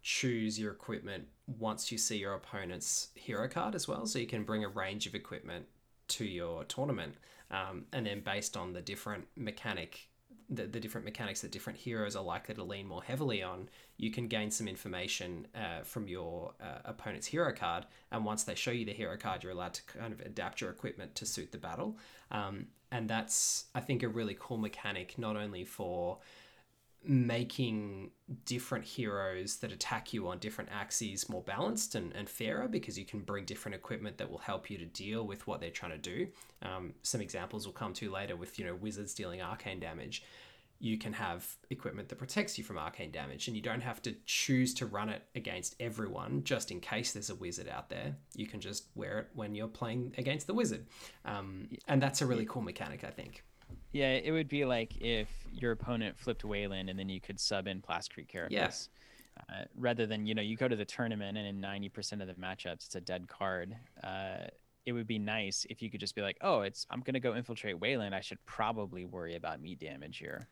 choose 0.03 0.59
your 0.59 0.71
equipment 0.71 1.25
once 1.47 1.91
you 1.91 1.97
see 1.97 2.17
your 2.17 2.33
opponent's 2.33 3.07
hero 3.15 3.47
card 3.47 3.73
as 3.73 3.87
well. 3.87 4.05
So 4.05 4.19
you 4.19 4.27
can 4.27 4.43
bring 4.43 4.63
a 4.63 4.69
range 4.69 5.07
of 5.07 5.15
equipment 5.15 5.65
to 6.09 6.25
your 6.25 6.65
tournament. 6.65 7.15
Um, 7.49 7.85
and 7.93 8.05
then 8.05 8.19
based 8.19 8.57
on 8.57 8.73
the 8.73 8.81
different 8.81 9.25
mechanic, 9.37 10.09
the, 10.49 10.67
the 10.67 10.79
different 10.79 11.05
mechanics 11.05 11.41
that 11.41 11.51
different 11.51 11.79
heroes 11.79 12.15
are 12.17 12.23
likely 12.23 12.53
to 12.55 12.63
lean 12.63 12.85
more 12.85 13.01
heavily 13.01 13.41
on, 13.41 13.69
you 13.97 14.11
can 14.11 14.27
gain 14.27 14.51
some 14.51 14.67
information 14.67 15.47
uh, 15.55 15.83
from 15.83 16.07
your 16.07 16.53
uh, 16.61 16.79
opponent's 16.83 17.27
hero 17.27 17.53
card. 17.53 17.85
And 18.11 18.25
once 18.25 18.43
they 18.43 18.55
show 18.55 18.71
you 18.71 18.85
the 18.85 18.93
hero 18.93 19.17
card, 19.17 19.41
you're 19.41 19.53
allowed 19.53 19.73
to 19.75 19.83
kind 19.83 20.11
of 20.11 20.19
adapt 20.19 20.59
your 20.59 20.69
equipment 20.69 21.15
to 21.15 21.25
suit 21.25 21.51
the 21.53 21.57
battle. 21.57 21.97
Um, 22.29 22.67
and 22.91 23.09
that's, 23.09 23.65
I 23.73 23.79
think, 23.79 24.03
a 24.03 24.09
really 24.09 24.35
cool 24.37 24.57
mechanic, 24.57 25.17
not 25.17 25.37
only 25.37 25.63
for 25.63 26.19
making 27.05 28.11
different 28.45 28.85
heroes 28.85 29.57
that 29.57 29.71
attack 29.71 30.13
you 30.13 30.27
on 30.27 30.39
different 30.39 30.69
axes 30.73 31.27
more 31.27 31.41
balanced 31.41 31.95
and, 31.95 32.13
and 32.13 32.29
fairer 32.29 32.67
because 32.67 32.97
you 32.97 33.05
can 33.05 33.19
bring 33.19 33.45
different 33.45 33.75
equipment 33.75 34.17
that 34.17 34.29
will 34.29 34.37
help 34.39 34.69
you 34.69 34.77
to 34.77 34.85
deal 34.85 35.25
with 35.25 35.45
what 35.45 35.59
they're 35.59 35.69
trying 35.69 35.91
to 35.91 35.97
do. 35.97 36.27
Um, 36.61 36.93
some 37.03 37.21
examples 37.21 37.65
will 37.65 37.73
come 37.73 37.93
to 37.93 38.09
later 38.09 38.35
with 38.35 38.57
you 38.57 38.65
know 38.65 38.75
wizards 38.75 39.13
dealing 39.13 39.41
arcane 39.41 39.79
damage. 39.79 40.23
You 40.79 40.97
can 40.97 41.13
have 41.13 41.47
equipment 41.69 42.09
that 42.09 42.17
protects 42.17 42.57
you 42.57 42.63
from 42.63 42.77
arcane 42.77 43.11
damage, 43.11 43.47
and 43.47 43.55
you 43.55 43.61
don't 43.61 43.81
have 43.81 44.01
to 44.01 44.15
choose 44.25 44.73
to 44.75 44.85
run 44.85 45.09
it 45.09 45.23
against 45.35 45.75
everyone 45.79 46.43
just 46.43 46.71
in 46.71 46.79
case 46.79 47.13
there's 47.13 47.29
a 47.29 47.35
wizard 47.35 47.69
out 47.69 47.89
there. 47.89 48.15
You 48.35 48.47
can 48.47 48.59
just 48.59 48.87
wear 48.95 49.19
it 49.19 49.29
when 49.33 49.55
you're 49.55 49.67
playing 49.67 50.13
against 50.17 50.47
the 50.47 50.53
wizard, 50.53 50.85
um, 51.25 51.69
and 51.87 52.01
that's 52.01 52.21
a 52.21 52.25
really 52.25 52.45
cool 52.45 52.61
mechanic, 52.61 53.03
I 53.03 53.11
think. 53.11 53.43
Yeah, 53.93 54.11
it 54.11 54.31
would 54.31 54.49
be 54.49 54.65
like 54.65 54.97
if 54.97 55.29
your 55.53 55.71
opponent 55.71 56.17
flipped 56.17 56.43
Wayland 56.43 56.89
and 56.89 56.97
then 56.97 57.09
you 57.09 57.21
could 57.21 57.39
sub 57.39 57.67
in 57.67 57.81
Plascrete 57.81 58.27
Carapace. 58.27 58.51
Yes. 58.51 58.89
Uh, 59.49 59.63
rather 59.77 60.05
than, 60.05 60.25
you 60.25 60.35
know, 60.35 60.41
you 60.41 60.57
go 60.57 60.67
to 60.67 60.75
the 60.75 60.85
tournament 60.85 61.37
and 61.37 61.47
in 61.47 61.61
90% 61.61 62.21
of 62.21 62.27
the 62.27 62.33
matchups 62.33 62.85
it's 62.85 62.95
a 62.95 63.01
dead 63.01 63.27
card. 63.27 63.75
Uh, 64.03 64.47
it 64.85 64.93
would 64.93 65.07
be 65.07 65.19
nice 65.19 65.65
if 65.69 65.81
you 65.81 65.89
could 65.89 65.99
just 65.99 66.15
be 66.15 66.21
like, 66.21 66.37
oh, 66.41 66.61
it's 66.61 66.85
I'm 66.89 67.01
going 67.01 67.13
to 67.13 67.19
go 67.19 67.35
infiltrate 67.35 67.79
Wayland. 67.79 68.13
I 68.13 68.21
should 68.21 68.43
probably 68.45 69.05
worry 69.05 69.35
about 69.35 69.61
meat 69.61 69.79
damage 69.79 70.17
here. 70.17 70.47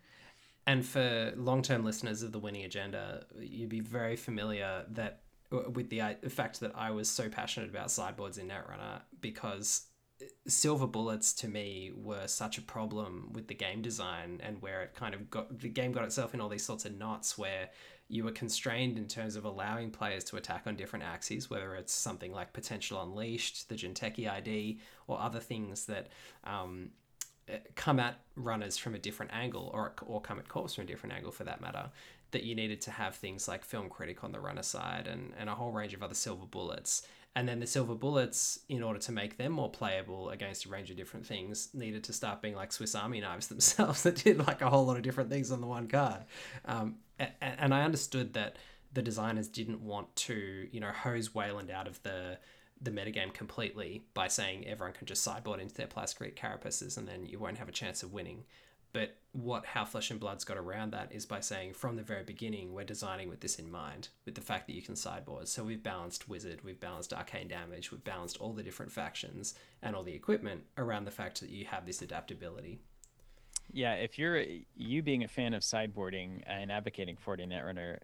And 0.68 0.86
for 0.86 1.34
long-term 1.36 1.84
listeners 1.84 2.22
of 2.22 2.32
the 2.32 2.40
Winning 2.40 2.64
Agenda, 2.64 3.26
you'd 3.40 3.70
be 3.70 3.80
very 3.80 4.16
familiar 4.16 4.86
that 4.92 5.24
with 5.52 5.90
the, 5.90 6.02
the 6.22 6.30
fact 6.30 6.60
that 6.62 6.72
I 6.76 6.92
was 6.92 7.10
so 7.10 7.28
passionate 7.28 7.70
about 7.70 7.92
sideboards 7.92 8.38
in 8.38 8.48
Netrunner 8.48 9.02
because 9.20 9.88
silver 10.48 10.88
bullets 10.88 11.34
to 11.34 11.48
me 11.48 11.92
were 11.96 12.28
such 12.28 12.58
a 12.58 12.62
problem 12.62 13.30
with 13.34 13.48
the 13.48 13.54
game 13.54 13.82
design 13.82 14.40
and 14.44 14.62
where 14.62 14.82
it 14.84 14.94
kind 14.94 15.14
of 15.14 15.30
got 15.30 15.60
the 15.60 15.70
game 15.70 15.92
got 15.92 16.04
itself 16.04 16.34
in 16.34 16.42
all 16.42 16.50
these 16.50 16.66
sorts 16.66 16.86
of 16.86 16.98
knots 16.98 17.38
where 17.38 17.70
you 18.12 18.26
were 18.26 18.32
constrained 18.32 18.98
in 18.98 19.08
terms 19.08 19.38
of 19.38 19.46
allowing 19.46 19.90
players 19.90 20.26
to 20.26 20.36
attack 20.36 20.64
on 20.68 20.76
different 20.76 21.06
axes, 21.06 21.50
whether 21.50 21.76
it's 21.76 21.94
something 21.94 22.34
like 22.34 22.52
Potential 22.52 23.02
Unleashed, 23.02 23.70
the 23.70 23.76
Jinteki 23.76 24.30
ID, 24.30 24.82
or 25.08 25.18
other 25.18 25.40
things 25.40 25.86
that 25.86 26.10
um, 26.44 26.90
eh, 27.48 27.60
come 27.76 28.02
at 28.02 28.20
runners 28.36 28.78
from 28.78 28.96
a 28.96 29.00
different 29.00 29.32
angle, 29.34 29.72
or 29.74 29.94
or 30.06 30.20
come 30.20 30.40
at 30.40 30.50
corpse 30.50 30.76
from 30.76 30.84
a 30.84 30.88
different 30.88 31.16
angle 31.16 31.32
for 31.32 31.46
that 31.46 31.62
matter. 31.62 31.90
That 32.32 32.44
you 32.44 32.54
needed 32.54 32.82
to 32.82 32.92
have 32.92 33.16
things 33.16 33.48
like 33.48 33.64
Film 33.64 33.90
Critic 33.90 34.24
on 34.24 34.32
the 34.32 34.40
runner 34.40 34.64
side 34.64 35.08
and, 35.08 35.34
and 35.38 35.50
a 35.50 35.56
whole 35.56 35.72
range 35.72 35.94
of 35.94 36.02
other 36.02 36.16
silver 36.16 36.46
bullets 36.46 37.06
and 37.36 37.48
then 37.48 37.60
the 37.60 37.68
silver 37.68 37.96
bullets, 37.96 38.60
in 38.68 38.84
order 38.84 39.00
to 39.00 39.12
make 39.12 39.38
them 39.38 39.54
more 39.54 39.70
playable 39.70 40.30
against 40.30 40.66
a 40.66 40.70
range 40.70 40.92
of 40.92 40.98
different 40.98 41.26
things, 41.26 41.70
needed 41.74 42.04
to 42.06 42.14
start 42.14 42.42
being 42.42 42.56
like 42.56 42.74
Swiss 42.74 42.94
Army 42.94 43.22
knives 43.22 43.48
themselves 43.50 44.04
that 44.04 44.16
did 44.16 44.46
like 44.46 44.62
a 44.62 44.70
whole 44.70 44.86
lot 44.86 44.98
of 44.98 45.04
different 45.04 45.30
things 45.30 45.52
on 45.52 45.62
the 45.62 45.68
one 45.68 45.88
card. 45.88 46.26
Um, 46.66 46.96
and, 47.18 47.32
and 47.42 47.74
I 47.74 47.84
understood 47.84 48.34
that 48.34 48.58
the 48.94 49.02
designers 49.02 49.48
didn't 49.48 49.82
want 49.82 50.14
to, 50.18 50.68
you 50.72 50.80
know, 50.80 50.92
hose 50.92 51.34
Wayland 51.34 51.72
out 51.72 51.88
of 51.88 52.02
the 52.04 52.38
the 52.84 52.92
metagame 52.92 53.32
completely 53.32 54.04
by 54.16 54.28
saying 54.28 54.66
everyone 54.66 54.94
can 54.94 55.06
just 55.06 55.24
sideboard 55.24 55.60
into 55.60 55.76
their 55.76 55.86
Plascrete 55.86 56.36
carapaces 56.36 56.98
and 56.98 57.08
then 57.08 57.28
you 57.28 57.38
won't 57.38 57.60
have 57.60 57.70
a 57.70 57.72
chance 57.72 58.02
of 58.02 58.12
winning. 58.12 58.44
But 58.94 59.18
what 59.32 59.66
How 59.66 59.86
Flesh 59.86 60.12
and 60.12 60.20
Blood's 60.20 60.44
got 60.44 60.58
around 60.58 60.92
that 60.92 61.12
is 61.12 61.26
by 61.26 61.40
saying 61.40 61.74
from 61.74 61.96
the 61.96 62.04
very 62.04 62.24
beginning, 62.24 62.74
we're 62.74 62.84
designing 62.84 63.30
with 63.30 63.40
this 63.40 63.58
in 63.58 63.72
mind, 63.72 64.10
with 64.26 64.36
the 64.36 64.42
fact 64.42 64.68
that 64.68 64.76
you 64.76 64.82
can 64.82 64.96
sideboard. 64.96 65.48
So 65.48 65.64
we've 65.64 65.82
balanced 65.84 66.28
Wizard, 66.28 66.64
we've 66.64 66.80
balanced 66.80 67.14
Arcane 67.14 67.48
Damage, 67.48 67.92
we've 67.92 68.04
balanced 68.04 68.38
all 68.38 68.54
the 68.54 68.64
different 68.64 68.92
factions 68.92 69.56
and 69.82 69.96
all 69.96 70.04
the 70.04 70.14
equipment 70.14 70.64
around 70.78 71.06
the 71.06 71.12
fact 71.12 71.40
that 71.40 71.50
you 71.50 71.66
have 71.66 71.86
this 71.86 72.02
adaptability. 72.02 72.82
Yeah, 73.72 73.94
if 73.94 74.20
you're 74.20 74.44
you 74.76 75.02
being 75.02 75.24
a 75.24 75.30
fan 75.30 75.54
of 75.54 75.62
sideboarding 75.62 76.44
and 76.46 76.72
advocating 76.72 77.16
for 77.16 77.34
it 77.34 77.40
in 77.40 77.50
Netrunner, 77.50 78.00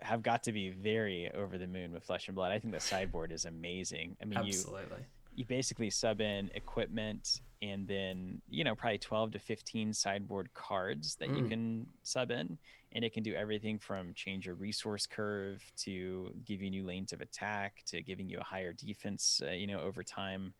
have 0.00 0.22
got 0.22 0.42
to 0.44 0.52
be 0.52 0.70
very 0.70 1.30
over 1.32 1.58
the 1.58 1.66
moon 1.66 1.92
with 1.92 2.04
Flesh 2.04 2.26
and 2.26 2.34
Blood. 2.34 2.50
I 2.50 2.58
think 2.58 2.74
the 2.74 2.80
sideboard 2.80 3.30
is 3.30 3.44
amazing. 3.44 4.16
I 4.20 4.24
mean, 4.24 4.38
Absolutely. 4.38 4.98
you 4.98 5.04
you 5.36 5.44
basically 5.44 5.90
sub 5.90 6.20
in 6.20 6.50
equipment 6.54 7.40
and 7.62 7.86
then 7.86 8.40
you 8.48 8.64
know 8.64 8.74
probably 8.74 8.98
12 8.98 9.32
to 9.32 9.38
15 9.38 9.92
sideboard 9.92 10.52
cards 10.54 11.14
that 11.16 11.28
mm. 11.28 11.38
you 11.38 11.48
can 11.48 11.86
sub 12.02 12.30
in 12.30 12.58
and 12.92 13.04
it 13.04 13.12
can 13.12 13.22
do 13.22 13.34
everything 13.34 13.78
from 13.78 14.12
change 14.14 14.46
your 14.46 14.54
resource 14.54 15.06
curve 15.06 15.62
to 15.76 16.32
give 16.44 16.62
you 16.62 16.70
new 16.70 16.84
lanes 16.84 17.12
of 17.12 17.20
attack 17.20 17.82
to 17.86 18.02
giving 18.02 18.28
you 18.28 18.38
a 18.38 18.44
higher 18.44 18.72
defense 18.72 19.40
uh, 19.46 19.50
you 19.50 19.66
know 19.66 19.80
over 19.80 20.02
time. 20.02 20.54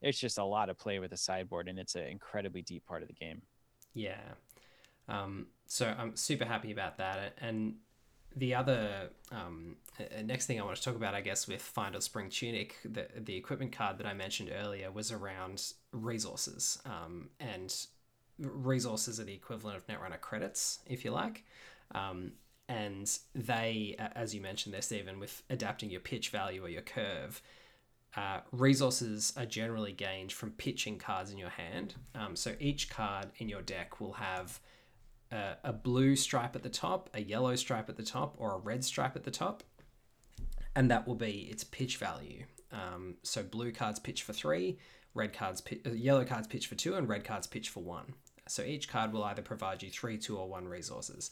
It's 0.00 0.18
just 0.18 0.38
a 0.38 0.44
lot 0.44 0.70
of 0.70 0.78
play 0.78 1.00
with 1.00 1.10
the 1.10 1.16
sideboard 1.16 1.66
and 1.68 1.78
it's 1.78 1.96
an 1.96 2.04
incredibly 2.04 2.62
deep 2.62 2.86
part 2.86 3.02
of 3.02 3.08
the 3.08 3.14
game. 3.14 3.42
Yeah. 3.94 4.20
Um, 5.08 5.46
so 5.68 5.94
i'm 5.98 6.16
super 6.16 6.44
happy 6.44 6.72
about 6.72 6.96
that 6.98 7.34
and 7.40 7.74
the 8.36 8.54
other 8.54 9.10
um, 9.32 9.76
next 10.24 10.46
thing 10.46 10.60
I 10.60 10.64
want 10.64 10.76
to 10.76 10.82
talk 10.82 10.96
about, 10.96 11.14
I 11.14 11.20
guess, 11.20 11.48
with 11.48 11.62
Fyendal's 11.62 12.04
Spring 12.04 12.28
Tunic, 12.30 12.76
the 12.84 13.08
the 13.16 13.36
equipment 13.36 13.72
card 13.72 13.98
that 13.98 14.06
I 14.06 14.14
mentioned 14.14 14.50
earlier 14.54 14.90
was 14.90 15.10
around 15.12 15.72
resources, 15.92 16.78
um, 16.84 17.30
and 17.40 17.74
resources 18.38 19.18
are 19.18 19.24
the 19.24 19.34
equivalent 19.34 19.76
of 19.76 19.86
Netrunner 19.86 20.20
credits, 20.20 20.80
if 20.86 21.04
you 21.04 21.10
like. 21.10 21.44
Um, 21.94 22.32
and 22.68 23.10
they, 23.34 23.96
as 24.14 24.34
you 24.34 24.42
mentioned 24.42 24.74
there, 24.74 24.82
Stephen, 24.82 25.18
with 25.18 25.42
adapting 25.48 25.90
your 25.90 26.00
pitch 26.00 26.28
value 26.28 26.62
or 26.62 26.68
your 26.68 26.82
curve, 26.82 27.40
uh, 28.14 28.40
resources 28.52 29.32
are 29.36 29.46
generally 29.46 29.92
gained 29.92 30.32
from 30.32 30.50
pitching 30.52 30.98
cards 30.98 31.30
in 31.32 31.38
your 31.38 31.50
hand. 31.50 31.94
Um, 32.14 32.36
so 32.36 32.54
each 32.60 32.90
card 32.90 33.28
in 33.38 33.48
your 33.48 33.62
deck 33.62 34.00
will 34.00 34.14
have 34.14 34.60
a, 35.30 35.72
blue 35.72 36.16
stripe 36.16 36.56
at 36.56 36.62
the 36.62 36.68
top, 36.70 37.10
a 37.14 37.20
yellow 37.20 37.54
stripe 37.56 37.88
at 37.88 37.96
the 37.96 38.02
top, 38.02 38.34
or 38.38 38.54
a 38.54 38.58
red 38.58 38.84
stripe 38.84 39.16
at 39.16 39.24
the 39.24 39.30
top, 39.30 39.62
and 40.74 40.90
that 40.90 41.06
will 41.06 41.14
be 41.14 41.48
its 41.50 41.64
pitch 41.64 41.96
value. 41.96 42.44
Um, 42.72 43.16
so 43.22 43.42
blue 43.42 43.72
cards 43.72 43.98
pitch 43.98 44.22
for 44.22 44.32
three, 44.32 44.78
red 45.14 45.32
cards, 45.32 45.62
uh, 45.86 45.90
yellow 45.90 46.24
cards 46.24 46.46
pitch 46.46 46.66
for 46.66 46.74
two, 46.74 46.94
and 46.94 47.08
red 47.08 47.24
cards 47.24 47.46
pitch 47.46 47.68
for 47.68 47.82
one. 47.82 48.14
So 48.46 48.62
each 48.62 48.88
card 48.88 49.12
will 49.12 49.24
either 49.24 49.42
provide 49.42 49.82
you 49.82 49.90
three, 49.90 50.16
two, 50.16 50.36
or 50.36 50.48
one 50.48 50.66
resources. 50.66 51.30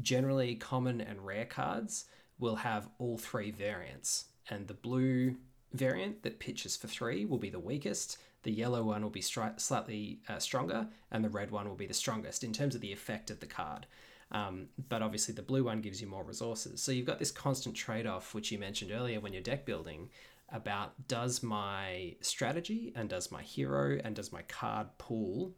Generally, 0.00 0.56
common 0.56 1.00
and 1.00 1.24
rare 1.24 1.46
cards 1.46 2.04
will 2.38 2.56
have 2.56 2.88
all 2.98 3.18
three 3.18 3.50
variants, 3.50 4.26
and 4.48 4.68
the 4.68 4.74
blue 4.74 5.36
variant 5.72 6.22
that 6.22 6.40
pitches 6.40 6.76
for 6.76 6.88
three 6.88 7.24
will 7.24 7.38
be 7.38 7.50
the 7.50 7.60
weakest, 7.60 8.18
the 8.42 8.52
yellow 8.52 8.82
one 8.82 9.02
will 9.02 9.10
be 9.10 9.20
stri- 9.20 9.60
slightly 9.60 10.20
uh, 10.28 10.38
stronger, 10.38 10.88
and 11.10 11.24
the 11.24 11.28
red 11.28 11.50
one 11.50 11.68
will 11.68 11.76
be 11.76 11.86
the 11.86 11.94
strongest 11.94 12.42
in 12.44 12.52
terms 12.52 12.74
of 12.74 12.80
the 12.80 12.92
effect 12.92 13.30
of 13.30 13.40
the 13.40 13.46
card. 13.46 13.86
Um, 14.32 14.68
but 14.88 15.02
obviously, 15.02 15.34
the 15.34 15.42
blue 15.42 15.64
one 15.64 15.80
gives 15.80 16.00
you 16.00 16.06
more 16.06 16.24
resources. 16.24 16.80
So 16.80 16.92
you've 16.92 17.06
got 17.06 17.18
this 17.18 17.32
constant 17.32 17.74
trade 17.74 18.06
off, 18.06 18.34
which 18.34 18.52
you 18.52 18.58
mentioned 18.58 18.92
earlier 18.92 19.20
when 19.20 19.32
you're 19.32 19.42
deck 19.42 19.66
building, 19.66 20.10
about 20.52 21.08
does 21.08 21.42
my 21.42 22.14
strategy 22.20 22.92
and 22.94 23.08
does 23.08 23.30
my 23.30 23.42
hero 23.42 23.98
and 24.02 24.16
does 24.16 24.32
my 24.32 24.42
card 24.42 24.86
pool 24.98 25.52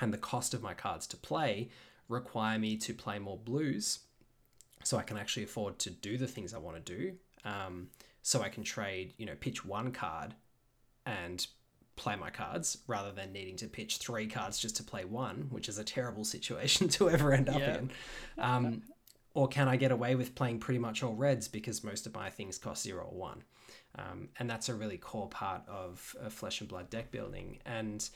and 0.00 0.12
the 0.12 0.18
cost 0.18 0.54
of 0.54 0.62
my 0.62 0.74
cards 0.74 1.06
to 1.08 1.16
play 1.16 1.68
require 2.08 2.58
me 2.58 2.76
to 2.76 2.92
play 2.92 3.18
more 3.18 3.38
blues 3.38 4.00
so 4.82 4.98
I 4.98 5.02
can 5.02 5.16
actually 5.16 5.44
afford 5.44 5.78
to 5.80 5.90
do 5.90 6.18
the 6.18 6.26
things 6.26 6.52
I 6.52 6.58
want 6.58 6.84
to 6.84 6.96
do. 6.96 7.14
Um, 7.44 7.88
so 8.22 8.42
I 8.42 8.48
can 8.48 8.62
trade, 8.62 9.14
you 9.18 9.26
know, 9.26 9.34
pitch 9.38 9.64
one 9.64 9.92
card 9.92 10.34
and 11.06 11.46
play 11.96 12.16
my 12.16 12.30
cards 12.30 12.78
rather 12.86 13.12
than 13.12 13.32
needing 13.32 13.56
to 13.56 13.66
pitch 13.66 13.98
three 13.98 14.26
cards 14.26 14.58
just 14.58 14.76
to 14.76 14.82
play 14.82 15.04
one, 15.04 15.46
which 15.50 15.68
is 15.68 15.78
a 15.78 15.84
terrible 15.84 16.24
situation 16.34 16.88
to 16.88 17.10
ever 17.10 17.32
end 17.32 17.48
up 17.48 17.60
yeah. 17.60 17.78
in. 17.78 17.90
Um, 18.38 18.82
or 19.34 19.48
can 19.48 19.66
I 19.66 19.76
get 19.76 19.90
away 19.90 20.14
with 20.14 20.34
playing 20.34 20.60
pretty 20.60 20.78
much 20.78 21.02
all 21.02 21.14
reds 21.14 21.48
because 21.48 21.82
most 21.82 22.06
of 22.06 22.14
my 22.14 22.30
things 22.30 22.56
cost 22.56 22.84
zero 22.84 23.04
or 23.04 23.18
one? 23.18 23.42
Um, 23.96 24.28
and 24.38 24.48
that's 24.48 24.68
a 24.68 24.74
really 24.74 24.96
core 24.96 25.28
part 25.28 25.62
of, 25.68 26.14
of 26.20 26.32
Flesh 26.32 26.60
and 26.60 26.68
Blood 26.68 26.90
deck 26.90 27.10
building. 27.10 27.58
And 27.64 28.08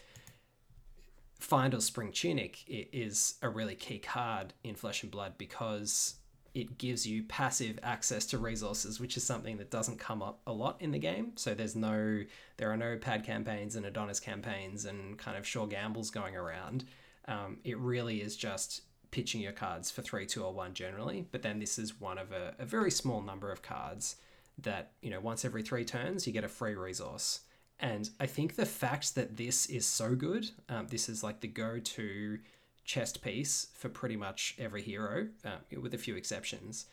Fyendal's 1.40 1.84
Spring 1.84 2.12
Tunic 2.12 2.64
is 2.68 3.34
a 3.42 3.48
really 3.48 3.74
key 3.74 3.98
card 3.98 4.54
in 4.64 4.74
Flesh 4.74 5.02
and 5.02 5.12
Blood 5.12 5.34
because 5.38 6.16
it 6.58 6.76
gives 6.76 7.06
you 7.06 7.22
passive 7.22 7.78
access 7.84 8.26
to 8.26 8.36
resources, 8.36 8.98
which 8.98 9.16
is 9.16 9.22
something 9.22 9.58
that 9.58 9.70
doesn't 9.70 9.98
come 9.98 10.22
up 10.22 10.40
a 10.44 10.52
lot 10.52 10.76
in 10.80 10.90
the 10.90 10.98
game. 10.98 11.32
So 11.36 11.54
there's 11.54 11.76
no, 11.76 12.24
there 12.56 12.72
are 12.72 12.76
no 12.76 12.96
pad 12.96 13.24
campaigns 13.24 13.76
and 13.76 13.86
Adonis 13.86 14.18
campaigns 14.18 14.84
and 14.84 15.16
kind 15.16 15.36
of 15.38 15.46
sure 15.46 15.68
gambles 15.68 16.10
going 16.10 16.34
around. 16.34 16.84
Um, 17.28 17.58
it 17.62 17.78
really 17.78 18.22
is 18.22 18.34
just 18.36 18.82
pitching 19.12 19.40
your 19.40 19.52
cards 19.52 19.88
for 19.88 20.02
three, 20.02 20.26
two, 20.26 20.42
or 20.42 20.52
one 20.52 20.74
generally. 20.74 21.28
But 21.30 21.42
then 21.42 21.60
this 21.60 21.78
is 21.78 22.00
one 22.00 22.18
of 22.18 22.32
a, 22.32 22.56
a 22.58 22.64
very 22.64 22.90
small 22.90 23.22
number 23.22 23.52
of 23.52 23.62
cards 23.62 24.16
that 24.60 24.90
you 25.00 25.10
know 25.10 25.20
once 25.20 25.44
every 25.44 25.62
three 25.62 25.84
turns 25.84 26.26
you 26.26 26.32
get 26.32 26.42
a 26.42 26.48
free 26.48 26.74
resource. 26.74 27.42
And 27.78 28.10
I 28.18 28.26
think 28.26 28.56
the 28.56 28.66
fact 28.66 29.14
that 29.14 29.36
this 29.36 29.66
is 29.66 29.86
so 29.86 30.16
good, 30.16 30.50
um, 30.68 30.88
this 30.88 31.08
is 31.08 31.22
like 31.22 31.40
the 31.40 31.46
go-to 31.46 32.40
chest 32.88 33.20
piece 33.22 33.66
for 33.74 33.90
pretty 33.90 34.16
much 34.16 34.56
every 34.58 34.80
hero, 34.82 35.28
uh, 35.44 35.58
with 35.80 35.92
a 35.92 35.98
few 35.98 36.16
exceptions, 36.16 36.86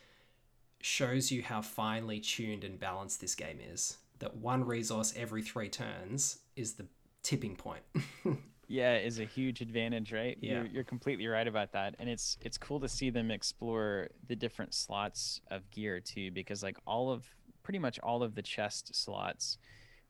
shows 0.82 1.32
you 1.32 1.42
how 1.42 1.62
finely 1.62 2.20
tuned 2.20 2.66
and 2.66 2.78
balanced 2.78 3.22
this 3.22 3.34
game 3.34 3.60
is. 3.74 3.98
That 4.20 4.36
one 4.36 4.66
resource 4.66 5.14
every 5.16 5.42
three 5.42 5.70
turns 5.70 6.40
is 6.58 6.74
the 6.74 6.86
tipping 7.24 7.56
point. 7.56 7.82
yeah 8.68 8.98
is 8.98 9.20
a 9.20 9.26
huge 9.26 9.62
advantage 9.62 10.12
right 10.12 10.38
Yeah. 10.42 10.54
you're, 10.56 10.66
you're 10.66 10.84
completely 10.84 11.28
right 11.28 11.48
about 11.48 11.72
that 11.74 11.94
and 12.00 12.10
it's 12.10 12.36
it's 12.42 12.58
cool 12.58 12.80
to 12.80 12.90
see 12.90 13.12
them 13.12 13.30
explore 13.30 14.08
the 14.28 14.36
different 14.36 14.74
slots 14.74 15.40
of 15.52 15.70
gear 15.70 16.00
too 16.00 16.32
because 16.32 16.64
like 16.64 16.76
all 16.88 17.12
of 17.12 17.24
pretty 17.62 17.78
much 17.78 18.00
all 18.00 18.24
of 18.24 18.34
the 18.34 18.42
chest 18.42 18.96
slots 18.96 19.60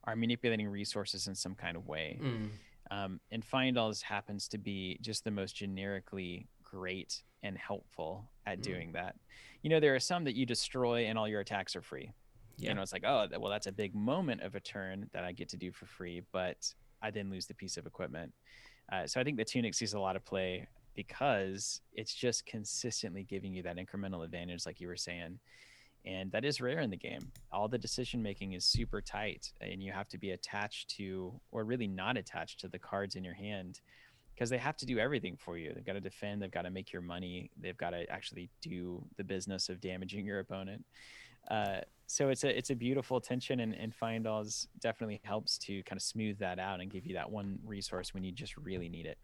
are 0.05 0.15
manipulating 0.15 0.69
resources 0.69 1.27
in 1.27 1.36
some 1.36 1.53
kind 1.53 1.75
of 1.75 1.86
way 1.86 2.17
Mm. 2.23 2.49
Um, 2.91 3.19
and 3.31 3.43
Fyendal's 3.43 4.01
happens 4.01 4.47
to 4.49 4.57
be 4.57 4.97
just 5.01 5.23
the 5.23 5.31
most 5.31 5.55
generically 5.55 6.47
great 6.63 7.23
and 7.43 7.57
helpful 7.57 8.29
at 8.45 8.59
Mm. 8.59 8.63
doing 8.63 8.91
that 8.93 9.15
you 9.61 9.69
know 9.69 9.79
there 9.79 9.95
are 9.95 9.99
some 9.99 10.23
that 10.25 10.36
you 10.36 10.45
destroy 10.45 11.05
and 11.05 11.17
all 11.17 11.27
your 11.27 11.39
attacks 11.41 11.75
are 11.75 11.81
free 11.81 12.11
Yeah. 12.57 12.69
you 12.69 12.75
know 12.75 12.81
it's 12.81 12.93
like 12.93 13.03
oh 13.05 13.27
well 13.39 13.51
that's 13.51 13.67
a 13.67 13.71
big 13.71 13.93
moment 13.95 14.41
of 14.41 14.55
a 14.55 14.59
turn 14.59 15.09
that 15.13 15.23
i 15.23 15.31
get 15.31 15.49
to 15.49 15.57
do 15.57 15.71
for 15.71 15.86
free 15.86 16.21
but 16.31 16.73
i 17.01 17.09
then 17.11 17.29
lose 17.29 17.45
the 17.45 17.53
piece 17.55 17.77
of 17.77 17.86
equipment 17.86 18.33
uh, 18.91 19.05
so 19.07 19.19
i 19.19 19.23
think 19.23 19.38
the 19.38 19.45
tunic 19.45 19.73
sees 19.73 19.93
a 19.93 19.99
lot 19.99 20.15
of 20.15 20.25
play 20.25 20.67
because 20.95 21.81
it's 21.93 22.13
just 22.13 22.45
consistently 22.45 23.23
giving 23.23 23.53
you 23.53 23.61
that 23.63 23.77
incremental 23.77 24.23
advantage 24.23 24.65
like 24.65 24.79
you 24.81 24.88
were 24.88 24.95
saying 24.97 25.39
and 26.05 26.31
that 26.31 26.45
is 26.45 26.61
rare 26.61 26.79
in 26.79 26.89
the 26.89 26.97
game. 26.97 27.31
All 27.51 27.67
the 27.67 27.77
decision 27.77 28.21
making 28.21 28.53
is 28.53 28.63
super 28.63 29.01
tight 29.01 29.51
and 29.61 29.81
you 29.81 29.91
have 29.91 30.07
to 30.09 30.17
be 30.17 30.31
attached 30.31 30.89
to 30.97 31.33
or 31.51 31.63
really 31.63 31.87
not 31.87 32.17
attached 32.17 32.59
to 32.61 32.67
the 32.67 32.79
cards 32.79 33.15
in 33.15 33.23
your 33.23 33.33
hand 33.33 33.81
because 34.33 34.49
they 34.49 34.57
have 34.57 34.77
to 34.77 34.85
do 34.85 34.99
everything 34.99 35.37
for 35.37 35.57
you. 35.57 35.71
They've 35.73 35.85
got 35.85 35.93
to 35.93 36.01
defend 36.01 36.41
they've 36.41 36.51
got 36.51 36.63
to 36.63 36.71
make 36.71 36.93
your 36.93 37.01
money 37.01 37.49
they've 37.59 37.77
got 37.77 37.91
to 37.91 38.09
actually 38.09 38.49
do 38.61 39.03
the 39.17 39.23
business 39.23 39.69
of 39.69 39.81
damaging 39.81 40.25
your 40.25 40.39
opponent. 40.39 40.85
Uh, 41.49 41.79
so 42.07 42.29
it's 42.29 42.43
a 42.43 42.55
it's 42.55 42.69
a 42.69 42.75
beautiful 42.75 43.19
tension 43.19 43.59
and, 43.61 43.73
and 43.73 43.93
Fyendal's 43.97 44.67
definitely 44.79 45.21
helps 45.23 45.57
to 45.59 45.81
kind 45.83 45.97
of 45.97 46.03
smooth 46.03 46.37
that 46.39 46.59
out 46.59 46.81
and 46.81 46.91
give 46.91 47.05
you 47.05 47.15
that 47.15 47.29
one 47.29 47.57
resource 47.65 48.13
when 48.13 48.23
you 48.23 48.31
just 48.31 48.57
really 48.57 48.89
need 48.89 49.07
it. 49.07 49.17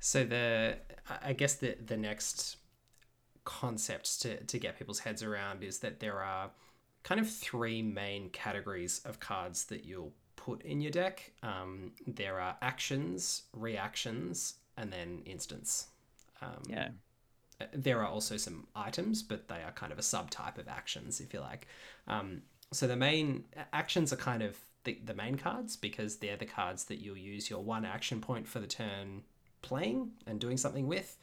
So 0.00 0.24
the 0.24 0.78
I 1.22 1.34
guess 1.34 1.54
the 1.54 1.76
the 1.84 1.96
next 1.96 2.56
concept 3.44 4.20
to 4.22 4.42
to 4.44 4.58
get 4.58 4.78
people's 4.78 5.00
heads 5.00 5.22
around 5.22 5.62
is 5.62 5.78
that 5.80 6.00
there 6.00 6.20
are 6.22 6.50
kind 7.02 7.20
of 7.20 7.28
three 7.28 7.82
main 7.82 8.30
categories 8.30 9.00
of 9.04 9.18
cards 9.18 9.64
that 9.64 9.84
you'll 9.84 10.12
put 10.36 10.62
in 10.62 10.80
your 10.80 10.92
deck. 10.92 11.32
Um, 11.42 11.92
there 12.06 12.40
are 12.40 12.56
actions, 12.62 13.42
reactions, 13.52 14.54
and 14.76 14.92
then 14.92 15.22
instants. 15.24 15.88
Um, 16.40 16.62
yeah 16.68 16.88
uh, 17.60 17.66
there 17.72 18.00
are 18.00 18.06
also 18.06 18.36
some 18.36 18.66
items, 18.74 19.22
but 19.22 19.48
they 19.48 19.62
are 19.62 19.72
kind 19.72 19.92
of 19.92 19.98
a 19.98 20.02
subtype 20.02 20.58
of 20.58 20.68
actions, 20.68 21.20
if 21.20 21.32
you 21.32 21.40
like. 21.40 21.66
Um, 22.08 22.42
so 22.72 22.86
the 22.86 22.96
main 22.96 23.44
actions 23.72 24.12
are 24.12 24.16
kind 24.16 24.42
of 24.42 24.56
the, 24.84 24.98
the 25.04 25.14
main 25.14 25.36
cards 25.36 25.76
because 25.76 26.16
they're 26.16 26.36
the 26.36 26.46
cards 26.46 26.84
that 26.84 26.96
you'll 26.96 27.16
use 27.16 27.50
your 27.50 27.62
one 27.62 27.84
action 27.84 28.20
point 28.20 28.48
for 28.48 28.58
the 28.58 28.66
turn 28.66 29.22
playing 29.60 30.10
and 30.26 30.40
doing 30.40 30.56
something 30.56 30.86
with. 30.86 31.16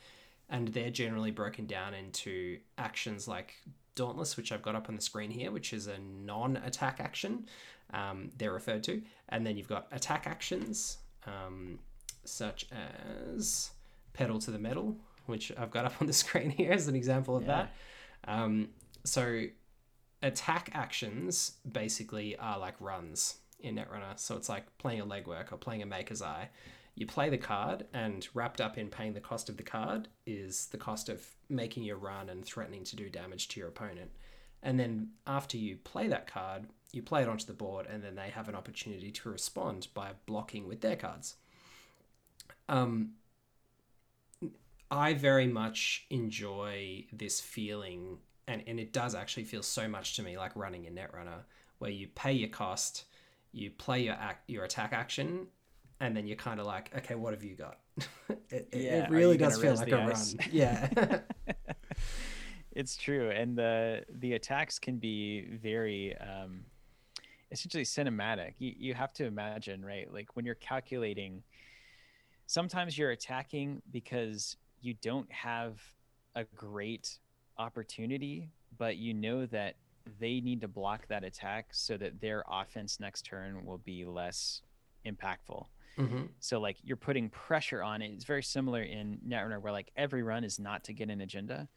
And 0.49 0.69
they're 0.69 0.89
generally 0.89 1.31
broken 1.31 1.65
down 1.67 1.93
into 1.93 2.57
actions 2.77 3.27
like 3.27 3.53
Dauntless, 3.95 4.35
which 4.37 4.51
I've 4.51 4.61
got 4.61 4.75
up 4.75 4.89
on 4.89 4.95
the 4.95 5.01
screen 5.01 5.29
here, 5.29 5.51
which 5.51 5.73
is 5.73 5.87
a 5.87 5.97
non 5.99 6.57
attack 6.57 6.99
action, 6.99 7.45
um, 7.93 8.29
they're 8.37 8.53
referred 8.53 8.83
to. 8.85 9.01
And 9.29 9.45
then 9.45 9.57
you've 9.57 9.67
got 9.67 9.87
attack 9.91 10.25
actions, 10.25 10.97
um, 11.27 11.79
such 12.23 12.65
as 12.71 13.71
Pedal 14.13 14.39
to 14.39 14.51
the 14.51 14.57
Metal, 14.59 14.95
which 15.25 15.51
I've 15.57 15.69
got 15.71 15.85
up 15.85 15.93
on 16.01 16.07
the 16.07 16.13
screen 16.23 16.49
here 16.49 16.71
as 16.71 16.87
an 16.87 16.95
example 16.95 17.35
of 17.35 17.43
Yeah. 17.43 17.67
that. 18.25 18.31
Um, 18.31 18.69
so 19.03 19.43
attack 20.23 20.69
actions 20.73 21.53
basically 21.71 22.35
are 22.37 22.57
like 22.57 22.75
runs 22.79 23.37
in 23.59 23.75
Netrunner. 23.75 24.17
So 24.17 24.35
it's 24.35 24.49
like 24.49 24.65
playing 24.77 25.01
a 25.01 25.05
legwork 25.05 25.51
or 25.51 25.57
playing 25.57 25.81
a 25.81 25.85
Maker's 25.85 26.21
Eye. 26.21 26.49
You 26.95 27.05
play 27.05 27.29
the 27.29 27.37
card, 27.37 27.85
and 27.93 28.27
wrapped 28.33 28.59
up 28.59 28.77
in 28.77 28.89
paying 28.89 29.13
the 29.13 29.21
cost 29.21 29.47
of 29.49 29.57
the 29.57 29.63
card 29.63 30.09
is 30.25 30.67
the 30.67 30.77
cost 30.77 31.07
of 31.07 31.25
making 31.47 31.83
your 31.83 31.97
run 31.97 32.29
and 32.29 32.43
threatening 32.43 32.83
to 32.85 32.95
do 32.95 33.09
damage 33.09 33.47
to 33.49 33.59
your 33.59 33.69
opponent. 33.69 34.11
And 34.61 34.77
then 34.79 35.11
after 35.25 35.57
you 35.57 35.77
play 35.77 36.07
that 36.09 36.27
card, 36.27 36.65
you 36.91 37.01
play 37.01 37.21
it 37.21 37.29
onto 37.29 37.45
the 37.45 37.53
board, 37.53 37.87
and 37.87 38.03
then 38.03 38.15
they 38.15 38.29
have 38.29 38.49
an 38.49 38.55
opportunity 38.55 39.11
to 39.11 39.29
respond 39.29 39.87
by 39.93 40.11
blocking 40.25 40.67
with 40.67 40.81
their 40.81 40.95
cards. 40.95 41.35
Um, 42.67 43.11
I 44.91 45.13
very 45.13 45.47
much 45.47 46.05
enjoy 46.09 47.05
this 47.13 47.39
feeling, 47.39 48.17
and, 48.47 48.63
and 48.67 48.79
it 48.79 48.91
does 48.91 49.15
actually 49.15 49.43
feel 49.43 49.63
so 49.63 49.87
much 49.87 50.15
to 50.15 50.23
me 50.23 50.37
like 50.37 50.55
running 50.55 50.85
in 50.85 50.95
Netrunner, 50.95 51.43
where 51.77 51.91
you 51.91 52.07
pay 52.07 52.33
your 52.33 52.49
cost, 52.49 53.05
you 53.51 53.69
play 53.69 54.03
your 54.03 54.15
act, 54.15 54.49
your 54.49 54.65
attack 54.65 54.91
action, 54.91 55.47
and 55.99 56.15
then 56.15 56.25
you're 56.27 56.37
kind 56.37 56.59
of 56.59 56.65
like, 56.65 56.91
okay, 56.95 57.15
what 57.15 57.33
have 57.33 57.43
you 57.43 57.55
got? 57.55 57.79
it, 58.49 58.69
Yeah, 58.73 59.05
it 59.05 59.09
really 59.09 59.37
does 59.37 59.61
feel 59.61 59.75
like 59.75 59.91
a 59.91 59.97
run. 59.97 60.25
Yeah. 60.51 61.19
it's 62.71 62.95
true 62.95 63.31
and 63.31 63.57
the 63.57 64.05
the 64.19 64.33
attacks 64.33 64.77
can 64.77 64.97
be 64.97 65.47
very 65.61 66.15
um 66.17 66.61
essentially 67.51 67.83
cinematic 67.83 68.53
you, 68.59 68.73
you 68.77 68.93
have 68.93 69.11
to 69.11 69.25
imagine 69.25 69.83
right 69.83 70.13
like 70.13 70.35
when 70.35 70.45
you're 70.45 70.55
calculating 70.55 71.41
sometimes 72.45 72.97
you're 72.97 73.11
attacking 73.11 73.81
because 73.91 74.55
you 74.81 74.93
don't 75.01 75.29
have 75.31 75.81
a 76.35 76.43
great 76.55 77.17
opportunity 77.57 78.49
but 78.77 78.97
you 78.97 79.13
know 79.13 79.45
that 79.47 79.75
they 80.19 80.39
need 80.39 80.61
to 80.61 80.67
block 80.67 81.07
that 81.07 81.23
attack 81.23 81.67
so 81.71 81.97
that 81.97 82.21
their 82.21 82.43
offense 82.49 82.99
next 82.99 83.23
turn 83.23 83.65
will 83.65 83.79
be 83.79 84.05
less 84.05 84.61
impactful 85.05 85.65
hmm 86.07 86.25
so 86.39 86.59
like 86.59 86.77
you're 86.83 86.97
putting 86.97 87.29
pressure 87.29 87.83
on 87.83 88.01
it. 88.01 88.11
It's 88.11 88.25
very 88.25 88.43
similar 88.43 88.81
in 88.83 89.19
Netrunner 89.27 89.61
where 89.61 89.73
like 89.73 89.91
every 89.97 90.23
run 90.23 90.43
is 90.43 90.59
not 90.59 90.83
to 90.85 90.93
get 90.93 91.09
an 91.09 91.21
agenda. 91.21 91.67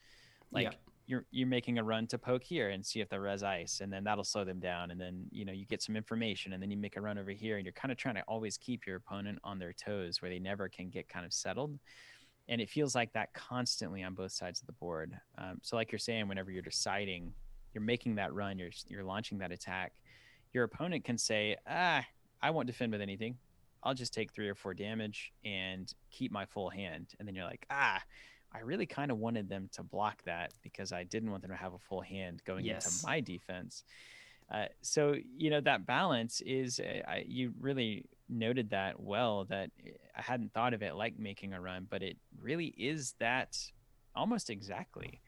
Like 0.52 0.72
Yeah. 0.72 0.76
you're 1.06 1.26
you're 1.30 1.48
making 1.48 1.78
a 1.78 1.84
run 1.84 2.06
to 2.08 2.18
poke 2.18 2.44
here 2.44 2.70
and 2.70 2.84
see 2.86 3.00
if 3.00 3.08
they 3.08 3.18
rez 3.18 3.42
ice, 3.42 3.80
and 3.80 3.92
then 3.92 4.04
that'll 4.04 4.24
slow 4.24 4.44
them 4.44 4.60
down. 4.60 4.90
And 4.92 5.00
then 5.00 5.26
you 5.30 5.44
know 5.44 5.52
you 5.52 5.66
get 5.66 5.82
some 5.82 5.96
information, 5.96 6.52
and 6.52 6.62
then 6.62 6.70
you 6.70 6.76
make 6.76 6.96
a 6.96 7.00
run 7.00 7.18
over 7.18 7.30
here, 7.32 7.56
and 7.56 7.66
you're 7.66 7.72
kind 7.72 7.90
of 7.92 7.98
trying 7.98 8.14
to 8.16 8.22
always 8.22 8.56
keep 8.58 8.86
your 8.86 8.96
opponent 8.96 9.38
on 9.44 9.58
their 9.58 9.72
toes 9.72 10.22
where 10.22 10.30
they 10.30 10.38
never 10.38 10.68
can 10.68 10.90
get 10.90 11.08
kind 11.08 11.26
of 11.26 11.32
settled. 11.32 11.78
And 12.48 12.60
it 12.60 12.70
feels 12.70 12.94
like 12.94 13.12
that 13.14 13.32
constantly 13.34 14.02
on 14.02 14.14
both 14.14 14.32
sides 14.32 14.60
of 14.60 14.66
the 14.66 14.72
board. 14.74 15.18
Um, 15.38 15.58
so 15.62 15.76
like 15.76 15.92
you're 15.92 15.98
saying, 15.98 16.28
whenever 16.28 16.50
you're 16.50 16.62
deciding, 16.62 17.34
you're 17.72 17.82
making 17.82 18.16
that 18.16 18.32
run, 18.34 18.58
you're 18.58 18.70
you're 18.88 19.04
launching 19.04 19.38
that 19.38 19.52
attack. 19.52 19.92
Your 20.52 20.64
opponent 20.64 21.04
can 21.04 21.18
say, 21.18 21.56
ah, 21.66 22.04
I 22.42 22.50
won't 22.50 22.66
defend 22.66 22.92
with 22.92 23.00
anything. 23.00 23.38
I'll 23.82 23.94
just 23.94 24.14
take 24.14 24.32
three 24.32 24.48
or 24.48 24.54
four 24.54 24.74
damage 24.74 25.32
and 25.44 25.92
keep 26.10 26.30
my 26.32 26.44
full 26.46 26.70
hand. 26.70 27.08
And 27.18 27.26
then 27.26 27.34
you're 27.34 27.44
like, 27.44 27.66
ah, 27.70 28.00
I 28.54 28.60
really 28.60 28.86
kind 28.86 29.10
of 29.10 29.18
wanted 29.18 29.48
them 29.48 29.68
to 29.72 29.82
block 29.82 30.22
that 30.24 30.52
because 30.62 30.92
I 30.92 31.04
didn't 31.04 31.30
want 31.30 31.42
them 31.42 31.50
to 31.50 31.56
have 31.56 31.74
a 31.74 31.78
full 31.78 32.02
hand 32.02 32.42
going 32.44 32.64
Yes. 32.64 32.84
into 32.86 33.06
my 33.06 33.20
defense. 33.20 33.84
Uh, 34.52 34.66
so 34.82 35.14
you 35.38 35.48
know 35.48 35.60
that 35.62 35.86
balance 35.86 36.42
is 36.42 36.78
uh, 36.78 37.00
I, 37.08 37.24
you 37.26 37.54
really 37.58 38.04
noted 38.28 38.70
that 38.70 39.00
well 39.00 39.46
that 39.46 39.70
uh, 39.82 39.90
I 40.16 40.20
hadn't 40.22 40.52
thought 40.52 40.74
of 40.74 40.82
it 40.82 40.94
like 40.94 41.18
making 41.18 41.54
a 41.54 41.60
run, 41.60 41.86
but 41.88 42.02
it 42.02 42.18
really 42.40 42.74
is 42.76 43.14
that 43.18 43.56
almost 44.14 44.50
exactly. 44.50 45.20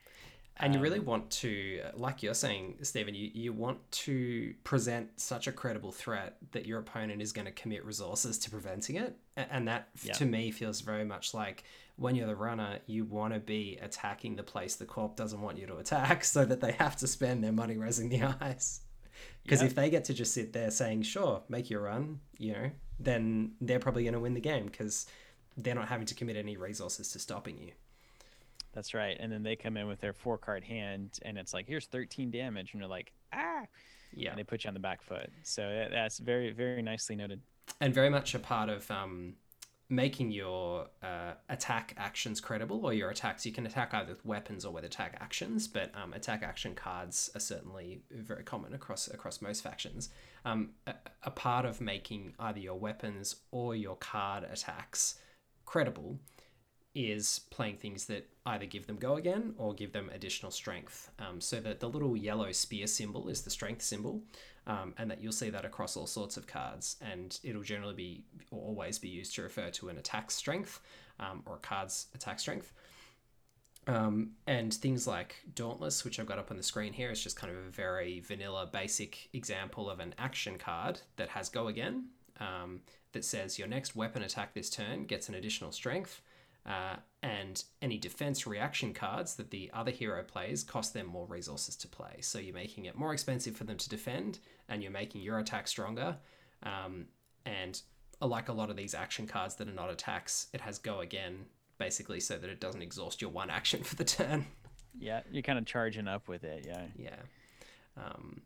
And 0.57 0.73
you 0.73 0.79
really 0.79 0.99
Um, 0.99 1.05
want 1.05 1.31
to, 1.31 1.83
like 1.95 2.23
you're 2.23 2.33
saying, 2.33 2.77
Stephen, 2.81 3.13
you, 3.13 3.29
you 3.33 3.51
want 3.51 3.79
to 3.91 4.53
present 4.63 5.19
such 5.19 5.47
a 5.47 5.51
credible 5.51 5.91
threat 5.91 6.37
that 6.51 6.65
your 6.65 6.79
opponent 6.79 7.21
is 7.21 7.33
going 7.33 7.45
to 7.45 7.51
commit 7.51 7.83
resources 7.83 8.37
to 8.39 8.49
preventing 8.49 8.95
it. 8.95 9.17
And 9.35 9.67
that, 9.67 9.89
Yeah. 10.01 10.13
to 10.13 10.25
me, 10.25 10.51
feels 10.51 10.79
very 10.79 11.03
much 11.03 11.33
like 11.33 11.65
when 11.97 12.15
you're 12.15 12.27
the 12.27 12.35
runner, 12.37 12.79
you 12.87 13.03
want 13.03 13.33
to 13.33 13.39
be 13.41 13.77
attacking 13.81 14.37
the 14.37 14.43
place 14.43 14.75
the 14.75 14.85
corp 14.85 15.17
doesn't 15.17 15.41
want 15.41 15.57
you 15.57 15.67
to 15.67 15.75
attack 15.77 16.23
so 16.35 16.45
that 16.45 16.61
they 16.61 16.71
have 16.73 16.95
to 16.97 17.07
spend 17.07 17.43
their 17.43 17.51
money 17.51 17.75
rezzing 17.75 18.09
the 18.09 18.23
ice. 18.41 18.81
Because 19.43 19.59
Yeah. 19.61 19.67
if 19.67 19.75
they 19.75 19.89
get 19.89 20.05
to 20.05 20.13
just 20.13 20.33
sit 20.33 20.53
there 20.53 20.71
saying, 20.71 21.01
sure, 21.03 21.43
make 21.49 21.69
your 21.69 21.81
run, 21.81 22.21
you 22.37 22.53
know, 22.53 22.71
then 22.97 23.55
they're 23.59 23.79
probably 23.79 24.03
going 24.03 24.13
to 24.13 24.19
win 24.21 24.33
the 24.33 24.39
game 24.41 24.67
because 24.67 25.05
they're 25.57 25.75
not 25.75 25.89
having 25.89 26.05
to 26.07 26.15
commit 26.15 26.37
any 26.37 26.55
resources 26.55 27.11
to 27.11 27.19
stopping 27.19 27.57
you. 27.57 27.71
That's 28.75 28.93
right. 28.93 29.15
And 29.19 29.31
then 29.31 29.41
they 29.41 29.55
come 29.55 29.77
in 29.77 29.87
with 29.87 30.01
their 30.01 30.13
four 30.13 30.37
card 30.37 30.63
hand, 30.63 31.17
and 31.23 31.37
it's 31.37 31.53
like, 31.53 31.65
here's 31.67 31.87
13 31.87 32.29
damage, 32.29 32.73
and 32.73 32.79
you're 32.81 32.89
like, 32.89 33.13
ah, 33.33 33.63
Yeah. 34.13 34.29
and 34.31 34.37
they 34.39 34.43
put 34.43 34.63
you 34.65 34.67
on 34.67 34.73
the 34.73 34.79
back 34.79 35.01
foot. 35.01 35.31
So 35.43 35.87
that's 35.91 36.19
very, 36.19 36.51
very 36.51 36.81
nicely 36.81 37.15
noted. 37.15 37.41
and 37.81 37.93
very 37.93 38.09
much 38.09 38.35
a 38.35 38.39
part 38.39 38.69
of 38.69 38.89
um, 38.91 39.33
making 39.89 40.31
your 40.31 40.87
uh, 41.01 41.33
attack 41.49 41.93
actions 41.97 42.41
credible 42.41 42.85
or 42.85 42.93
your 42.93 43.09
attacks. 43.09 43.45
You 43.45 43.51
can 43.53 43.65
attack 43.65 43.93
either 43.93 44.09
with 44.09 44.25
weapons 44.25 44.65
or 44.65 44.71
with 44.73 44.83
attack 44.83 45.17
actions, 45.21 45.67
but 45.67 45.91
um, 45.95 46.13
attack 46.13 46.43
action 46.43 46.75
cards 46.75 47.29
are 47.33 47.39
certainly 47.39 48.01
very 48.11 48.43
common 48.43 48.73
across 48.73 49.07
across 49.07 49.41
most 49.41 49.61
factions. 49.63 50.09
Um, 50.43 50.71
a, 50.85 50.93
a 51.23 51.31
part 51.31 51.65
of 51.65 51.79
making 51.81 52.33
either 52.39 52.59
your 52.59 52.75
weapons 52.79 53.35
or 53.51 53.73
your 53.75 53.95
card 53.95 54.43
attacks 54.43 55.15
credible 55.65 56.19
is 56.95 57.41
playing 57.51 57.75
things 57.75 58.05
that 58.05 58.27
either 58.45 58.65
give 58.65 58.87
them 58.87 58.95
go 58.95 59.17
again 59.17 59.53
or 59.57 59.73
give 59.73 59.91
them 59.91 60.09
additional 60.13 60.51
strength. 60.51 61.11
Um, 61.19 61.41
so 61.41 61.59
that 61.59 61.79
the 61.79 61.89
little 61.89 62.15
yellow 62.15 62.51
spear 62.51 62.87
symbol 62.87 63.27
is 63.27 63.41
the 63.41 63.49
strength 63.49 63.81
symbol, 63.81 64.21
um, 64.65 64.93
and 64.97 65.11
that 65.11 65.21
you'll 65.21 65.33
see 65.33 65.49
that 65.49 65.65
across 65.65 65.97
all 65.97 66.07
sorts 66.07 66.37
of 66.37 66.47
cards, 66.47 66.95
and 67.01 67.37
it'll 67.43 67.61
generally 67.61 67.93
be 67.93 68.23
or 68.49 68.61
always 68.61 68.97
be 68.97 69.09
used 69.09 69.35
to 69.35 69.43
refer 69.43 69.69
to 69.71 69.89
an 69.89 69.97
attack 69.97 70.31
strength 70.31 70.79
um, 71.19 71.43
or 71.45 71.55
a 71.55 71.59
card's 71.59 72.07
attack 72.15 72.39
strength. 72.39 72.71
Um, 73.87 74.31
and 74.47 74.73
things 74.73 75.05
like 75.05 75.35
Dauntless, 75.53 76.03
which 76.03 76.19
I've 76.19 76.25
got 76.25 76.39
up 76.39 76.49
on 76.49 76.57
the 76.57 76.63
screen 76.63 76.93
here, 76.93 77.11
is 77.11 77.21
just 77.21 77.35
kind 77.35 77.53
of 77.53 77.59
a 77.59 77.69
very 77.69 78.19
vanilla, 78.19 78.67
basic 78.71 79.29
example 79.33 79.89
of 79.89 79.99
an 79.99 80.15
action 80.17 80.57
card 80.57 81.01
that 81.17 81.29
has 81.29 81.49
Go 81.49 81.67
Again, 81.67 82.05
um, 82.39 82.81
that 83.11 83.23
says 83.23 83.59
your 83.59 83.67
next 83.67 83.95
weapon 83.95 84.23
attack 84.23 84.53
this 84.53 84.69
turn 84.69 85.05
gets 85.05 85.29
an 85.29 85.35
additional 85.35 85.71
strength, 85.71 86.21
uh, 86.65 86.95
and 87.21 87.63
any 87.81 87.97
defense 87.97 88.47
reaction 88.47 88.93
cards 88.93 89.35
that 89.35 89.51
the 89.51 89.69
other 89.73 89.91
hero 89.91 90.23
plays 90.23 90.63
cost 90.63 90.93
them 90.93 91.07
more 91.07 91.25
resources 91.25 91.75
to 91.77 91.87
play. 91.87 92.17
So 92.21 92.39
you're 92.39 92.53
making 92.53 92.85
it 92.85 92.95
more 92.95 93.13
expensive 93.13 93.55
for 93.55 93.63
them 93.63 93.77
to 93.77 93.89
defend, 93.89 94.39
and 94.69 94.81
you're 94.81 94.91
making 94.91 95.21
your 95.21 95.39
attack 95.39 95.67
stronger. 95.67 96.17
Um, 96.63 97.05
and 97.45 97.81
like 98.21 98.49
a 98.49 98.53
lot 98.53 98.69
of 98.69 98.75
these 98.75 98.93
action 98.95 99.27
cards 99.27 99.55
that 99.55 99.67
are 99.67 99.73
not 99.73 99.91
attacks, 99.91 100.47
it 100.53 100.61
has 100.61 100.79
Go 100.79 101.01
Again 101.01 101.45
basically 101.77 102.19
so 102.19 102.37
that 102.37 102.49
it 102.49 102.61
doesn't 102.61 102.81
exhaust 102.81 103.21
your 103.21 103.31
one 103.31 103.49
action 103.59 103.83
for 103.83 103.95
the 103.95 104.05
turn. 104.05 104.45
Yeah, 104.97 105.21
you're 105.31 105.43
kind 105.43 105.59
of 105.59 105.65
charging 105.65 106.07
up 106.07 106.27
with 106.27 106.43
it. 106.43 106.65
Yeah. 106.67 106.85
Yeah. 106.97 107.19
Um, 107.97 108.41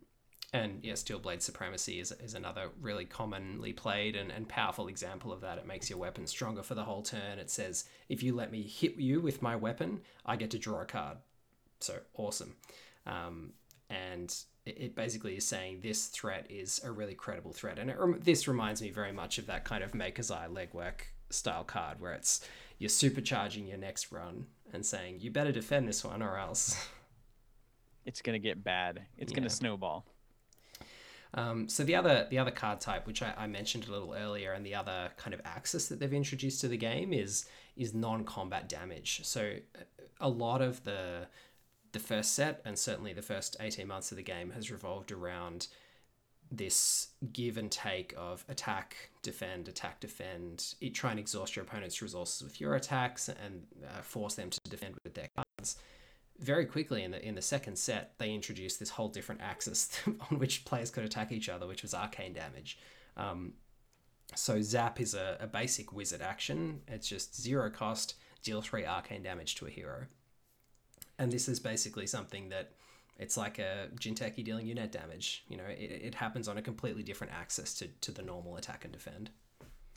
and 0.52 0.80
yeah, 0.82 0.94
Steel 0.94 1.20
Blade 1.20 1.42
Supremacy 1.42 2.00
is, 2.00 2.12
is 2.12 2.34
another 2.34 2.70
really 2.80 3.04
commonly 3.04 3.72
played 3.72 4.16
and, 4.16 4.32
and 4.32 4.48
powerful 4.48 4.88
example 4.88 5.32
of 5.32 5.40
that. 5.42 5.58
It 5.58 5.66
makes 5.66 5.88
your 5.88 5.98
weapon 5.98 6.26
stronger 6.26 6.62
for 6.62 6.74
the 6.74 6.84
whole 6.84 7.02
turn. 7.02 7.38
It 7.38 7.50
says, 7.50 7.84
if 8.08 8.22
you 8.22 8.34
let 8.34 8.50
me 8.50 8.62
hit 8.62 8.96
you 8.96 9.20
with 9.20 9.42
my 9.42 9.54
weapon, 9.54 10.00
I 10.26 10.36
get 10.36 10.50
to 10.50 10.58
draw 10.58 10.80
a 10.80 10.86
card. 10.86 11.18
So 11.78 11.98
awesome. 12.14 12.56
Um, 13.06 13.52
and 13.88 14.34
it, 14.66 14.76
it 14.78 14.94
basically 14.96 15.36
is 15.36 15.46
saying 15.46 15.80
this 15.82 16.06
threat 16.06 16.46
is 16.50 16.80
a 16.84 16.90
really 16.90 17.14
credible 17.14 17.52
threat. 17.52 17.78
And 17.78 17.90
it, 17.90 18.24
this 18.24 18.48
reminds 18.48 18.82
me 18.82 18.90
very 18.90 19.12
much 19.12 19.38
of 19.38 19.46
that 19.46 19.64
kind 19.64 19.84
of 19.84 19.94
Maker's 19.94 20.32
Eye 20.32 20.48
legwork 20.50 21.02
style 21.30 21.64
card 21.64 22.00
where 22.00 22.12
it's 22.12 22.44
you're 22.78 22.90
supercharging 22.90 23.68
your 23.68 23.78
next 23.78 24.10
run 24.10 24.46
and 24.72 24.84
saying 24.84 25.18
you 25.20 25.30
better 25.30 25.52
defend 25.52 25.86
this 25.86 26.04
one 26.04 26.22
or 26.22 26.36
else 26.38 26.88
it's 28.04 28.20
going 28.20 28.40
to 28.40 28.44
get 28.44 28.64
bad. 28.64 29.06
It's 29.16 29.30
yeah. 29.30 29.36
going 29.36 29.48
to 29.48 29.54
snowball. 29.54 30.06
Um, 31.34 31.68
so 31.68 31.84
the 31.84 31.94
other 31.94 32.26
the 32.28 32.38
other 32.38 32.50
card 32.50 32.80
type, 32.80 33.06
which 33.06 33.22
I, 33.22 33.32
I, 33.36 33.46
mentioned 33.46 33.86
a 33.86 33.92
little 33.92 34.14
earlier, 34.14 34.52
and 34.52 34.66
the 34.66 34.74
other 34.74 35.10
kind 35.16 35.32
of 35.32 35.40
axis 35.44 35.86
that 35.88 36.00
they've 36.00 36.12
introduced 36.12 36.60
to 36.62 36.68
the 36.68 36.76
game 36.76 37.12
is 37.12 37.46
is 37.76 37.94
non 37.94 38.24
combat 38.24 38.68
damage. 38.68 39.20
So 39.24 39.54
a 40.20 40.28
lot 40.28 40.60
of 40.60 40.82
the 40.84 41.28
the 41.92 42.00
first 42.00 42.34
set 42.34 42.60
and 42.64 42.78
certainly 42.78 43.12
the 43.12 43.22
first 43.22 43.56
eighteen 43.60 43.86
months 43.86 44.10
of 44.10 44.16
the 44.16 44.24
game 44.24 44.50
has 44.50 44.72
revolved 44.72 45.12
around 45.12 45.68
this 46.50 47.08
give 47.32 47.56
and 47.56 47.70
take 47.70 48.12
of 48.16 48.44
attack, 48.48 48.96
defend, 49.22 49.68
attack, 49.68 50.00
defend. 50.00 50.74
It 50.80 50.94
try 50.94 51.12
and 51.12 51.20
exhaust 51.20 51.54
your 51.54 51.64
opponent's 51.64 52.02
resources 52.02 52.42
with 52.42 52.60
your 52.60 52.74
attacks 52.74 53.28
and 53.28 53.66
uh, 53.86 54.02
force 54.02 54.34
them 54.34 54.50
to 54.50 54.58
defend 54.68 54.96
with 55.04 55.14
their 55.14 55.28
cards. 55.36 55.76
Very 56.40 56.64
quickly 56.64 57.02
in 57.02 57.10
the 57.10 57.26
in 57.26 57.34
the 57.34 57.42
second 57.42 57.76
set, 57.76 58.14
they 58.18 58.32
introduced 58.32 58.80
this 58.80 58.90
whole 58.90 59.08
different 59.08 59.42
axis 59.42 59.90
on 60.06 60.38
which 60.38 60.64
players 60.64 60.90
could 60.90 61.04
attack 61.04 61.32
each 61.32 61.48
other, 61.48 61.66
which 61.66 61.82
was 61.82 61.94
arcane 61.94 62.32
damage. 62.32 62.78
Um, 63.16 63.54
so 64.34 64.62
zap 64.62 65.00
is 65.00 65.14
a, 65.14 65.36
a 65.40 65.46
basic 65.46 65.92
wizard 65.92 66.22
action. 66.22 66.80
It's 66.88 67.08
just 67.08 67.40
zero 67.40 67.70
cost, 67.70 68.14
deal 68.42 68.62
three 68.62 68.84
arcane 68.84 69.22
damage 69.22 69.56
to 69.56 69.66
a 69.66 69.70
hero. 69.70 70.06
And 71.18 71.30
this 71.30 71.48
is 71.48 71.60
basically 71.60 72.06
something 72.06 72.48
that 72.48 72.72
it's 73.18 73.36
like 73.36 73.58
a 73.58 73.88
Jinteki 73.96 74.42
dealing 74.42 74.66
you 74.66 74.74
net 74.74 74.92
damage. 74.92 75.44
You 75.48 75.58
know, 75.58 75.64
it, 75.64 75.90
it 75.90 76.14
happens 76.14 76.48
on 76.48 76.56
a 76.56 76.62
completely 76.62 77.02
different 77.02 77.34
axis 77.34 77.74
to, 77.74 77.88
to 78.00 78.12
the 78.12 78.22
normal 78.22 78.56
attack 78.56 78.84
and 78.84 78.92
defend. 78.92 79.30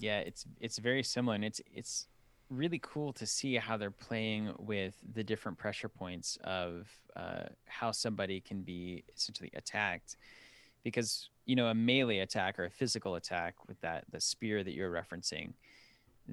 Yeah, 0.01 0.19
it's 0.19 0.45
it's 0.59 0.79
very 0.79 1.03
similar, 1.03 1.35
and 1.35 1.45
it's 1.45 1.61
it's 1.71 2.07
really 2.49 2.79
cool 2.81 3.13
to 3.13 3.25
see 3.25 3.55
how 3.55 3.77
they're 3.77 3.91
playing 3.91 4.53
with 4.59 4.95
the 5.13 5.23
different 5.23 5.57
pressure 5.57 5.89
points 5.89 6.37
of 6.43 6.87
uh, 7.15 7.43
how 7.65 7.91
somebody 7.91 8.39
can 8.39 8.61
be 8.61 9.03
essentially 9.15 9.51
attacked, 9.55 10.17
because 10.83 11.29
you 11.45 11.55
know 11.55 11.67
a 11.67 11.73
melee 11.73 12.19
attack 12.19 12.59
or 12.59 12.65
a 12.65 12.69
physical 12.69 13.15
attack 13.15 13.55
with 13.67 13.79
that 13.81 14.05
the 14.11 14.19
spear 14.19 14.63
that 14.63 14.73
you're 14.73 14.91
referencing, 14.91 15.53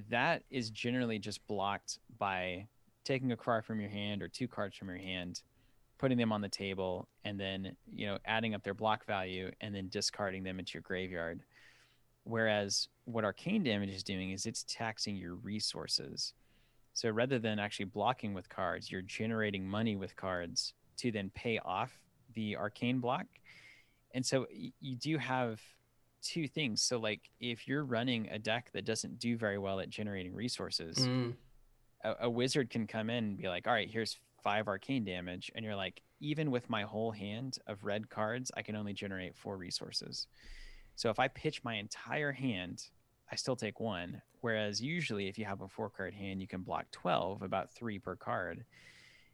that 0.09 0.43
is 0.51 0.71
generally 0.71 1.19
just 1.19 1.47
blocked 1.47 1.99
by 2.19 2.67
taking 3.05 3.33
a 3.33 3.37
card 3.37 3.65
from 3.65 3.81
your 3.81 3.91
hand 3.91 4.23
or 4.23 4.29
two 4.29 4.47
cards 4.47 4.77
from 4.77 4.89
your 4.89 4.99
hand 4.99 5.43
putting 6.01 6.17
them 6.17 6.33
on 6.33 6.41
the 6.41 6.49
table 6.49 7.07
and 7.25 7.39
then 7.39 7.77
you 7.93 8.07
know 8.07 8.17
adding 8.25 8.55
up 8.55 8.63
their 8.63 8.73
block 8.73 9.05
value 9.05 9.51
and 9.61 9.75
then 9.75 9.87
discarding 9.91 10.43
them 10.43 10.59
into 10.59 10.73
your 10.73 10.83
graveyard 10.83 11.43
whereas 12.31 12.89
what 13.05 13.25
arcane 13.25 13.63
damage 13.63 13.91
is 13.91 14.03
doing 14.03 14.31
is 14.31 14.47
it's 14.47 14.65
taxing 14.69 15.17
your 15.17 15.35
resources 15.35 16.35
so 16.93 17.09
rather 17.11 17.39
than 17.39 17.59
actually 17.59 17.85
blocking 17.85 18.35
with 18.35 18.49
cards 18.49 18.91
you're 18.91 19.03
generating 19.03 19.67
money 19.67 19.97
with 19.97 20.15
cards 20.17 20.75
to 20.97 21.11
then 21.11 21.31
pay 21.35 21.59
off 21.65 21.93
the 22.35 22.57
arcane 22.57 23.01
block 23.01 23.27
and 24.15 24.25
so 24.25 24.47
you 24.81 24.97
do 24.97 25.19
have 25.19 25.61
two 26.23 26.47
things 26.47 26.83
so 26.83 26.99
like 26.99 27.31
if 27.41 27.67
you're 27.67 27.85
running 27.85 28.29
a 28.31 28.39
deck 28.39 28.71
that 28.73 28.85
doesn't 28.85 29.19
do 29.19 29.37
very 29.37 29.59
well 29.59 29.81
at 29.81 29.89
generating 29.89 30.35
resources 30.35 30.99
mm. 30.99 31.33
a, 32.05 32.15
a 32.23 32.31
wizard 32.31 32.69
can 32.69 32.87
come 32.87 33.09
in 33.09 33.25
and 33.25 33.39
be 33.39 33.49
like 33.49 33.67
all 33.67 33.73
right 33.73 33.89
here's 33.91 34.19
five 34.43 34.69
arcane 34.69 35.05
damage, 35.05 35.51
and 35.55 35.65
you're 35.65 35.77
like, 35.77 36.03
even 36.21 36.51
with 36.51 36.69
my 36.69 36.83
whole 36.83 37.11
hand 37.11 37.59
of 37.67 37.85
red 37.85 38.09
cards, 38.11 38.51
I 38.57 38.63
can 38.63 38.77
only 38.77 38.93
generate 38.93 39.37
four 39.37 39.57
resources. 39.57 40.27
So 41.01 41.09
if 41.09 41.19
I 41.19 41.29
pitch 41.29 41.65
my 41.65 41.77
entire 41.77 42.31
hand, 42.31 42.85
I 43.33 43.35
still 43.35 43.57
take 43.57 43.81
one. 43.81 44.21
Whereas 44.43 44.83
usually, 44.83 45.29
if 45.29 45.39
you 45.39 45.47
have 45.47 45.63
a 45.63 45.69
four 45.69 45.89
card 45.89 46.13
hand, 46.13 46.43
you 46.43 46.47
can 46.47 46.61
block 46.61 46.91
12, 46.91 47.41
about 47.41 47.71
three 47.71 47.99
per 47.99 48.17
card. 48.17 48.67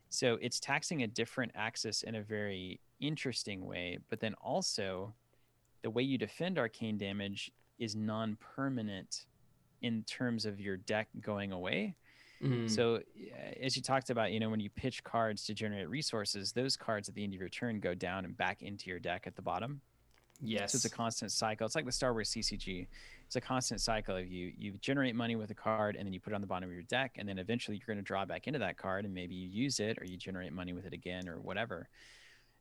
So 0.09 0.39
it's 0.41 0.61
taxing 0.61 1.03
a 1.03 1.09
different 1.09 1.51
axis 1.57 2.05
in 2.05 2.15
a 2.15 2.23
very 2.23 2.79
interesting 3.01 3.67
way. 3.67 3.99
But 4.11 4.21
then 4.21 4.35
also, 4.35 5.13
the 5.83 5.91
way 5.91 6.05
you 6.05 6.19
defend 6.19 6.57
arcane 6.57 6.99
damage 6.99 7.51
is 7.81 7.97
non 7.97 8.37
permanent 8.55 9.25
in 9.83 10.05
terms 10.05 10.47
of 10.47 10.61
your 10.61 10.77
deck 10.77 11.09
going 11.21 11.51
away. 11.51 11.97
Mm-hmm. 12.41 12.69
So, 12.69 13.01
as 13.61 13.75
you 13.75 13.83
talked 13.83 14.11
about, 14.11 14.31
you 14.31 14.39
know, 14.39 14.51
when 14.51 14.61
you 14.61 14.71
pitch 14.71 15.03
cards 15.03 15.45
to 15.47 15.53
generate 15.55 15.89
resources, 15.89 16.53
those 16.53 16.77
cards 16.77 17.09
at 17.09 17.17
the 17.17 17.25
end 17.25 17.35
of 17.35 17.41
your 17.41 17.49
turn 17.49 17.81
go 17.81 17.93
down 17.93 18.25
and 18.25 18.37
back 18.37 18.63
into 18.63 18.89
your 18.89 19.01
deck 19.01 19.25
at 19.27 19.35
the 19.35 19.43
bottom. 19.43 19.81
Yes. 20.43 20.73
So 20.73 20.77
it's 20.77 20.85
a 20.85 20.91
constant 20.91 21.33
cycle. 21.33 21.67
It's 21.67 21.75
like 21.75 21.85
the 21.85 21.93
Star 21.93 22.13
Wars 22.13 22.31
CCG. 22.31 22.87
It's 23.27 23.37
a 23.37 23.41
constant 23.41 23.81
cycle 23.81 24.17
of 24.17 24.31
you 24.31 24.53
you 24.57 24.73
generate 24.81 25.15
money 25.15 25.37
with 25.37 25.51
a 25.51 25.55
card 25.55 25.97
and 25.97 26.07
then 26.07 26.13
you 26.13 26.21
put 26.21 26.33
it 26.33 26.37
on 26.37 26.41
the 26.41 26.47
bottom 26.47 26.69
of 26.69 26.73
your 26.73 26.85
deck 26.85 27.17
and 27.17 27.29
then 27.29 27.39
eventually 27.39 27.77
you're 27.77 27.87
going 27.87 28.03
to 28.03 28.07
draw 28.07 28.25
back 28.25 28.47
into 28.47 28.59
that 28.61 28.77
card 28.77 29.05
and 29.05 29.13
maybe 29.13 29.35
you 29.35 29.49
use 29.49 29.81
it 29.81 29.99
or 30.01 30.05
you 30.05 30.17
generate 30.17 30.53
money 30.53 30.73
with 30.73 30.87
it 30.87 30.93
again 30.93 31.29
or 31.29 31.41
whatever. 31.41 31.89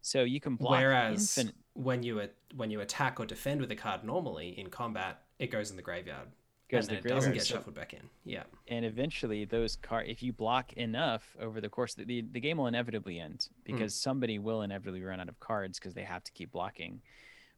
So 0.02 0.24
you 0.24 0.40
can 0.40 0.56
block. 0.56 0.72
Whereas 0.72 1.38
infinite... 1.38 1.56
when 1.74 2.04
you 2.04 2.22
when 2.56 2.72
you 2.72 2.82
attack 2.82 3.20
or 3.20 3.26
defend 3.26 3.62
with 3.62 3.72
a 3.72 3.76
card 3.76 4.04
normally 4.04 4.58
in 4.58 4.70
combat, 4.70 5.22
it 5.40 5.48
goes 5.48 5.70
in 5.70 5.76
the 5.76 5.84
graveyard 5.84 6.30
goes 6.70 6.88
and 6.88 6.98
the 6.98 7.02
graveyard. 7.02 7.20
doesn't 7.20 7.34
get 7.34 7.46
shuffled 7.46 7.76
back 7.76 7.94
in. 7.94 8.02
Yeah. 8.24 8.44
And 8.68 8.86
eventually, 8.86 9.46
those 9.46 9.76
card, 9.76 10.08
if 10.08 10.24
you 10.24 10.34
block 10.34 10.74
enough 10.74 11.36
over 11.40 11.62
the 11.62 11.70
course, 11.70 11.94
the, 11.94 12.06
the, 12.06 12.22
the 12.32 12.40
game 12.40 12.58
will 12.58 12.68
inevitably 12.68 13.20
end 13.20 13.48
because 13.64 13.94
mm. 13.94 13.98
somebody 13.98 14.40
will 14.40 14.62
inevitably 14.62 15.04
run 15.04 15.20
out 15.20 15.30
of 15.30 15.40
cards 15.40 15.80
because 15.80 15.94
they 15.94 16.04
have 16.04 16.24
to 16.24 16.32
keep 16.32 16.52
blocking. 16.52 17.02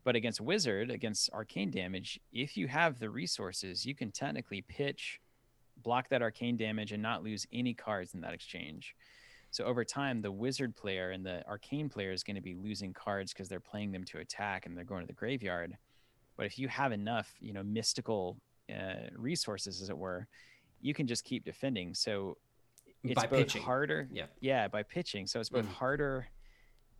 But 0.04 0.16
against 0.16 0.40
Wizard, 0.40 0.90
against 0.90 1.30
arcane 1.34 1.70
damage, 1.70 2.20
if 2.32 2.56
you 2.56 2.68
have 2.68 3.00
the 3.00 3.10
resources, 3.10 3.86
you 3.86 3.94
can 3.94 4.12
technically 4.12 4.62
pitch, 4.62 5.20
block 5.84 6.10
that 6.10 6.22
arcane 6.22 6.56
damage, 6.56 6.94
and 6.94 7.04
not 7.04 7.24
lose 7.24 7.46
any 7.52 7.74
cards 7.74 8.14
in 8.14 8.22
that 8.22 8.34
exchange. 8.34 8.96
So 9.52 9.64
over 9.64 9.84
time, 9.84 10.22
the 10.22 10.32
wizard 10.32 10.76
player 10.76 11.12
and 11.12 11.26
the 11.26 11.46
arcane 11.48 11.90
player 11.90 12.12
is 12.12 12.24
going 12.24 12.36
to 12.36 12.42
be 12.42 12.54
losing 12.54 12.94
cards 12.94 13.34
because 13.34 13.50
they're 13.50 13.60
playing 13.60 13.92
them 13.92 14.04
to 14.06 14.20
attack 14.20 14.66
and 14.66 14.78
they're 14.78 14.84
going 14.84 15.02
to 15.02 15.08
the 15.08 15.14
graveyard. 15.14 15.78
But 16.36 16.46
if 16.46 16.60
you 16.60 16.68
have 16.68 16.92
enough, 16.92 17.34
you 17.40 17.54
know, 17.54 17.64
mystical 17.64 18.38
uh, 18.70 19.10
resources, 19.16 19.82
as 19.82 19.90
it 19.90 19.98
were, 19.98 20.28
you 20.82 20.94
can 20.94 21.08
just 21.08 21.24
keep 21.24 21.44
defending. 21.44 21.94
So 21.94 22.38
it's 23.04 23.16
by 23.16 23.28
both 23.28 23.40
pitching. 23.40 23.64
harder. 23.64 24.08
Yeah. 24.12 24.26
Yeah, 24.42 24.68
by 24.68 24.84
pitching. 24.84 25.28
So 25.28 25.40
it's 25.40 25.50
both 25.50 25.66
mm. 25.66 25.74
harder 25.74 26.28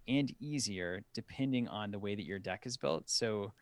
and 0.08 0.34
easier 0.40 1.04
depending 1.14 1.68
on 1.68 1.92
the 1.92 2.00
way 2.00 2.16
that 2.16 2.26
your 2.26 2.40
deck 2.40 2.66
is 2.66 2.78
built. 2.78 3.10
So 3.10 3.54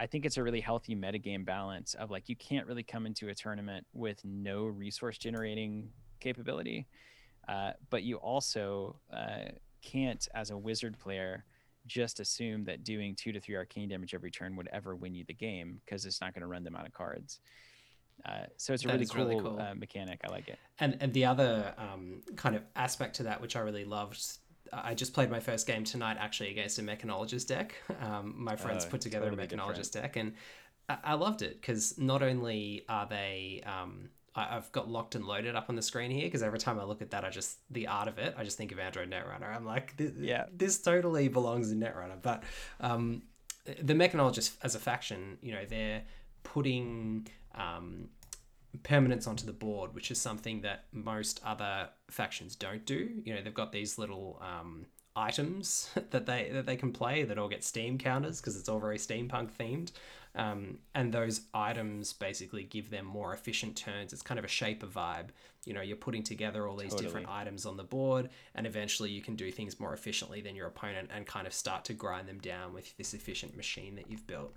I 0.00 0.06
think 0.06 0.24
it's 0.24 0.36
a 0.36 0.42
really 0.42 0.60
healthy 0.60 0.94
metagame 0.94 1.44
balance 1.44 1.94
of 1.94 2.10
like 2.10 2.28
you 2.28 2.36
can't 2.36 2.66
really 2.66 2.82
come 2.82 3.06
into 3.06 3.28
a 3.28 3.34
tournament 3.34 3.86
with 3.92 4.24
no 4.24 4.64
resource 4.64 5.18
generating 5.18 5.90
capability, 6.20 6.86
uh, 7.48 7.72
but 7.90 8.02
you 8.02 8.16
also 8.16 9.00
uh, 9.12 9.50
can't, 9.82 10.28
as 10.34 10.50
a 10.50 10.56
wizard 10.56 10.98
player, 10.98 11.44
just 11.86 12.20
assume 12.20 12.64
that 12.64 12.84
doing 12.84 13.14
two 13.14 13.32
to 13.32 13.40
three 13.40 13.56
arcane 13.56 13.88
damage 13.88 14.14
every 14.14 14.30
turn 14.30 14.54
would 14.56 14.68
ever 14.72 14.94
win 14.94 15.14
you 15.14 15.24
the 15.26 15.34
game 15.34 15.80
because 15.84 16.04
it's 16.04 16.20
not 16.20 16.34
going 16.34 16.42
to 16.42 16.46
run 16.46 16.62
them 16.62 16.76
out 16.76 16.86
of 16.86 16.92
cards. 16.92 17.40
Uh, 18.26 18.44
so 18.56 18.72
it's 18.72 18.84
a 18.84 18.88
really 18.88 19.06
cool, 19.06 19.24
really 19.24 19.40
cool. 19.40 19.60
Uh, 19.60 19.74
mechanic. 19.74 20.20
I 20.24 20.28
like 20.28 20.48
it. 20.48 20.58
And 20.80 20.96
and 21.00 21.12
the 21.12 21.24
other 21.24 21.72
um, 21.78 22.22
kind 22.36 22.56
of 22.56 22.62
aspect 22.74 23.16
to 23.16 23.22
that, 23.24 23.40
which 23.40 23.56
I 23.56 23.60
really 23.60 23.84
loved, 23.84 24.20
I 24.72 24.94
just 24.94 25.12
played 25.14 25.30
my 25.30 25.40
first 25.40 25.66
game 25.66 25.84
tonight 25.84 26.16
actually 26.20 26.50
against 26.50 26.78
a 26.78 26.82
mechanologist 26.82 27.46
deck. 27.48 27.74
Um, 28.00 28.34
my 28.36 28.56
friends 28.56 28.84
Oh, 28.86 28.90
put 28.90 29.00
together 29.00 29.28
totally 29.30 29.44
a 29.44 29.48
mechanologist 29.48 29.92
deck, 29.92 30.16
and 30.16 30.34
I, 30.88 30.98
I 31.04 31.14
loved 31.14 31.42
it 31.42 31.60
because 31.60 31.98
not 31.98 32.22
only 32.22 32.84
are 32.88 33.06
they 33.06 33.62
um, 33.66 34.10
I, 34.34 34.56
I've 34.56 34.70
got 34.72 34.88
locked 34.88 35.14
and 35.14 35.24
loaded 35.24 35.56
up 35.56 35.66
on 35.68 35.76
the 35.76 35.82
screen 35.82 36.10
here 36.10 36.24
because 36.24 36.42
every 36.42 36.58
time 36.58 36.78
I 36.78 36.84
look 36.84 37.02
at 37.02 37.10
that, 37.10 37.24
I 37.24 37.30
just 37.30 37.58
the 37.72 37.86
art 37.88 38.08
of 38.08 38.18
it, 38.18 38.34
I 38.36 38.44
just 38.44 38.56
think 38.56 38.72
of 38.72 38.78
Android 38.78 39.10
Netrunner. 39.10 39.54
I'm 39.54 39.64
like, 39.66 39.96
this, 39.96 40.12
Yeah. 40.18 40.46
this 40.52 40.80
totally 40.80 41.28
belongs 41.28 41.70
in 41.72 41.80
Netrunner. 41.80 42.20
But 42.22 42.44
um, 42.80 43.22
the 43.64 43.94
mechanologist 43.94 44.56
as 44.62 44.74
a 44.74 44.78
faction, 44.78 45.38
you 45.42 45.52
know, 45.52 45.64
they're 45.68 46.02
putting 46.42 47.28
um, 47.54 48.08
permanence 48.82 49.26
onto 49.26 49.46
the 49.46 49.52
board, 49.52 49.94
which 49.94 50.10
is 50.10 50.20
something 50.20 50.62
that 50.62 50.84
most 50.92 51.40
other 51.44 51.88
factions 52.10 52.56
don't 52.56 52.84
do. 52.84 53.08
You 53.24 53.34
know, 53.34 53.42
they've 53.42 53.54
got 53.54 53.72
these 53.72 53.98
little 53.98 54.42
um, 54.42 54.86
items 55.16 55.90
that 56.10 56.26
they 56.26 56.50
that 56.52 56.66
they 56.66 56.76
can 56.76 56.92
play 56.92 57.24
that 57.24 57.38
all 57.38 57.48
get 57.48 57.64
Steam 57.64 57.98
counters 57.98 58.40
because 58.40 58.56
it's 58.56 58.68
all 58.68 58.78
very 58.78 58.98
steampunk 58.98 59.50
themed. 59.58 59.92
Um, 60.34 60.78
and 60.94 61.12
those 61.12 61.40
items 61.52 62.12
basically 62.12 62.62
give 62.62 62.90
them 62.90 63.04
more 63.04 63.32
efficient 63.32 63.76
turns. 63.76 64.12
It's 64.12 64.22
kind 64.22 64.38
of 64.38 64.44
a 64.44 64.48
shaper 64.48 64.86
vibe. 64.86 65.28
You 65.64 65.74
know, 65.74 65.80
you're 65.80 65.96
putting 65.96 66.22
together 66.22 66.68
all 66.68 66.76
these 66.76 66.94
different 66.94 67.28
items 67.28 67.66
on 67.66 67.76
the 67.76 67.82
board, 67.82 68.30
and 68.54 68.66
eventually 68.66 69.10
you 69.10 69.20
can 69.20 69.34
do 69.34 69.50
things 69.50 69.80
more 69.80 69.92
efficiently 69.92 70.40
than 70.40 70.54
your 70.54 70.66
opponent 70.66 71.10
and 71.12 71.26
kind 71.26 71.46
of 71.46 71.52
start 71.52 71.84
to 71.86 71.94
grind 71.94 72.28
them 72.28 72.38
down 72.38 72.72
with 72.72 72.96
this 72.96 73.14
efficient 73.14 73.56
machine 73.56 73.96
that 73.96 74.10
you've 74.10 74.26
built. 74.26 74.54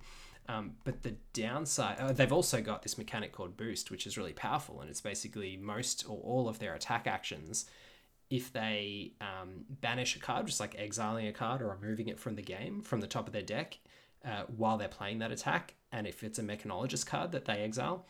Um, 0.52 0.74
but 0.84 1.04
the 1.04 1.16
downside, 1.34 2.00
uh, 2.00 2.12
they've 2.12 2.32
also 2.34 2.62
got 2.62 2.82
this 2.82 2.98
mechanic 2.98 3.32
called 3.32 3.56
Boost, 3.56 3.90
which 3.90 4.06
is 4.06 4.18
really 4.18 4.34
powerful, 4.34 4.82
and 4.82 4.90
it's 4.90 5.02
basically 5.02 5.56
most 5.56 6.06
or 6.10 6.20
all 6.20 6.50
of 6.50 6.60
their 6.60 6.74
attack 6.74 7.08
actions. 7.08 7.66
If 8.30 8.52
they 8.52 9.14
um, 9.22 9.66
banish 9.70 10.16
a 10.16 10.20
card, 10.20 10.48
just 10.48 10.60
like 10.60 10.76
exiling 10.78 11.28
a 11.28 11.34
card 11.34 11.62
or 11.62 11.70
removing 11.70 12.08
it 12.10 12.20
from 12.20 12.36
the 12.36 12.42
game 12.42 12.82
from 12.82 13.02
the 13.02 13.08
top 13.08 13.28
of 13.28 13.34
their 13.34 13.42
deck 13.42 13.78
uh, 14.26 14.44
while 14.58 14.78
they're 14.78 14.88
playing 14.88 15.20
that 15.20 15.32
attack, 15.32 15.76
and 15.92 16.06
if 16.06 16.24
it's 16.24 16.40
a 16.40 16.44
mechanologist 16.44 17.06
card 17.06 17.32
that 17.32 17.46
they 17.46 17.62
exile 17.62 18.06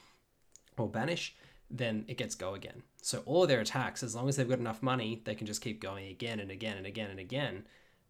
or 0.78 0.88
banish, 0.90 1.36
then 1.70 2.06
it 2.08 2.18
gets 2.18 2.36
go 2.36 2.54
again. 2.56 2.82
So 3.02 3.22
all 3.26 3.44
of 3.44 3.50
their 3.50 3.62
attacks, 3.62 4.04
as 4.04 4.16
long 4.16 4.28
as 4.30 4.36
they've 4.36 4.50
got 4.50 4.60
enough 4.60 4.82
money, 4.82 5.22
they 5.26 5.36
can 5.36 5.48
just 5.48 5.62
keep 5.62 5.82
going 5.82 6.08
again 6.08 6.40
and 6.40 6.50
again 6.50 6.78
and 6.78 6.88
again 6.88 7.10
and 7.12 7.20
again. 7.20 7.66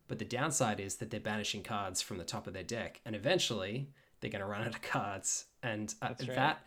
But 0.07 0.19
the 0.19 0.25
downside 0.25 0.79
is 0.79 0.95
that 0.97 1.09
they're 1.11 1.19
banishing 1.19 1.63
cards 1.63 2.01
from 2.01 2.17
the 2.17 2.23
top 2.23 2.47
of 2.47 2.53
their 2.53 2.63
deck, 2.63 3.01
and 3.05 3.15
eventually 3.15 3.89
they're 4.21 4.31
going 4.31 4.41
to 4.41 4.47
run 4.47 4.61
out 4.61 4.67
of 4.67 4.81
cards. 4.81 5.45
And 5.63 5.93
uh, 6.01 6.13
right. 6.19 6.35
that, 6.35 6.59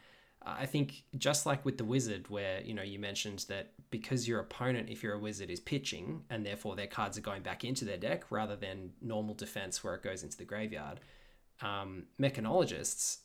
I 0.44 0.66
think, 0.66 1.04
just 1.16 1.46
like 1.46 1.64
with 1.64 1.78
the 1.78 1.84
wizard, 1.84 2.28
where 2.28 2.60
you 2.60 2.74
know 2.74 2.82
you 2.82 2.98
mentioned 2.98 3.46
that 3.48 3.72
because 3.90 4.28
your 4.28 4.40
opponent, 4.40 4.90
if 4.90 5.02
you're 5.02 5.14
a 5.14 5.18
wizard, 5.18 5.50
is 5.50 5.60
pitching, 5.60 6.22
and 6.28 6.44
therefore 6.44 6.76
their 6.76 6.86
cards 6.86 7.16
are 7.16 7.22
going 7.22 7.42
back 7.42 7.64
into 7.64 7.84
their 7.84 7.96
deck 7.96 8.30
rather 8.30 8.56
than 8.56 8.92
normal 9.00 9.34
defense 9.34 9.82
where 9.82 9.94
it 9.94 10.02
goes 10.02 10.22
into 10.22 10.36
the 10.36 10.44
graveyard. 10.44 11.00
Um, 11.62 12.04
mechanologists 12.20 13.18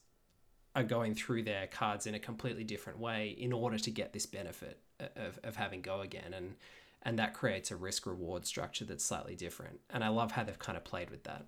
are 0.76 0.84
going 0.84 1.16
through 1.16 1.44
their 1.44 1.68
cards 1.68 2.06
in 2.06 2.14
a 2.14 2.20
completely 2.20 2.64
different 2.64 3.00
way 3.00 3.36
in 3.38 3.52
order 3.52 3.78
to 3.78 3.92
get 3.92 4.14
this 4.14 4.28
benefit 4.28 4.80
of, 5.16 5.40
of 5.44 5.56
having 5.56 5.82
go 5.82 6.02
again 6.02 6.34
and 6.34 6.56
and 7.02 7.18
that 7.18 7.34
creates 7.34 7.72
a 7.72 7.76
risk 7.76 8.06
reward 8.06 8.46
structure 8.46 8.86
that's 8.86 9.04
slightly 9.04 9.36
different 9.36 9.80
and 9.90 10.04
i 10.04 10.10
love 10.10 10.32
how 10.32 10.44
they've 10.44 10.60
kind 10.60 10.78
of 10.78 10.84
played 10.84 11.10
with 11.10 11.24
that 11.24 11.46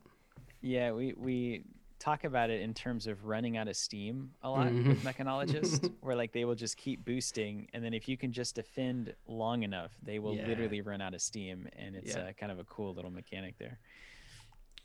Yeah, 0.61 0.91
we 0.91 1.13
we 1.17 1.65
talk 2.01 2.23
about 2.23 2.49
it 2.49 2.61
in 2.61 2.73
terms 2.73 3.05
of 3.05 3.25
running 3.25 3.57
out 3.57 3.67
of 3.67 3.75
steam 3.77 4.31
a 4.41 4.49
lot 4.49 4.67
Mhm. 4.71 4.87
with 4.87 5.03
mechanologists, 5.09 5.91
where 6.01 6.15
like 6.15 6.31
they 6.31 6.45
will 6.45 6.55
just 6.55 6.75
keep 6.75 7.05
boosting, 7.05 7.67
and 7.73 7.83
then 7.83 7.93
if 7.93 8.09
you 8.09 8.17
can 8.17 8.31
just 8.31 8.55
defend 8.55 9.13
long 9.27 9.61
enough, 9.63 9.91
they 10.01 10.17
will 10.17 10.35
Yeah. 10.35 10.47
literally 10.47 10.81
run 10.81 10.99
out 10.99 11.13
of 11.13 11.21
steam, 11.21 11.67
and 11.77 11.95
it's 11.95 12.15
Yeah. 12.15 12.21
uh, 12.29 12.33
kind 12.33 12.51
of 12.51 12.57
a 12.59 12.63
cool 12.63 12.93
little 12.95 13.11
mechanic 13.11 13.57
there. 13.59 13.77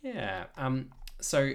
yeah 0.03 0.45
um 0.59 0.91
so 1.21 1.53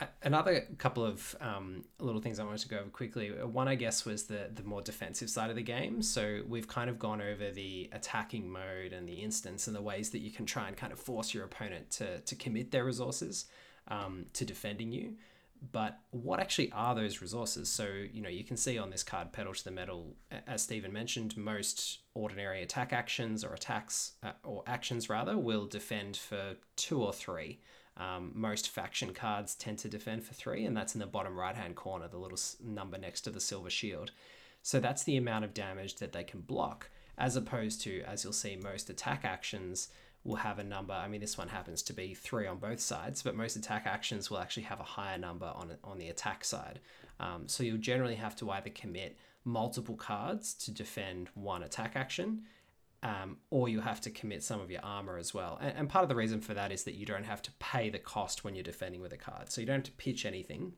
uh, 0.00 0.06
another 0.22 0.60
couple 0.78 1.04
of 1.04 1.34
um, 1.40 1.84
little 1.98 2.20
things 2.20 2.38
I 2.38 2.44
wanted 2.44 2.60
to 2.60 2.68
go 2.68 2.78
over 2.78 2.88
quickly. 2.88 3.30
One, 3.30 3.66
I 3.66 3.74
guess, 3.74 4.04
was 4.04 4.26
the 4.26 4.48
the 4.54 4.62
more 4.62 4.80
defensive 4.80 5.28
side 5.28 5.50
of 5.50 5.56
the 5.56 5.62
game. 5.62 6.02
So 6.02 6.42
we've 6.46 6.68
kind 6.68 6.88
of 6.88 7.00
gone 7.00 7.20
over 7.20 7.50
the 7.50 7.90
attacking 7.92 8.48
mode 8.48 8.92
and 8.92 9.08
the 9.08 9.14
instance 9.14 9.66
and 9.66 9.74
the 9.74 9.82
ways 9.82 10.10
that 10.10 10.20
you 10.20 10.30
can 10.30 10.46
try 10.46 10.68
and 10.68 10.76
kind 10.76 10.92
of 10.92 11.00
force 11.00 11.34
your 11.34 11.44
opponent 11.44 11.90
to 11.98 12.20
to 12.20 12.36
commit 12.36 12.70
their 12.70 12.84
resources 12.84 13.46
um, 13.88 14.26
to 14.34 14.44
defending 14.44 14.92
you. 14.92 15.14
But 15.72 15.98
what 16.10 16.38
actually 16.38 16.70
are 16.70 16.94
those 16.94 17.20
resources? 17.20 17.68
So 17.68 17.88
you 18.12 18.22
know 18.22 18.28
you 18.28 18.44
can 18.44 18.56
see 18.56 18.78
on 18.78 18.90
this 18.90 19.02
card, 19.02 19.32
pedal 19.32 19.52
to 19.52 19.64
the 19.64 19.70
metal, 19.70 20.14
as 20.46 20.62
Stephen 20.62 20.92
mentioned, 20.92 21.36
most 21.36 21.98
ordinary 22.14 22.62
attack 22.62 22.92
actions 22.92 23.44
or 23.44 23.54
attacks 23.54 24.12
uh, 24.22 24.32
or 24.44 24.62
actions 24.66 25.08
rather 25.08 25.36
will 25.36 25.66
defend 25.66 26.16
for 26.16 26.54
two 26.76 27.02
or 27.02 27.12
three. 27.12 27.60
Um, 27.96 28.30
most 28.34 28.68
faction 28.68 29.12
cards 29.12 29.56
tend 29.56 29.78
to 29.80 29.88
defend 29.88 30.22
for 30.22 30.32
three, 30.32 30.64
and 30.64 30.76
that's 30.76 30.94
in 30.94 31.00
the 31.00 31.06
bottom 31.06 31.36
right 31.36 31.56
hand 31.56 31.74
corner, 31.74 32.06
the 32.06 32.18
little 32.18 32.38
number 32.64 32.96
next 32.96 33.22
to 33.22 33.30
the 33.30 33.40
silver 33.40 33.70
shield. 33.70 34.12
So 34.62 34.78
that's 34.78 35.02
the 35.02 35.16
amount 35.16 35.44
of 35.44 35.54
damage 35.54 35.96
that 35.96 36.12
they 36.12 36.22
can 36.22 36.40
block, 36.40 36.90
as 37.16 37.34
opposed 37.34 37.80
to, 37.82 38.02
as 38.02 38.22
you'll 38.22 38.32
see, 38.32 38.54
most 38.54 38.88
attack 38.88 39.24
actions 39.24 39.88
will 40.28 40.36
have 40.36 40.58
a 40.58 40.64
number. 40.64 40.92
I 40.92 41.08
mean, 41.08 41.20
this 41.20 41.38
one 41.38 41.48
happens 41.48 41.82
to 41.84 41.92
be 41.92 42.14
three 42.14 42.46
on 42.46 42.58
both 42.58 42.80
sides, 42.80 43.22
but 43.22 43.34
most 43.34 43.56
attack 43.56 43.84
actions 43.86 44.30
will 44.30 44.38
actually 44.38 44.64
have 44.64 44.78
a 44.78 44.84
higher 44.84 45.18
number 45.18 45.46
on 45.46 45.72
on 45.82 45.98
the 45.98 46.08
attack 46.08 46.44
side. 46.44 46.80
Um, 47.18 47.48
so 47.48 47.64
you'll 47.64 47.78
generally 47.78 48.14
have 48.16 48.36
to 48.36 48.50
either 48.50 48.70
commit 48.70 49.16
multiple 49.44 49.96
cards 49.96 50.52
to 50.54 50.70
defend 50.70 51.30
one 51.34 51.62
attack 51.62 51.92
action, 51.96 52.42
um, 53.02 53.38
or 53.50 53.68
you 53.68 53.80
have 53.80 54.00
to 54.02 54.10
commit 54.10 54.42
some 54.42 54.60
of 54.60 54.70
your 54.70 54.84
armor 54.84 55.16
as 55.16 55.32
well. 55.32 55.58
And, 55.60 55.74
and 55.76 55.88
part 55.88 56.02
of 56.02 56.08
the 56.08 56.14
reason 56.14 56.40
for 56.40 56.54
that 56.54 56.70
is 56.70 56.84
that 56.84 56.94
you 56.94 57.06
don't 57.06 57.24
have 57.24 57.42
to 57.42 57.50
pay 57.58 57.88
the 57.88 57.98
cost 57.98 58.44
when 58.44 58.54
you're 58.54 58.62
defending 58.62 59.00
with 59.00 59.12
a 59.12 59.16
card. 59.16 59.50
So 59.50 59.60
you 59.60 59.66
don't 59.66 59.76
have 59.76 59.84
to 59.84 59.92
pitch 59.92 60.26
anything 60.26 60.74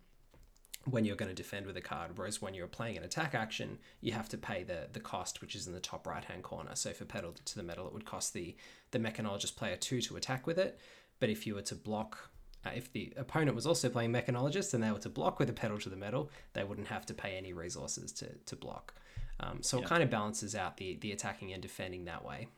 when 0.84 1.04
you're 1.04 1.16
going 1.16 1.28
to 1.28 1.34
defend 1.34 1.66
with 1.66 1.76
a 1.76 1.80
card. 1.80 2.12
Whereas 2.16 2.40
when 2.40 2.54
you're 2.54 2.66
playing 2.66 2.96
an 2.96 3.04
attack 3.04 3.34
action, 3.34 3.78
you 4.00 4.12
have 4.12 4.28
to 4.30 4.38
pay 4.38 4.62
the 4.62 4.88
the 4.92 5.00
cost, 5.00 5.40
which 5.40 5.54
is 5.54 5.66
in 5.66 5.72
the 5.72 5.80
top 5.80 6.06
right 6.06 6.24
hand 6.24 6.42
corner. 6.42 6.74
So 6.74 6.92
for 6.92 7.04
pedal 7.04 7.34
to 7.44 7.54
the 7.56 7.62
metal, 7.62 7.86
it 7.86 7.92
would 7.92 8.04
cost 8.06 8.32
the 8.32 8.56
the 8.90 8.98
mechanologist 8.98 9.56
player 9.56 9.76
two 9.76 10.00
to 10.02 10.16
attack 10.16 10.46
with 10.46 10.58
it. 10.58 10.78
But 11.18 11.30
if 11.30 11.46
you 11.46 11.54
were 11.54 11.62
to 11.62 11.74
block. 11.74 12.30
Uh, 12.62 12.68
if 12.76 12.92
the 12.92 13.10
opponent 13.16 13.56
was 13.56 13.66
also 13.66 13.88
playing 13.88 14.12
mechanologist 14.12 14.74
and 14.74 14.82
they 14.82 14.90
were 14.90 14.98
to 14.98 15.08
block 15.08 15.38
with 15.38 15.48
a 15.48 15.52
pedal 15.52 15.78
to 15.78 15.88
the 15.88 15.96
metal, 15.96 16.30
they 16.52 16.62
wouldn't 16.62 16.88
have 16.88 17.06
to 17.06 17.14
pay 17.14 17.38
any 17.38 17.54
resources 17.54 18.12
to, 18.12 18.26
to 18.44 18.54
block. 18.54 18.92
Um, 19.40 19.62
so 19.62 19.78
it 19.78 19.86
kind 19.86 20.02
of 20.02 20.10
balances 20.10 20.54
out 20.54 20.76
the, 20.76 20.98
the 21.00 21.12
attacking 21.12 21.54
and 21.54 21.62
defending 21.62 22.04
that 22.04 22.22
way. 22.22 22.48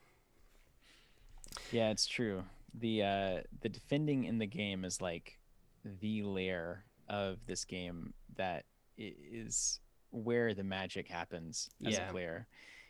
Yeah, 1.71 1.91
it's 1.91 2.07
true. 2.07 2.43
The 2.75 3.03
uh, 3.03 3.41
the 3.61 3.69
defending 3.69 4.25
in 4.25 4.39
the 4.39 4.47
game 4.47 4.85
is 4.85 5.01
like 5.01 5.39
the 5.85 6.23
layer 6.23 6.85
of 7.13 7.39
this 7.47 7.65
game 7.65 8.13
that 8.37 8.65
is 8.97 9.79
where 10.11 10.55
the 10.55 10.65
magic 10.65 11.07
happens 11.09 11.71
as 11.87 11.95
Yeah. 11.95 12.09
a 12.09 12.11
player. 12.11 12.47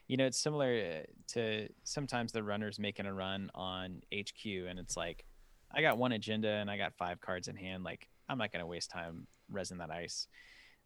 You 0.07 0.17
know, 0.17 0.27
it's 0.27 0.39
similar 0.39 1.03
uh, 1.03 1.13
to 1.33 1.69
sometimes 1.85 2.33
the 2.33 2.43
runners 2.43 2.79
making 2.79 3.07
a 3.07 3.13
run 3.13 3.51
on 3.55 4.03
HQ, 4.13 4.45
and 4.69 4.79
it's 4.79 4.97
like, 4.97 5.25
I 5.71 5.83
got 5.83 5.99
one 5.99 6.13
agenda 6.13 6.49
and 6.49 6.71
I 6.71 6.77
got 6.77 6.95
five 6.95 7.21
cards 7.21 7.49
in 7.49 7.57
hand. 7.57 7.83
Like, 7.83 8.09
I'm 8.29 8.39
not 8.39 8.53
going 8.53 8.61
to 8.61 8.67
waste 8.67 8.91
time 8.91 9.27
rezzing 9.53 9.79
that 9.79 9.91
ice. 9.91 10.27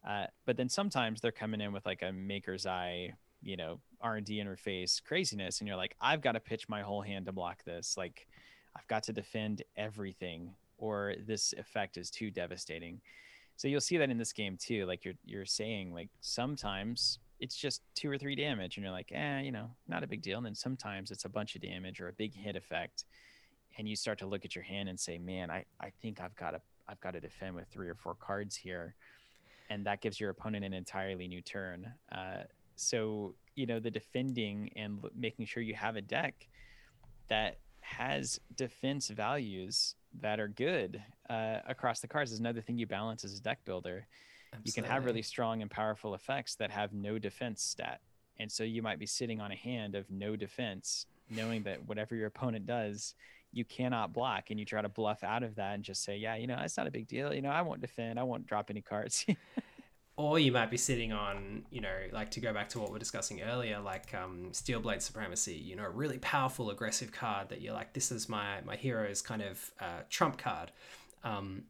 Uh, 0.07 0.27
but 0.45 0.57
then 0.57 0.69
sometimes 0.69 1.21
they're 1.21 1.33
coming 1.33 1.61
in 1.61 1.73
with 1.73 1.85
like 1.85 2.03
a 2.03 2.13
maker's 2.13 2.67
eye, 2.67 3.13
you 3.43 3.57
know, 3.57 3.81
R 4.01 4.17
and 4.17 4.27
D 4.27 4.37
interface 4.43 5.03
craziness, 5.03 5.61
and 5.61 5.69
you're 5.69 5.77
like, 5.77 5.97
I've 6.01 6.23
got 6.23 6.33
to 6.33 6.41
pitch 6.41 6.69
my 6.69 6.83
whole 6.83 7.03
hand 7.03 7.27
to 7.27 7.33
block 7.33 7.65
this. 7.65 7.97
Like, 7.97 8.29
I've 8.77 8.87
got 8.87 9.03
to 9.05 9.13
defend 9.13 9.63
everything, 9.77 10.55
or 10.79 11.15
this 11.27 11.53
effect 11.55 11.97
is 11.97 12.11
too 12.11 12.31
devastating. 12.31 13.01
So 13.57 13.69
you'll 13.69 13.81
see 13.81 13.97
that 13.97 14.11
in 14.11 14.19
this 14.19 14.33
game 14.33 14.57
too. 14.59 14.87
Like 14.87 15.05
you're 15.05 15.15
you're 15.25 15.47
saying, 15.47 15.93
like 15.93 16.11
sometimes 16.21 17.19
it's 17.41 17.57
just 17.57 17.83
two 17.95 18.11
or 18.11 18.19
three 18.19 18.35
damage, 18.35 18.77
and 18.77 18.85
you're 18.85 18.93
like, 18.93 19.11
eh, 19.13 19.41
you 19.41 19.53
know, 19.53 19.71
not 19.89 20.03
a 20.03 20.07
big 20.07 20.23
deal. 20.23 20.39
And 20.39 20.47
then 20.47 20.55
sometimes 20.55 21.11
it's 21.11 21.25
a 21.25 21.29
bunch 21.29 21.55
of 21.55 21.63
damage 21.63 22.01
or 22.01 22.09
a 22.09 22.13
big 22.13 22.35
hit 22.35 22.57
effect, 22.57 23.05
and 23.79 23.89
you 23.89 23.97
start 23.97 24.19
to 24.19 24.27
look 24.27 24.45
at 24.45 24.55
your 24.55 24.65
hand 24.65 24.89
and 24.89 24.99
say, 24.99 25.19
man, 25.19 25.51
I 25.51 25.65
I 25.81 25.91
think 26.03 26.21
I've 26.21 26.37
got 26.37 26.51
to 26.51 26.61
I've 26.89 27.01
got 27.01 27.13
to 27.13 27.21
defend 27.21 27.55
with 27.55 27.67
three 27.69 27.89
or 27.89 27.95
four 27.95 28.15
cards 28.15 28.57
here, 28.57 28.95
and 29.71 29.87
that 29.87 30.01
gives 30.01 30.21
your 30.21 30.31
opponent 30.31 30.65
an 30.65 30.75
entirely 30.75 31.27
new 31.27 31.41
turn. 31.41 31.93
Uh, 32.13 32.43
so 32.77 33.35
you 33.55 33.65
know 33.65 33.81
the 33.81 33.91
defending 33.91 34.71
and 34.77 35.03
making 35.15 35.47
sure 35.47 35.63
you 35.63 35.75
have 35.75 35.97
a 35.97 36.03
deck 36.03 36.47
that 37.29 37.59
has 37.81 38.41
defense 38.57 39.09
values 39.09 39.95
that 40.21 40.41
are 40.41 40.49
good 40.49 41.03
uh, 41.29 41.59
across 41.67 42.01
the 42.01 42.09
cards 42.09 42.33
is 42.33 42.41
another 42.41 42.61
thing 42.61 42.79
you 42.79 42.87
balance 42.87 43.25
as 43.25 43.39
a 43.39 43.43
deck 43.43 43.59
builder. 43.65 44.07
You 44.65 44.73
can 44.73 44.85
have 44.85 45.05
really 45.05 45.23
strong 45.23 45.61
and 45.61 45.71
powerful 45.71 46.15
effects 46.15 46.55
that 46.57 46.71
have 46.71 46.93
no 46.93 47.19
defense 47.19 47.63
stat. 47.63 48.01
And 48.39 48.51
so 48.51 48.65
you 48.65 48.83
might 48.83 48.99
be 48.99 49.07
sitting 49.07 49.41
on 49.41 49.53
a 49.53 49.57
hand 49.57 49.95
of 49.95 50.11
no 50.11 50.37
defense, 50.37 51.07
knowing 51.31 51.63
that 51.65 51.87
whatever 51.87 52.15
your 52.15 52.27
opponent 52.27 52.67
does, 52.67 53.15
you 53.53 53.65
cannot 53.65 54.13
block. 54.13 54.51
And 54.51 54.59
you 54.59 54.65
try 54.65 54.83
to 54.83 54.89
bluff 54.89 55.25
out 55.25 55.43
of 55.43 55.55
that 55.57 55.75
and 55.75 55.83
just 55.83 56.05
say, 56.05 56.17
yeah, 56.17 56.37
you 56.37 56.47
know, 56.47 56.59
it's 56.63 56.77
not 56.77 56.87
a 56.87 56.91
big 56.91 57.07
deal. 57.07 57.35
You 57.35 57.43
know, 57.43 57.51
I 57.51 57.63
won't 57.63 57.81
defend. 57.81 58.19
I 58.19 58.23
won't 58.23 58.47
drop 58.47 58.71
any 58.71 58.83
cards. 58.83 59.27
or 60.17 60.39
you 60.39 60.51
might 60.51 60.71
be 60.71 60.79
sitting 60.79 61.13
on, 61.13 61.65
you 61.71 61.81
know, 61.81 61.95
like 62.11 62.31
to 62.31 62.41
go 62.41 62.53
back 62.53 62.71
to 62.71 62.79
what 62.79 62.91
we 62.91 62.97
are 62.97 62.99
discussing 62.99 63.43
earlier, 63.43 63.79
like 63.81 64.15
um, 64.15 64.49
Steelblade 64.53 65.03
Supremacy, 65.03 65.55
you 65.55 65.77
know, 65.77 65.85
a 65.85 65.91
really 65.91 66.19
powerful, 66.19 66.71
aggressive 66.71 67.13
card 67.13 67.51
that 67.51 67.61
you're 67.61 67.75
like, 67.75 67.93
this 67.93 68.11
is 68.11 68.29
my 68.29 68.61
my 68.65 68.77
hero's 68.77 69.21
kind 69.21 69.43
of 69.43 69.71
uh, 69.81 70.01
trump 70.09 70.39
card. 70.39 70.73
Um, 71.23 71.65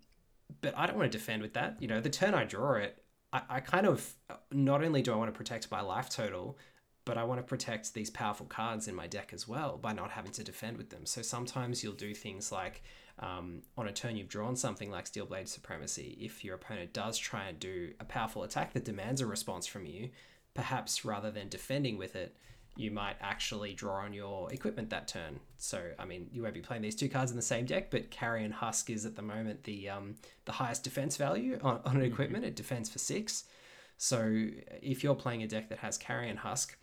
but 0.61 0.76
I 0.76 0.86
don't 0.86 0.97
want 0.97 1.11
to 1.11 1.18
defend 1.18 1.42
with 1.42 1.55
that. 1.55 1.76
You 1.80 1.88
know, 1.88 2.01
the 2.01 2.11
turn 2.11 2.34
I 2.34 2.44
draw 2.44 2.74
it, 2.74 3.03
I, 3.32 3.42
I 3.49 3.61
kind 3.61 3.86
of 3.86 4.14
not 4.53 4.84
only 4.84 5.03
do 5.03 5.12
I 5.12 5.16
want 5.16 5.32
to 5.32 5.36
protect 5.36 5.70
my 5.70 5.80
life 5.80 6.09
total, 6.09 6.57
but 7.05 7.18
I 7.18 7.24
want 7.24 7.40
to 7.40 7.44
protect 7.44 7.94
these 7.94 8.11
powerful 8.11 8.47
cards 8.47 8.86
in 8.86 8.94
my 8.94 9.07
deck 9.07 9.30
as 9.32 9.49
well 9.49 9.76
by 9.76 9.92
not 9.92 10.11
having 10.11 10.32
to 10.32 10.44
defend 10.44 10.76
with 10.76 10.90
them. 10.90 11.05
So 11.07 11.22
sometimes 11.22 11.82
you'll 11.82 11.94
do 11.94 12.14
things 12.14 12.53
like 12.53 12.82
um, 13.19 13.62
on 13.77 13.89
a 13.89 13.93
turn 13.93 14.17
you've 14.17 14.29
drawn 14.29 14.57
something 14.57 14.91
like 14.91 15.07
Steelblade 15.07 15.49
Supremacy, 15.49 16.19
if 16.21 16.45
your 16.45 16.55
opponent 16.55 16.93
does 16.93 17.17
try 17.17 17.49
and 17.49 17.59
do 17.59 17.93
a 17.99 18.05
powerful 18.05 18.43
attack 18.43 18.75
that 18.75 18.85
demands 18.85 19.21
a 19.21 19.27
response 19.27 19.67
from 19.67 19.87
you, 19.87 20.11
perhaps 20.55 21.05
rather 21.05 21.31
than 21.31 21.49
defending 21.49 21.97
with 21.97 22.14
it, 22.14 22.37
you 22.77 22.91
might 22.91 23.17
actually 23.23 23.73
draw 23.73 24.05
on 24.05 24.12
your 24.12 24.53
equipment 24.53 24.91
that 24.91 25.09
turn. 25.09 25.41
So, 25.57 25.83
I 25.99 26.05
mean, 26.05 26.29
you 26.31 26.43
won't 26.43 26.53
be 26.53 26.61
playing 26.61 26.83
these 26.83 26.95
two 26.95 27.09
cards 27.09 27.31
in 27.31 27.37
the 27.37 27.43
same 27.43 27.64
deck, 27.64 27.91
but 27.91 28.11
Carrion 28.11 28.53
Husk 28.53 28.91
is 28.91 29.07
at 29.07 29.17
the 29.17 29.23
moment 29.23 29.64
the 29.64 29.89
um, 29.89 30.17
the 30.45 30.53
highest 30.53 30.85
defense 30.85 31.17
value 31.17 31.59
on, 31.62 31.81
on 31.87 31.97
an 31.97 32.03
mm-hmm. 32.03 32.12
equipment. 32.12 32.45
It 32.45 32.55
defends 32.55 32.91
for 32.91 32.99
six. 32.99 33.45
So, 33.97 34.49
if 34.83 35.03
you're 35.03 35.14
playing 35.14 35.43
a 35.43 35.47
deck 35.47 35.71
that 35.71 35.79
has 35.79 35.97
Carrion 35.97 36.37
Husk, 36.37 36.77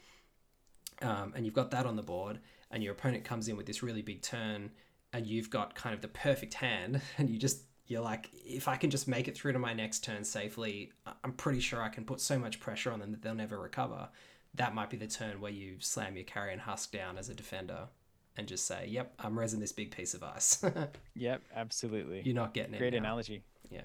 um, 1.03 1.33
and 1.35 1.45
you've 1.45 1.53
got 1.53 1.69
that 1.71 1.85
on 1.85 1.95
the 1.95 2.01
board, 2.01 2.39
and 2.71 2.81
your 2.81 2.93
opponent 2.93 3.23
comes 3.23 3.47
in 3.47 3.55
with 3.55 3.67
this 3.67 3.83
really 3.83 4.01
big 4.01 4.23
turn 4.23 4.71
and 5.13 5.25
you've 5.27 5.49
got 5.49 5.75
kind 5.75 5.95
of 5.95 6.01
the 6.01 6.07
perfect 6.07 6.55
hand 6.55 7.01
and 7.17 7.29
you 7.29 7.37
just 7.37 7.63
you're 7.85 8.01
like 8.01 8.29
if 8.33 8.67
i 8.67 8.75
can 8.75 8.89
just 8.89 9.07
make 9.07 9.27
it 9.27 9.37
through 9.37 9.53
to 9.53 9.59
my 9.59 9.73
next 9.73 10.03
turn 10.03 10.23
safely 10.23 10.91
i'm 11.23 11.33
pretty 11.33 11.59
sure 11.59 11.81
i 11.81 11.89
can 11.89 12.03
put 12.03 12.19
so 12.19 12.39
much 12.39 12.59
pressure 12.59 12.91
on 12.91 12.99
them 12.99 13.11
that 13.11 13.21
they'll 13.21 13.35
never 13.35 13.59
recover. 13.59 14.09
That 14.55 14.75
might 14.75 14.91
be 14.91 14.97
the 14.97 15.07
turn 15.07 15.41
where 15.41 15.51
you 15.51 15.77
slam 15.79 16.15
your 16.15 16.25
carrion 16.25 16.59
husk 16.59 16.91
down 16.91 17.17
as 17.17 17.27
a 17.27 17.33
defender 17.33 17.87
and 18.37 18.47
just 18.47 18.67
say 18.67 18.87
yep 18.87 19.13
i'm 19.19 19.35
rezzing 19.35 19.59
this 19.59 19.71
big 19.71 19.91
piece 19.91 20.13
of 20.13 20.23
ice. 20.23 20.63
Yep 21.15 21.41
absolutely. 21.55 22.21
You're 22.23 22.35
not 22.35 22.53
getting 22.53 22.75
it 22.75 22.77
great 22.77 22.93
analogy. 22.93 23.43
Yeah. 23.71 23.81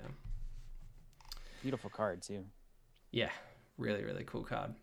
Beautiful 1.62 1.90
card 1.90 2.22
too. 2.22 2.44
Yeah 3.12 3.30
really 3.78 4.04
really 4.04 4.24
cool 4.24 4.44
card. 4.44 4.74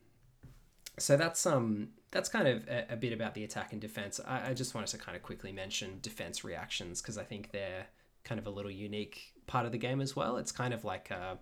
So 0.98 1.18
that's 1.18 1.46
um 1.46 1.90
that's 2.16 2.30
kind 2.30 2.48
of 2.48 2.66
a, 2.70 2.94
a, 2.94 2.96
bit 2.96 3.12
about 3.12 3.34
the 3.34 3.44
attack 3.44 3.74
and 3.74 3.82
defense. 3.82 4.22
I, 4.26 4.52
I, 4.52 4.54
just 4.54 4.74
wanted 4.74 4.88
to 4.92 4.98
kind 4.98 5.18
of 5.18 5.22
quickly 5.22 5.52
mention 5.52 6.00
defense 6.02 6.46
reactions 6.46 7.02
because 7.02 7.18
I 7.18 7.26
think 7.26 7.52
they're 7.52 7.88
kind 8.24 8.40
of 8.40 8.48
a 8.48 8.50
little 8.50 8.72
unique 8.72 9.34
part 9.48 9.66
of 9.66 9.74
the 9.74 9.78
game 9.78 10.00
as 10.00 10.16
well. 10.16 10.38
It's 10.38 10.54
kind 10.54 10.74
of 10.74 10.86
like 10.86 11.12
uh, 11.12 11.36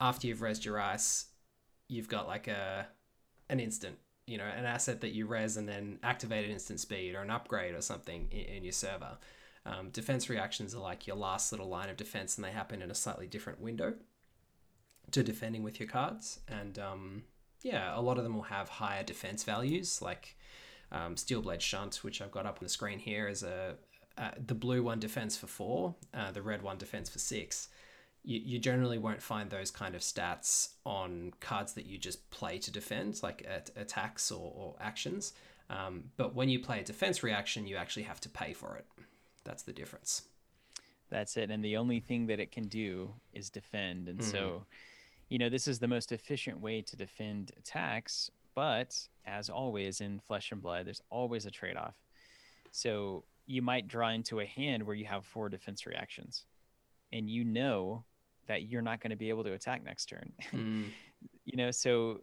after 0.00 0.26
you've 0.26 0.38
rezzed 0.38 0.64
your 0.64 0.80
ice, 0.80 1.26
you've 1.88 2.08
got 2.08 2.26
like 2.26 2.48
a 2.48 2.86
an 3.50 3.60
instant, 3.60 3.98
you 4.26 4.38
know, 4.38 4.46
an 4.46 4.64
asset 4.64 5.02
that 5.02 5.12
you 5.12 5.26
rez 5.26 5.58
and 5.58 5.68
then 5.68 5.98
activate 6.02 6.46
at 6.46 6.50
instant 6.50 6.80
speed 6.80 7.14
or 7.14 7.20
an 7.20 7.30
upgrade 7.30 7.74
or 7.74 7.82
something 7.82 8.26
in, 8.30 8.56
in 8.56 8.64
your 8.64 8.72
server. 8.72 9.18
Um, 9.66 9.90
defense 9.90 10.30
reactions 10.30 10.74
are 10.74 10.80
like 10.80 11.06
your 11.06 11.16
last 11.16 11.52
little 11.52 11.68
line 11.68 11.90
of 11.90 11.98
defense, 11.98 12.36
and 12.36 12.44
they 12.44 12.52
happen 12.52 12.80
in 12.80 12.90
a 12.90 12.94
slightly 12.94 13.26
different 13.26 13.60
window 13.60 13.92
to 15.10 15.22
defending 15.22 15.62
with 15.62 15.78
your 15.78 15.90
cards. 15.90 16.40
And 16.48 16.78
um, 16.78 17.24
yeah, 17.62 17.98
a 17.98 18.00
lot 18.00 18.18
of 18.18 18.24
them 18.24 18.34
will 18.34 18.42
have 18.42 18.68
higher 18.68 19.02
defense 19.02 19.44
values, 19.44 20.00
like 20.02 20.36
um, 20.92 21.14
Steelblade 21.14 21.60
Shunt, 21.60 21.96
which 22.02 22.20
I've 22.20 22.30
got 22.30 22.46
up 22.46 22.58
on 22.58 22.64
the 22.64 22.68
screen 22.68 22.98
here, 22.98 23.28
is 23.28 23.42
a 23.42 23.76
uh, 24.18 24.30
the 24.46 24.54
blue 24.54 24.82
one 24.82 24.98
defense 24.98 25.36
for 25.36 25.46
four, 25.46 25.94
uh, 26.14 26.30
the 26.30 26.40
red 26.40 26.62
one 26.62 26.78
defense 26.78 27.10
for 27.10 27.18
six. 27.18 27.68
You, 28.24 28.40
you 28.42 28.58
generally 28.58 28.98
won't 28.98 29.20
find 29.20 29.50
those 29.50 29.70
kind 29.70 29.94
of 29.94 30.00
stats 30.00 30.70
on 30.84 31.32
cards 31.40 31.74
that 31.74 31.86
you 31.86 31.98
just 31.98 32.28
play 32.30 32.58
to 32.58 32.70
defend, 32.70 33.22
like 33.22 33.46
at 33.48 33.70
attacks 33.76 34.30
or, 34.32 34.52
or 34.56 34.74
actions. 34.80 35.34
Um, 35.68 36.04
but 36.16 36.34
when 36.34 36.48
you 36.48 36.58
play 36.60 36.80
a 36.80 36.84
defense 36.84 37.22
reaction, 37.22 37.66
you 37.66 37.76
actually 37.76 38.04
have 38.04 38.20
to 38.22 38.28
pay 38.28 38.52
for 38.52 38.76
it. 38.76 38.86
That's 39.44 39.64
the 39.64 39.72
difference. 39.72 40.22
That's 41.10 41.36
it. 41.36 41.50
And 41.50 41.64
the 41.64 41.76
only 41.76 42.00
thing 42.00 42.26
that 42.28 42.40
it 42.40 42.50
can 42.50 42.68
do 42.68 43.12
is 43.32 43.50
defend. 43.50 44.08
And 44.08 44.20
mm-hmm. 44.20 44.30
so 44.30 44.64
you 45.28 45.38
know, 45.38 45.48
this 45.48 45.66
is 45.66 45.78
the 45.78 45.88
most 45.88 46.12
efficient 46.12 46.60
way 46.60 46.82
to 46.82 46.96
defend 46.96 47.52
attacks. 47.58 48.30
But 48.54 48.98
as 49.26 49.50
always 49.50 50.00
in 50.00 50.20
Flesh 50.20 50.52
and 50.52 50.62
Blood, 50.62 50.86
there's 50.86 51.02
always 51.10 51.46
a 51.46 51.50
trade 51.50 51.76
off. 51.76 51.94
So 52.70 53.24
you 53.46 53.62
might 53.62 53.88
draw 53.88 54.10
into 54.10 54.40
a 54.40 54.46
hand 54.46 54.82
where 54.82 54.96
you 54.96 55.04
have 55.06 55.24
four 55.24 55.48
defense 55.48 55.86
reactions, 55.86 56.44
and 57.12 57.28
you 57.28 57.44
know 57.44 58.04
that 58.48 58.62
you're 58.62 58.82
not 58.82 59.00
going 59.00 59.10
to 59.10 59.16
be 59.16 59.28
able 59.28 59.44
to 59.44 59.52
attack 59.52 59.84
next 59.84 60.06
turn. 60.06 60.32
Mm. 60.52 60.86
you 61.44 61.56
know, 61.56 61.70
so 61.70 62.20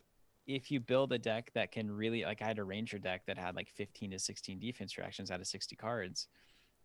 if 0.47 0.72
you 0.72 0.80
build 0.80 1.14
a 1.14 1.18
deck 1.18 1.51
that 1.54 1.72
can 1.72 1.89
really, 1.89 2.24
like, 2.24 2.41
I 2.41 2.47
had 2.47 2.60
a 2.60 2.64
Ranger 2.64 2.99
deck 2.99 3.26
that 3.28 3.38
had 3.38 3.56
like 3.56 3.70
15 3.70 4.12
to 4.12 4.20
16 4.20 4.60
defense 4.60 4.97
reactions 4.97 5.32
out 5.32 5.39
of 5.39 5.47
60 5.47 5.76
cards. 5.76 6.28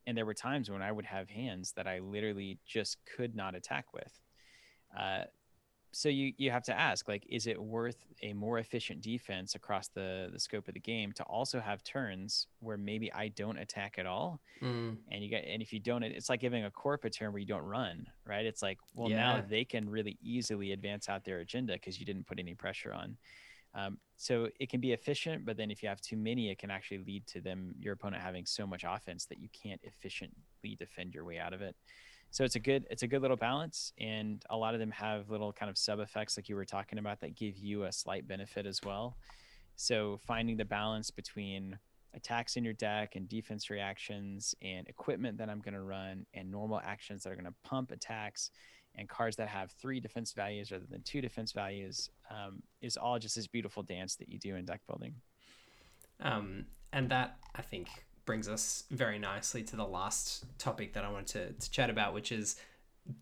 And 0.06 0.16
there 0.16 0.26
were 0.26 0.34
times 0.34 0.70
when 0.70 0.82
I 0.82 0.92
would 0.92 1.04
have 1.04 1.28
hands 1.28 1.72
that 1.72 1.86
I 1.86 1.98
literally 1.98 2.58
just 2.66 2.98
could 3.16 3.34
not 3.34 3.54
attack 3.54 3.92
with. 3.92 4.12
Uh, 4.98 5.24
so 5.98 6.08
you 6.08 6.32
you 6.36 6.48
have 6.48 6.62
to 6.62 6.78
ask 6.78 7.08
like 7.08 7.26
is 7.28 7.48
it 7.48 7.60
worth 7.60 8.06
a 8.22 8.32
more 8.32 8.60
efficient 8.60 9.00
defense 9.00 9.56
across 9.56 9.88
the 9.88 10.28
the 10.32 10.38
scope 10.38 10.68
of 10.68 10.74
the 10.74 10.80
game 10.80 11.10
to 11.10 11.24
also 11.24 11.58
have 11.58 11.82
turns 11.82 12.46
where 12.60 12.76
maybe 12.76 13.12
I 13.12 13.28
don't 13.28 13.58
attack 13.58 13.96
at 13.98 14.06
all 14.06 14.40
mm. 14.62 14.96
and 15.10 15.24
you 15.24 15.28
get 15.28 15.44
and 15.44 15.60
if 15.60 15.72
you 15.72 15.80
don't 15.80 16.04
it's 16.04 16.28
like 16.28 16.38
giving 16.38 16.64
a 16.66 16.70
corp 16.70 17.04
a 17.04 17.10
turn 17.10 17.32
where 17.32 17.40
you 17.40 17.46
don't 17.46 17.64
run 17.64 18.06
right 18.24 18.46
it's 18.46 18.62
like 18.62 18.78
well 18.94 19.10
yeah. 19.10 19.16
now 19.16 19.44
they 19.50 19.64
can 19.64 19.90
really 19.90 20.16
easily 20.22 20.70
advance 20.70 21.08
out 21.08 21.24
their 21.24 21.40
agenda 21.40 21.72
because 21.72 21.98
you 21.98 22.06
didn't 22.06 22.28
put 22.28 22.38
any 22.38 22.54
pressure 22.54 22.92
on 22.92 23.16
um, 23.74 23.98
so 24.16 24.48
it 24.60 24.70
can 24.70 24.80
be 24.80 24.92
efficient 24.92 25.44
but 25.44 25.56
then 25.56 25.68
if 25.68 25.82
you 25.82 25.88
have 25.88 26.00
too 26.00 26.16
many 26.16 26.48
it 26.48 26.58
can 26.60 26.70
actually 26.70 26.98
lead 26.98 27.26
to 27.26 27.40
them 27.40 27.74
your 27.80 27.94
opponent 27.94 28.22
having 28.22 28.46
so 28.46 28.68
much 28.68 28.84
offense 28.86 29.26
that 29.26 29.40
you 29.40 29.48
can't 29.52 29.80
efficiently 29.82 30.76
defend 30.78 31.12
your 31.12 31.24
way 31.24 31.40
out 31.40 31.52
of 31.52 31.60
it 31.60 31.74
so 32.30 32.44
it's 32.44 32.56
a 32.56 32.60
good 32.60 32.86
it's 32.90 33.02
a 33.02 33.06
good 33.06 33.22
little 33.22 33.36
balance 33.36 33.92
and 33.98 34.44
a 34.50 34.56
lot 34.56 34.74
of 34.74 34.80
them 34.80 34.90
have 34.90 35.30
little 35.30 35.52
kind 35.52 35.70
of 35.70 35.78
sub 35.78 35.98
effects 36.00 36.36
like 36.36 36.48
you 36.48 36.56
were 36.56 36.64
talking 36.64 36.98
about 36.98 37.20
that 37.20 37.34
give 37.34 37.56
you 37.56 37.84
a 37.84 37.92
slight 37.92 38.28
benefit 38.28 38.66
as 38.66 38.80
well. 38.84 39.16
So 39.76 40.18
finding 40.26 40.56
the 40.56 40.64
balance 40.64 41.10
between 41.10 41.78
attacks 42.14 42.56
in 42.56 42.64
your 42.64 42.72
deck 42.74 43.16
and 43.16 43.28
defense 43.28 43.70
reactions 43.70 44.54
and 44.62 44.88
equipment 44.88 45.36
that 45.36 45.50
i'm 45.50 45.60
going 45.60 45.74
to 45.74 45.82
run 45.82 46.24
and 46.32 46.50
normal 46.50 46.80
actions 46.82 47.22
that 47.22 47.30
are 47.30 47.36
going 47.36 47.44
to 47.44 47.54
pump 47.64 47.90
attacks 47.90 48.50
and 48.94 49.08
cards 49.08 49.36
that 49.36 49.46
have 49.46 49.70
three 49.72 50.00
defense 50.00 50.32
values 50.32 50.72
rather 50.72 50.86
than 50.90 51.02
two 51.02 51.20
defense 51.20 51.52
values 51.52 52.10
um, 52.30 52.62
is 52.80 52.96
all 52.96 53.18
just 53.18 53.36
this 53.36 53.46
beautiful 53.46 53.82
dance 53.82 54.16
that 54.16 54.28
you 54.28 54.38
do 54.38 54.56
in 54.56 54.64
deck 54.64 54.80
building. 54.88 55.14
Um, 56.20 56.64
and 56.92 57.08
that 57.10 57.36
i 57.54 57.62
think 57.62 57.88
brings 58.28 58.46
us 58.46 58.84
very 58.90 59.18
nicely 59.18 59.62
to 59.62 59.74
the 59.74 59.86
last 59.86 60.44
topic 60.58 60.92
that 60.92 61.02
I 61.02 61.10
wanted 61.10 61.28
to, 61.28 61.52
to 61.54 61.70
chat 61.70 61.88
about, 61.88 62.12
which 62.12 62.30
is 62.30 62.56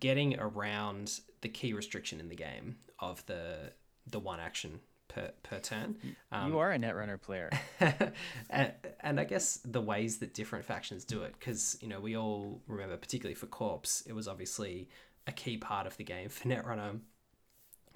getting 0.00 0.36
around 0.40 1.20
the 1.42 1.48
key 1.48 1.74
restriction 1.74 2.18
in 2.18 2.28
the 2.28 2.34
game 2.34 2.78
of 2.98 3.24
the 3.26 3.70
the 4.09 4.18
one 4.18 4.40
action 4.40 4.80
per, 5.07 5.30
per 5.44 5.61
turn. 5.61 5.94
Um, 6.32 6.50
you 6.50 6.59
are 6.59 6.72
a 6.72 6.78
Netrunner 6.78 7.22
player. 7.22 7.50
and, 8.50 8.72
and 8.98 9.20
I 9.20 9.24
guess 9.24 9.61
the 9.64 9.80
ways 9.80 10.18
that 10.18 10.34
different 10.34 10.64
factions 10.64 11.04
do 11.04 11.22
it, 11.22 11.34
because, 11.38 11.78
you 11.80 11.86
know, 11.86 12.00
we 12.00 12.16
all 12.16 12.61
remember, 12.66 12.96
particularly 12.96 13.36
for 13.36 13.46
Corpse, 13.46 14.02
it 14.09 14.12
was 14.12 14.26
obviously 14.26 14.88
a 15.28 15.32
key 15.32 15.57
part 15.57 15.86
of 15.86 15.96
the 15.98 16.04
game 16.04 16.30
for 16.30 16.48
Netrunner 16.48 16.98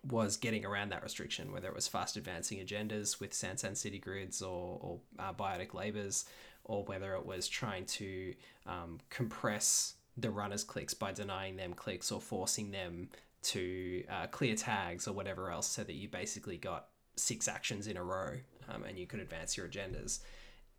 was 0.08 0.36
getting 0.36 0.64
around 0.64 0.90
that 0.90 1.02
restriction, 1.02 1.52
whether 1.52 1.68
it 1.68 1.74
was 1.74 1.88
fast 1.88 2.16
advancing 2.16 2.64
agendas 2.64 3.18
with 3.18 3.32
Sansan 3.32 3.76
City 3.76 3.98
Grids 3.98 4.42
or, 4.42 4.78
or 4.80 5.00
uh, 5.18 5.32
Biotic 5.32 5.74
Labors, 5.74 6.24
or 6.64 6.84
whether 6.84 7.14
it 7.14 7.26
was 7.26 7.48
trying 7.48 7.84
to 7.84 8.34
um, 8.66 8.98
compress 9.08 9.94
the 10.16 10.30
runners' 10.30 10.64
clicks 10.64 10.94
by 10.94 11.12
denying 11.12 11.56
them 11.56 11.72
clicks 11.74 12.12
or 12.12 12.20
forcing 12.20 12.70
them 12.70 13.08
to 13.42 14.04
uh, 14.11 14.26
clear 14.26 14.54
tags 14.54 15.08
or 15.08 15.12
whatever 15.12 15.50
else, 15.50 15.66
so 15.66 15.82
that 15.82 15.94
you 15.94 16.08
basically 16.08 16.56
got 16.56 16.88
six 17.16 17.48
actions 17.48 17.86
in 17.86 17.96
a 17.96 18.02
row 18.02 18.32
um, 18.68 18.84
and 18.84 18.98
you 18.98 19.06
could 19.06 19.20
advance 19.20 19.56
your 19.56 19.68
agendas. 19.68 20.20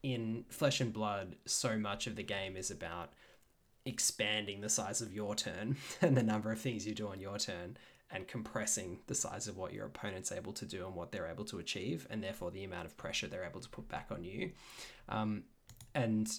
In 0.04 0.46
Flesh 0.50 0.82
and 0.82 0.92
Blood, 0.92 1.36
so 1.46 1.78
much 1.78 2.08
of 2.08 2.16
the 2.16 2.24
game 2.24 2.56
is 2.56 2.72
about 2.72 3.14
expanding 3.86 4.62
the 4.62 4.70
size 4.70 5.02
of 5.02 5.14
your 5.14 5.36
turn 5.36 5.76
and 6.02 6.16
the 6.16 6.24
number 6.24 6.52
of 6.52 6.60
things 6.60 6.86
you 6.86 6.94
do 6.94 7.08
on 7.08 7.20
your 7.20 7.38
turn 7.38 7.78
and 8.14 8.28
compressing 8.28 9.00
the 9.08 9.16
size 9.16 9.48
of 9.48 9.58
what 9.58 9.74
your 9.74 9.86
opponent's 9.86 10.32
able 10.32 10.52
to 10.52 10.66
do 10.66 10.86
and 10.86 10.96
what 10.96 11.12
they're 11.12 11.28
able 11.28 11.46
to 11.46 11.60
achieve, 11.60 12.06
and 12.10 12.22
therefore 12.22 12.52
the 12.52 12.64
amount 12.64 12.86
of 12.86 12.98
pressure 12.98 13.28
they're 13.28 13.46
able 13.46 13.62
to 13.62 13.70
put 13.70 13.88
back 13.88 14.08
on 14.12 14.24
you. 14.24 14.52
Um, 15.08 15.44
and 15.94 16.32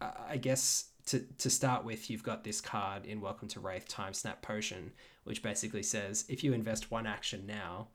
uh, 0.00 0.10
I 0.28 0.36
guess 0.36 0.86
to 1.06 1.20
to 1.38 1.50
start 1.50 1.84
with, 1.84 2.10
you've 2.10 2.22
got 2.22 2.44
this 2.44 2.60
card 2.60 3.04
in 3.06 3.20
Welcome 3.20 3.48
to 3.48 3.60
Rathe 3.60 3.88
Time 3.88 4.14
Snap 4.14 4.42
Potion, 4.42 4.92
which 5.24 5.42
basically 5.42 5.82
says 5.82 6.24
if 6.28 6.42
you 6.42 6.52
invest 6.52 6.90
one 6.90 7.06
action 7.06 7.44
now, 7.46 7.88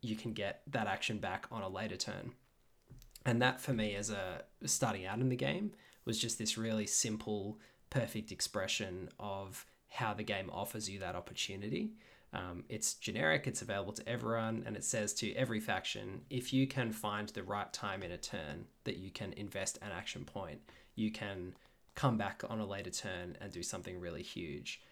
you 0.00 0.16
can 0.16 0.32
get 0.32 0.62
that 0.68 0.86
action 0.86 1.18
back 1.18 1.46
on 1.50 1.62
a 1.62 1.68
later 1.68 1.96
turn. 1.96 2.32
And 3.24 3.42
that 3.42 3.60
for 3.60 3.72
me, 3.72 3.96
as 3.96 4.10
a 4.10 4.44
starting 4.64 5.04
out 5.04 5.18
in 5.18 5.28
the 5.28 5.36
game, 5.36 5.72
was 6.04 6.20
just 6.20 6.38
this 6.38 6.56
really 6.56 6.86
simple, 6.86 7.58
perfect 7.90 8.30
expression 8.30 9.08
of 9.18 9.66
how 9.88 10.14
the 10.14 10.22
game 10.22 10.50
offers 10.52 10.88
you 10.88 11.00
that 11.00 11.16
opportunity. 11.16 11.90
Um, 12.36 12.64
it's 12.68 12.94
generic, 12.94 13.46
it's 13.46 13.62
available 13.62 13.94
to 13.94 14.06
everyone, 14.06 14.62
and 14.66 14.76
it 14.76 14.84
says 14.84 15.14
to 15.14 15.32
every 15.34 15.58
faction 15.58 16.20
if 16.28 16.52
you 16.52 16.66
can 16.66 16.92
find 16.92 17.30
the 17.30 17.42
right 17.42 17.72
time 17.72 18.02
in 18.02 18.12
a 18.12 18.18
turn 18.18 18.66
that 18.84 18.98
you 18.98 19.10
can 19.10 19.32
invest 19.32 19.78
an 19.80 19.88
action 19.90 20.26
point, 20.26 20.60
you 20.96 21.10
can 21.10 21.54
come 21.94 22.18
back 22.18 22.42
on 22.50 22.60
a 22.60 22.66
later 22.66 22.90
turn 22.90 23.38
and 23.40 23.50
do 23.52 23.62
something 23.62 23.98
really 23.98 24.22
huge. 24.22 24.82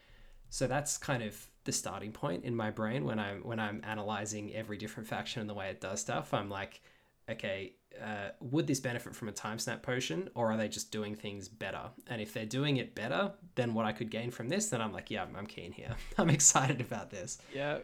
So 0.49 0.67
that's 0.67 0.97
kind 0.97 1.23
of 1.23 1.47
the 1.65 1.73
starting 1.73 2.13
point 2.13 2.45
in 2.45 2.57
my 2.57 2.71
brain 2.71 3.05
when 3.05 3.19
I'm 3.19 3.43
when 3.43 3.61
I'm 3.61 3.83
analyzing 3.85 4.55
every 4.55 4.79
different 4.79 5.09
faction 5.15 5.43
and 5.43 5.51
the 5.51 5.55
way 5.55 5.69
it 5.69 5.83
does 5.83 6.01
stuff. 6.01 6.33
I'm 6.33 6.49
like, 6.49 6.81
okay, 7.29 7.75
uh, 8.03 8.31
would 8.41 8.67
this 8.67 8.81
benefit 8.81 9.15
from 9.15 9.29
a 9.29 9.33
time 9.33 9.59
snap 9.59 9.83
potion 9.83 10.29
or 10.35 10.53
are 10.53 10.57
they 10.57 10.69
just 10.69 10.91
doing 10.91 11.15
things 11.15 11.49
better? 11.49 11.91
And 12.09 12.21
if 12.21 12.33
they're 12.33 12.47
doing 12.47 12.77
it 12.77 12.95
better 12.95 13.33
than 13.55 13.75
what 13.75 13.87
I 13.87 13.93
could 13.93 14.11
gain 14.11 14.31
from 14.31 14.49
this, 14.49 14.69
then 14.69 14.81
I'm 14.81 14.93
like, 14.93 15.11
yeah, 15.11 15.27
I'm 15.37 15.47
keen 15.47 15.73
here. 15.73 15.95
I'm 16.19 16.31
excited 16.31 16.81
about 16.81 17.11
this. 17.11 17.39
Yeah. 17.53 17.79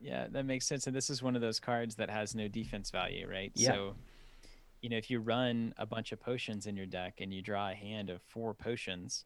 Yeah, 0.00 0.26
that 0.30 0.44
makes 0.44 0.66
sense. 0.66 0.86
And 0.86 0.94
this 0.94 1.08
is 1.08 1.22
one 1.22 1.36
of 1.36 1.42
those 1.42 1.58
cards 1.58 1.94
that 1.96 2.10
has 2.10 2.34
no 2.34 2.48
defense 2.48 2.90
value, 2.90 3.28
right? 3.28 3.50
Yeah. 3.54 3.72
So, 3.72 3.94
you 4.82 4.90
know, 4.90 4.98
if 4.98 5.10
you 5.10 5.20
run 5.20 5.72
a 5.78 5.86
bunch 5.86 6.12
of 6.12 6.20
potions 6.20 6.66
in 6.66 6.76
your 6.76 6.86
deck 6.86 7.20
and 7.20 7.32
you 7.32 7.40
draw 7.40 7.70
a 7.70 7.74
hand 7.74 8.10
of 8.10 8.20
four 8.22 8.52
potions, 8.52 9.24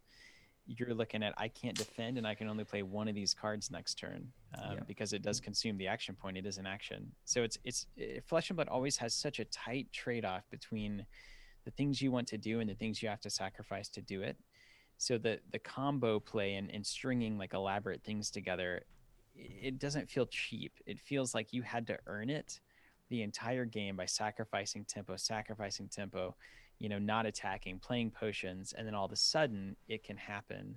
you're 0.79 0.95
looking 0.95 1.23
at 1.23 1.35
I 1.37 1.49
can't 1.49 1.77
defend 1.77 2.17
and 2.17 2.27
I 2.27 2.35
can 2.35 2.49
only 2.49 2.65
play 2.65 2.83
one 2.83 3.09
of 3.09 3.15
these 3.15 3.35
cards 3.35 3.71
next 3.71 3.95
turn 3.95 4.29
um, 4.63 4.75
yeah. 4.75 4.81
because 4.87 5.13
it 5.13 5.23
does 5.23 5.41
consume 5.41 5.77
the 5.77 5.89
action 5.89 6.15
point. 6.15 6.37
It 6.37 6.47
is 6.47 6.59
an 6.59 6.67
action, 6.67 7.11
so 7.25 7.43
it's 7.43 7.59
it's 7.65 7.87
it, 7.97 8.25
Flesh 8.27 8.51
and 8.51 8.57
Blood 8.57 8.69
always 8.69 8.97
has 8.99 9.13
such 9.15 9.41
a 9.41 9.45
tight 9.47 9.91
trade 9.93 10.25
off 10.25 10.49
between 10.51 11.05
the 11.65 11.71
things 11.73 12.01
you 12.01 12.13
want 12.13 12.29
to 12.29 12.39
do 12.39 12.61
and 12.61 12.71
the 12.71 12.75
things 12.75 13.03
you 13.03 13.09
have 13.09 13.21
to 13.21 13.31
sacrifice 13.31 13.89
to 13.91 14.01
do 14.01 14.23
it. 14.23 14.37
So 14.99 15.19
the 15.19 15.41
the 15.51 15.59
combo 15.59 16.21
play 16.21 16.55
and, 16.55 16.71
and 16.71 16.87
stringing 16.87 17.37
like 17.37 17.53
elaborate 17.53 18.05
things 18.05 18.31
together, 18.31 18.85
it 19.35 19.79
doesn't 19.79 20.09
feel 20.09 20.27
cheap. 20.27 20.73
It 20.87 21.01
feels 21.01 21.35
like 21.35 21.53
you 21.53 21.63
had 21.63 21.87
to 21.89 21.99
earn 22.07 22.31
it 22.31 22.61
the 23.09 23.23
entire 23.23 23.65
game 23.65 23.97
by 23.97 24.07
sacrificing 24.07 24.85
tempo, 24.85 25.17
sacrificing 25.17 25.89
tempo 25.89 26.37
you 26.81 26.89
know, 26.89 26.99
not 26.99 27.27
attacking, 27.27 27.79
playing 27.79 28.11
potions, 28.11 28.75
and 28.77 28.87
then 28.87 28.95
all 28.95 29.05
of 29.05 29.13
a 29.13 29.17
sudden 29.17 29.77
it 29.87 30.03
can 30.03 30.17
happen 30.17 30.77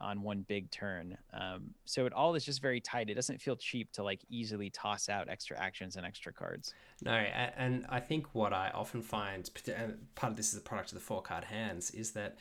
on 0.00 0.22
one 0.22 0.44
big 0.48 0.70
turn. 0.70 1.16
Um, 1.32 1.70
so 1.84 2.04
it 2.04 2.12
all 2.12 2.34
is 2.34 2.44
just 2.44 2.60
very 2.60 2.80
tight. 2.80 3.08
It 3.08 3.14
doesn't 3.14 3.40
feel 3.40 3.56
cheap 3.56 3.92
to 3.92 4.02
like 4.02 4.20
easily 4.28 4.68
toss 4.68 5.08
out 5.08 5.28
extra 5.28 5.58
actions 5.58 5.96
and 5.96 6.04
extra 6.04 6.32
cards. 6.32 6.74
No, 7.02 7.12
and 7.12 7.86
I 7.88 8.00
think 8.00 8.34
what 8.34 8.52
I 8.52 8.70
often 8.74 9.00
find, 9.00 9.48
and 9.74 9.98
part 10.16 10.32
of 10.32 10.36
this 10.36 10.52
is 10.52 10.58
a 10.58 10.62
product 10.62 10.90
of 10.90 10.98
the 10.98 11.04
four 11.04 11.22
card 11.22 11.44
hands, 11.44 11.92
is 11.92 12.10
that 12.12 12.36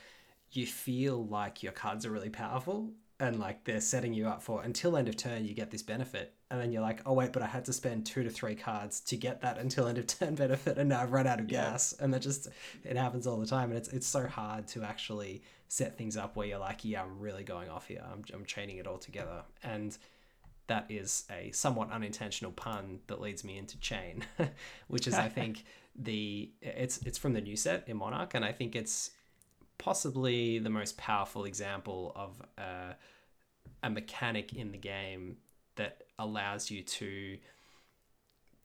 you 0.51 0.65
feel 0.65 1.25
like 1.27 1.63
your 1.63 1.71
cards 1.71 2.05
are 2.05 2.11
really 2.11 2.29
powerful 2.29 2.91
and 3.19 3.39
like 3.39 3.63
they're 3.63 3.81
setting 3.81 4.13
you 4.13 4.27
up 4.27 4.41
for 4.41 4.61
until 4.63 4.97
end 4.97 5.07
of 5.07 5.15
turn 5.15 5.45
you 5.45 5.53
get 5.53 5.71
this 5.71 5.83
benefit 5.83 6.33
and 6.53 6.61
then 6.61 6.71
you're 6.71 6.83
like 6.83 7.01
oh 7.07 7.13
wait 7.13 7.33
but 7.33 7.41
i 7.41 7.47
had 7.47 7.65
to 7.65 7.73
spend 7.73 8.05
two 8.05 8.23
to 8.23 8.29
three 8.29 8.53
cards 8.53 8.99
to 8.99 9.17
get 9.17 9.41
that 9.41 9.57
until 9.57 9.87
end 9.87 9.97
of 9.97 10.05
turn 10.05 10.35
benefit 10.45 10.77
and 10.77 10.87
now 10.87 11.01
i've 11.01 11.11
run 11.11 11.27
out 11.27 11.39
of 11.39 11.51
yeah. 11.51 11.71
gas. 11.71 11.93
And 11.99 12.13
that 12.13 12.21
just 12.21 12.47
it 12.83 12.95
happens 12.95 13.25
all 13.25 13.37
the 13.37 13.47
time 13.47 13.69
and 13.69 13.77
it's 13.77 13.89
it's 13.89 14.07
so 14.07 14.27
hard 14.27 14.67
to 14.69 14.83
actually 14.83 15.41
set 15.67 15.97
things 15.97 16.15
up 16.15 16.35
where 16.35 16.45
you're 16.47 16.59
like 16.59 16.85
yeah 16.85 17.01
i'm 17.01 17.19
really 17.19 17.43
going 17.43 17.69
off 17.69 17.87
here. 17.87 18.03
I'm, 18.09 18.23
I'm 18.33 18.45
chaining 18.45 18.77
it 18.77 18.87
all 18.87 18.99
together. 18.99 19.43
And 19.63 19.97
that 20.67 20.85
is 20.89 21.25
a 21.31 21.51
somewhat 21.51 21.91
unintentional 21.91 22.51
pun 22.51 22.99
that 23.07 23.19
leads 23.19 23.43
me 23.43 23.57
into 23.57 23.77
chain 23.79 24.23
which 24.87 25.07
is 25.07 25.15
i 25.15 25.27
think 25.37 25.65
the 25.95 26.51
it's 26.61 26.99
it's 26.99 27.17
from 27.17 27.33
the 27.33 27.41
new 27.41 27.57
set 27.57 27.83
in 27.87 27.97
monarch 27.97 28.33
and 28.33 28.45
i 28.45 28.51
think 28.51 28.75
it's 28.75 29.11
possibly 29.77 30.59
the 30.59 30.69
most 30.69 30.97
powerful 30.97 31.43
example 31.43 32.13
of 32.15 32.41
uh, 32.57 32.93
a 33.81 33.89
mechanic 33.89 34.53
in 34.53 34.71
the 34.71 34.77
game 34.77 35.35
that 35.75 36.03
allows 36.19 36.69
you 36.69 36.81
to 36.83 37.37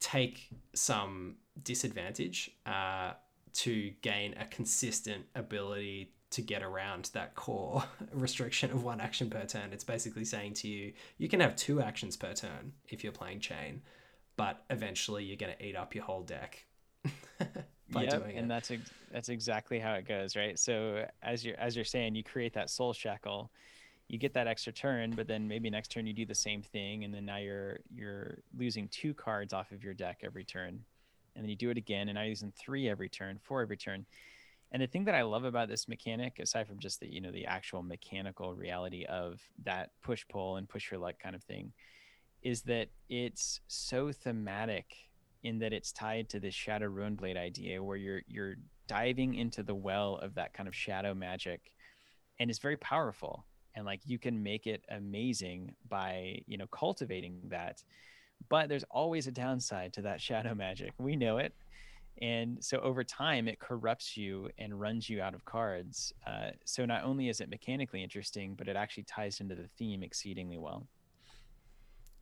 take 0.00 0.48
some 0.74 1.36
disadvantage 1.62 2.50
uh, 2.66 3.12
to 3.52 3.90
gain 4.02 4.34
a 4.38 4.44
consistent 4.46 5.24
ability 5.34 6.12
to 6.30 6.42
get 6.42 6.62
around 6.62 7.10
that 7.14 7.34
core 7.34 7.82
restriction 8.12 8.70
of 8.70 8.84
one 8.84 9.00
action 9.00 9.30
per 9.30 9.44
turn. 9.44 9.72
It's 9.72 9.84
basically 9.84 10.24
saying 10.24 10.54
to 10.54 10.68
you, 10.68 10.92
you 11.16 11.28
can 11.28 11.40
have 11.40 11.56
two 11.56 11.80
actions 11.80 12.16
per 12.16 12.34
turn 12.34 12.72
if 12.88 13.02
you're 13.02 13.12
playing 13.12 13.40
chain, 13.40 13.82
but 14.36 14.64
eventually 14.70 15.24
you're 15.24 15.36
going 15.36 15.54
to 15.56 15.64
eat 15.64 15.76
up 15.76 15.94
your 15.94 16.04
whole 16.04 16.22
deck 16.22 16.64
by 17.90 18.02
yep, 18.02 18.10
doing 18.10 18.22
and 18.22 18.30
it. 18.30 18.36
And 18.36 18.50
that's 18.50 18.70
ex- 18.70 18.90
that's 19.10 19.28
exactly 19.30 19.78
how 19.78 19.94
it 19.94 20.06
goes, 20.06 20.36
right? 20.36 20.58
So 20.58 21.06
as 21.22 21.44
you're 21.44 21.56
as 21.58 21.74
you're 21.74 21.84
saying, 21.84 22.14
you 22.14 22.22
create 22.22 22.52
that 22.54 22.68
soul 22.68 22.92
shackle, 22.92 23.50
you 24.08 24.18
get 24.18 24.32
that 24.34 24.46
extra 24.46 24.72
turn, 24.72 25.10
but 25.10 25.28
then 25.28 25.46
maybe 25.46 25.68
next 25.68 25.90
turn 25.90 26.06
you 26.06 26.14
do 26.14 26.24
the 26.24 26.34
same 26.34 26.62
thing, 26.62 27.04
and 27.04 27.12
then 27.12 27.26
now 27.26 27.36
you're 27.36 27.80
you're 27.94 28.38
losing 28.56 28.88
two 28.88 29.12
cards 29.14 29.52
off 29.52 29.70
of 29.70 29.84
your 29.84 29.94
deck 29.94 30.20
every 30.22 30.44
turn, 30.44 30.80
and 31.34 31.44
then 31.44 31.50
you 31.50 31.56
do 31.56 31.70
it 31.70 31.76
again, 31.76 32.08
and 32.08 32.16
now 32.16 32.22
you're 32.22 32.30
using 32.30 32.52
three 32.58 32.88
every 32.88 33.08
turn, 33.08 33.38
four 33.42 33.60
every 33.60 33.76
turn. 33.76 34.06
And 34.72 34.82
the 34.82 34.86
thing 34.86 35.04
that 35.04 35.14
I 35.14 35.22
love 35.22 35.44
about 35.44 35.68
this 35.68 35.88
mechanic, 35.88 36.38
aside 36.38 36.66
from 36.66 36.78
just 36.78 37.00
the 37.00 37.06
you 37.06 37.20
know 37.20 37.30
the 37.30 37.46
actual 37.46 37.82
mechanical 37.82 38.54
reality 38.54 39.04
of 39.04 39.40
that 39.64 39.90
push 40.02 40.24
pull 40.28 40.56
and 40.56 40.68
push 40.68 40.90
your 40.90 41.00
luck 41.00 41.16
kind 41.22 41.36
of 41.36 41.44
thing, 41.44 41.72
is 42.42 42.62
that 42.62 42.88
it's 43.10 43.60
so 43.66 44.10
thematic 44.10 44.86
in 45.42 45.58
that 45.58 45.72
it's 45.74 45.92
tied 45.92 46.30
to 46.30 46.40
this 46.40 46.54
shadow 46.54 46.88
Runeblade 46.88 47.36
idea 47.36 47.82
where 47.82 47.96
you're 47.96 48.22
you're 48.26 48.56
diving 48.86 49.34
into 49.34 49.62
the 49.62 49.74
well 49.74 50.16
of 50.16 50.34
that 50.34 50.54
kind 50.54 50.66
of 50.66 50.74
shadow 50.74 51.12
magic 51.12 51.72
and 52.40 52.48
it's 52.48 52.58
very 52.58 52.76
powerful 52.76 53.44
and 53.78 53.86
like 53.86 54.00
you 54.04 54.18
can 54.18 54.42
make 54.42 54.66
it 54.66 54.84
amazing 54.90 55.72
by 55.88 56.42
you 56.46 56.58
know 56.58 56.66
cultivating 56.66 57.40
that. 57.44 57.82
But 58.48 58.68
there's 58.68 58.84
always 58.90 59.26
a 59.26 59.30
downside 59.30 59.92
to 59.94 60.02
that 60.02 60.20
shadow 60.28 60.54
magic. 60.54 60.92
We 60.98 61.16
know 61.16 61.38
it. 61.38 61.54
And 62.20 62.62
so 62.62 62.78
over 62.78 63.04
time 63.04 63.46
it 63.46 63.60
corrupts 63.60 64.16
you 64.16 64.50
and 64.58 64.78
runs 64.78 65.08
you 65.08 65.22
out 65.22 65.34
of 65.34 65.44
cards. 65.44 66.12
Uh, 66.26 66.50
so 66.64 66.84
not 66.84 67.04
only 67.04 67.28
is 67.28 67.40
it 67.40 67.48
mechanically 67.48 68.02
interesting 68.02 68.54
but 68.58 68.66
it 68.66 68.74
actually 68.74 69.04
ties 69.04 69.38
into 69.40 69.54
the 69.54 69.68
theme 69.78 70.02
exceedingly 70.02 70.58
well. 70.58 70.86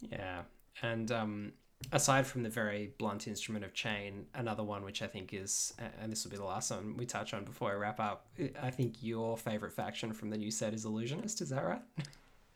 Yeah. 0.01 0.43
And 0.83 1.11
um 1.11 1.53
aside 1.93 2.27
from 2.27 2.43
the 2.43 2.49
very 2.49 2.93
blunt 2.99 3.29
instrument 3.29 3.65
of 3.65 3.75
chain, 3.75 4.27
another 4.35 4.63
one 4.63 4.85
which 4.85 5.03
I 5.03 5.07
think 5.07 5.33
is, 5.33 5.75
and 6.01 6.11
this 6.11 6.25
will 6.25 6.31
be 6.31 6.37
the 6.37 6.45
last 6.45 6.71
one 6.71 6.97
we 6.97 7.07
touch 7.07 7.35
on 7.35 7.45
before 7.45 7.71
I 7.71 7.75
wrap 7.75 8.01
up. 8.01 8.27
I 8.63 8.71
think 8.71 9.03
your 9.03 9.37
favorite 9.37 9.73
faction 9.73 10.13
from 10.13 10.31
the 10.31 10.37
new 10.37 10.51
set 10.51 10.75
is 10.75 10.85
Illusionist. 10.85 11.41
Is 11.41 11.51
that 11.51 11.65
right? 11.65 11.83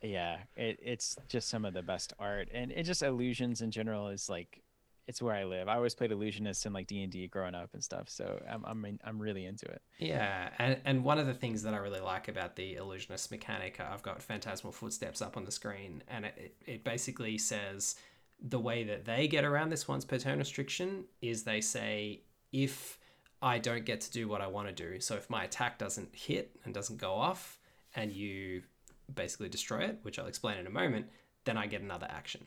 Yeah, 0.03 0.39
it, 0.57 0.79
it's 0.83 1.17
just 1.29 1.49
some 1.49 1.65
of 1.65 1.75
the 1.75 1.83
best 1.83 2.13
art, 2.19 2.49
and 2.53 2.73
it 2.73 2.85
just 2.85 3.03
illusions 3.03 3.61
in 3.61 3.71
general 3.71 4.09
is 4.09 4.29
like. 4.29 4.63
It's 5.07 5.21
where 5.21 5.35
I 5.35 5.43
live. 5.43 5.67
I 5.67 5.75
always 5.75 5.97
played 5.97 6.13
illusionist 6.13 6.67
in 6.67 6.73
like 6.73 6.87
D 6.87 7.03
and 7.03 7.11
D 7.11 7.27
growing 7.27 7.57
up 7.57 7.71
and 7.73 7.83
stuff, 7.83 8.09
so 8.09 8.41
I'm 8.49 8.65
I'm 8.65 8.99
I'm 9.03 9.19
really 9.19 9.45
into 9.45 9.67
it. 9.67 9.83
Yeah, 9.99 10.51
and 10.59 10.77
and 10.85 11.03
one 11.03 11.19
of 11.19 11.27
the 11.27 11.35
things 11.35 11.65
that 11.65 11.75
I 11.75 11.79
really 11.79 11.99
like 11.99 12.29
about 12.29 12.55
the 12.55 12.77
illusionist 12.77 13.29
mechanic, 13.33 13.81
I've 13.81 14.03
got 14.03 14.23
Phantasmal 14.23 14.73
Footsteps 14.73 15.21
up 15.21 15.37
on 15.37 15.45
the 15.45 15.51
screen, 15.51 16.05
and 16.07 16.27
it 16.27 16.55
it 16.65 16.85
basically 16.85 17.39
says 17.39 17.97
the 18.43 18.59
way 18.59 18.85
that 18.85 19.05
they 19.05 19.29
get 19.29 19.45
around 19.45 19.71
this 19.71 19.87
once 19.87 20.05
per 20.05 20.19
turn 20.19 20.39
restriction 20.39 21.05
is 21.21 21.45
they 21.45 21.61
say 21.61 22.23
if 22.53 22.99
I 23.43 23.59
don't 23.59 23.85
get 23.85 24.01
to 24.03 24.11
do 24.11 24.29
what 24.29 24.41
I 24.41 24.47
want 24.47 24.69
to 24.69 24.75
do, 24.75 25.01
so 25.01 25.17
if 25.17 25.29
my 25.31 25.45
attack 25.45 25.79
doesn't 25.79 26.15
hit 26.15 26.57
and 26.65 26.75
doesn't 26.75 26.99
go 26.99 27.15
off, 27.15 27.59
and 27.95 28.13
you 28.13 28.63
basically 29.13 29.49
destroy 29.49 29.81
it, 29.81 29.99
which 30.03 30.19
I'll 30.19 30.27
explain 30.27 30.59
in 30.59 30.67
a 30.67 30.71
moment, 30.71 31.07
then 31.45 31.57
I 31.57 31.67
get 31.67 31.83
another 31.83 32.07
action. 32.09 32.43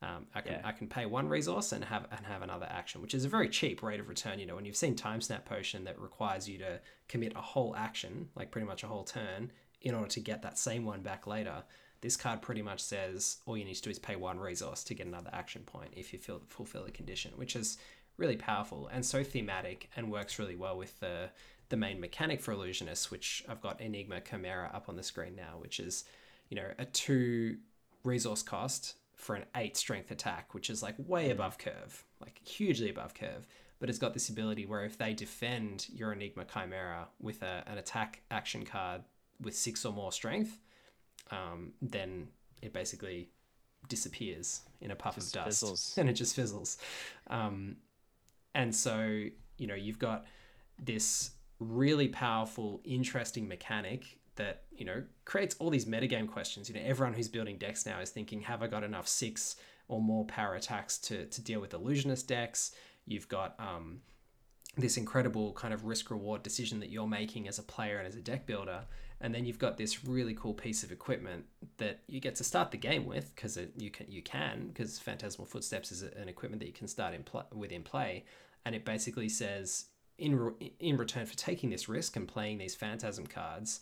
Um, 0.00 0.26
I 0.34 0.42
can 0.42 0.52
yeah. 0.52 0.60
I 0.64 0.72
can 0.72 0.86
pay 0.86 1.06
one 1.06 1.28
resource 1.28 1.72
and 1.72 1.84
have 1.84 2.06
and 2.12 2.24
have 2.24 2.42
another 2.42 2.68
action, 2.70 3.02
which 3.02 3.14
is 3.14 3.24
a 3.24 3.28
very 3.28 3.48
cheap 3.48 3.82
rate 3.82 3.98
of 3.98 4.08
return. 4.08 4.38
You 4.38 4.46
know, 4.46 4.54
when 4.54 4.64
you've 4.64 4.76
seen 4.76 4.94
Time 4.94 5.20
Snap 5.20 5.44
Potion 5.44 5.84
that 5.84 5.98
requires 5.98 6.48
you 6.48 6.58
to 6.58 6.80
commit 7.08 7.32
a 7.34 7.40
whole 7.40 7.74
action, 7.74 8.28
like 8.36 8.52
pretty 8.52 8.66
much 8.66 8.84
a 8.84 8.86
whole 8.86 9.02
turn, 9.02 9.50
in 9.80 9.94
order 9.94 10.08
to 10.08 10.20
get 10.20 10.42
that 10.42 10.58
same 10.58 10.84
one 10.84 11.02
back 11.02 11.26
later. 11.26 11.64
This 12.00 12.16
card 12.16 12.42
pretty 12.42 12.62
much 12.62 12.80
says 12.80 13.38
all 13.46 13.56
you 13.56 13.64
need 13.64 13.74
to 13.74 13.82
do 13.82 13.90
is 13.90 13.98
pay 13.98 14.16
one 14.16 14.38
resource 14.38 14.84
to 14.84 14.94
get 14.94 15.06
another 15.06 15.30
action 15.32 15.62
point 15.62 15.90
if 15.96 16.12
you 16.12 16.18
feel, 16.18 16.40
fulfill 16.48 16.84
the 16.84 16.90
condition, 16.90 17.32
which 17.36 17.56
is 17.56 17.78
really 18.16 18.36
powerful 18.36 18.88
and 18.92 19.04
so 19.04 19.22
thematic 19.22 19.88
and 19.96 20.10
works 20.10 20.38
really 20.38 20.56
well 20.56 20.76
with 20.76 20.98
the 21.00 21.30
the 21.70 21.76
main 21.76 22.00
mechanic 22.00 22.40
for 22.40 22.54
illusionists, 22.54 23.10
which 23.10 23.44
I've 23.48 23.60
got 23.60 23.80
Enigma 23.80 24.20
Chimera 24.20 24.70
up 24.72 24.88
on 24.88 24.96
the 24.96 25.02
screen 25.02 25.36
now, 25.36 25.56
which 25.58 25.80
is 25.80 26.04
you 26.48 26.56
know 26.56 26.70
a 26.78 26.84
two 26.84 27.58
resource 28.04 28.42
cost 28.42 28.94
for 29.14 29.34
an 29.34 29.44
eight 29.56 29.76
strength 29.76 30.10
attack, 30.10 30.54
which 30.54 30.70
is 30.70 30.82
like 30.82 30.94
way 30.98 31.30
above 31.30 31.58
curve, 31.58 32.04
like 32.20 32.40
hugely 32.46 32.88
above 32.88 33.14
curve. 33.14 33.46
But 33.80 33.90
it's 33.90 33.98
got 33.98 34.14
this 34.14 34.28
ability 34.28 34.66
where 34.66 34.84
if 34.84 34.96
they 34.98 35.12
defend 35.12 35.88
your 35.92 36.12
Enigma 36.12 36.44
Chimera 36.44 37.08
with 37.20 37.42
a, 37.42 37.62
an 37.66 37.78
attack 37.78 38.22
action 38.30 38.64
card 38.64 39.02
with 39.40 39.54
six 39.54 39.84
or 39.84 39.92
more 39.92 40.10
strength, 40.10 40.58
um, 41.30 41.72
then 41.82 42.28
it 42.62 42.72
basically 42.72 43.30
disappears 43.88 44.62
in 44.80 44.90
a 44.90 44.96
puff 44.96 45.14
just 45.14 45.36
of 45.36 45.44
dust 45.44 45.60
fizzles. 45.60 45.94
and 45.98 46.08
it 46.08 46.14
just 46.14 46.34
fizzles. 46.34 46.78
Um, 47.28 47.76
and 48.54 48.74
so, 48.74 49.24
you 49.56 49.66
know, 49.66 49.74
you've 49.74 49.98
got 49.98 50.26
this 50.82 51.32
really 51.60 52.08
powerful, 52.08 52.80
interesting 52.84 53.48
mechanic 53.48 54.18
that 54.38 54.62
you 54.70 54.84
know 54.84 55.02
creates 55.24 55.56
all 55.58 55.68
these 55.68 55.84
metagame 55.84 56.26
questions. 56.26 56.68
You 56.68 56.76
know, 56.76 56.82
everyone 56.84 57.12
who's 57.12 57.28
building 57.28 57.58
decks 57.58 57.84
now 57.84 58.00
is 58.00 58.10
thinking, 58.10 58.40
have 58.42 58.62
I 58.62 58.68
got 58.68 58.84
enough 58.84 59.06
six 59.06 59.56
or 59.88 60.00
more 60.00 60.24
power 60.24 60.54
attacks 60.54 60.96
to 60.98 61.26
to 61.26 61.40
deal 61.42 61.60
with 61.60 61.74
illusionist 61.74 62.26
decks? 62.26 62.72
You've 63.04 63.28
got 63.28 63.54
um, 63.58 64.00
this 64.76 64.96
incredible 64.96 65.52
kind 65.52 65.74
of 65.74 65.84
risk 65.84 66.10
reward 66.10 66.42
decision 66.42 66.80
that 66.80 66.90
you're 66.90 67.06
making 67.06 67.48
as 67.48 67.58
a 67.58 67.62
player 67.62 67.98
and 67.98 68.06
as 68.06 68.14
a 68.14 68.20
deck 68.20 68.46
builder. 68.46 68.84
And 69.20 69.34
then 69.34 69.44
you've 69.44 69.58
got 69.58 69.76
this 69.76 70.04
really 70.04 70.34
cool 70.34 70.54
piece 70.54 70.84
of 70.84 70.92
equipment 70.92 71.46
that 71.78 72.00
you 72.06 72.20
get 72.20 72.36
to 72.36 72.44
start 72.44 72.70
the 72.70 72.76
game 72.76 73.04
with 73.04 73.34
because 73.34 73.58
you 73.76 73.90
can 73.90 74.06
you 74.10 74.22
can 74.22 74.68
because 74.68 74.98
Phantasmal 74.98 75.46
Footsteps 75.46 75.90
is 75.90 76.02
an 76.02 76.28
equipment 76.28 76.60
that 76.60 76.66
you 76.66 76.72
can 76.72 76.86
start 76.86 77.14
in 77.14 77.24
pl- 77.24 77.46
within 77.52 77.82
play, 77.82 78.24
and 78.64 78.74
it 78.74 78.84
basically 78.84 79.28
says 79.28 79.86
in 80.18 80.36
re- 80.38 80.72
in 80.78 80.96
return 80.96 81.26
for 81.26 81.36
taking 81.36 81.70
this 81.70 81.88
risk 81.88 82.16
and 82.16 82.28
playing 82.28 82.58
these 82.58 82.76
Phantasm 82.76 83.26
cards, 83.26 83.80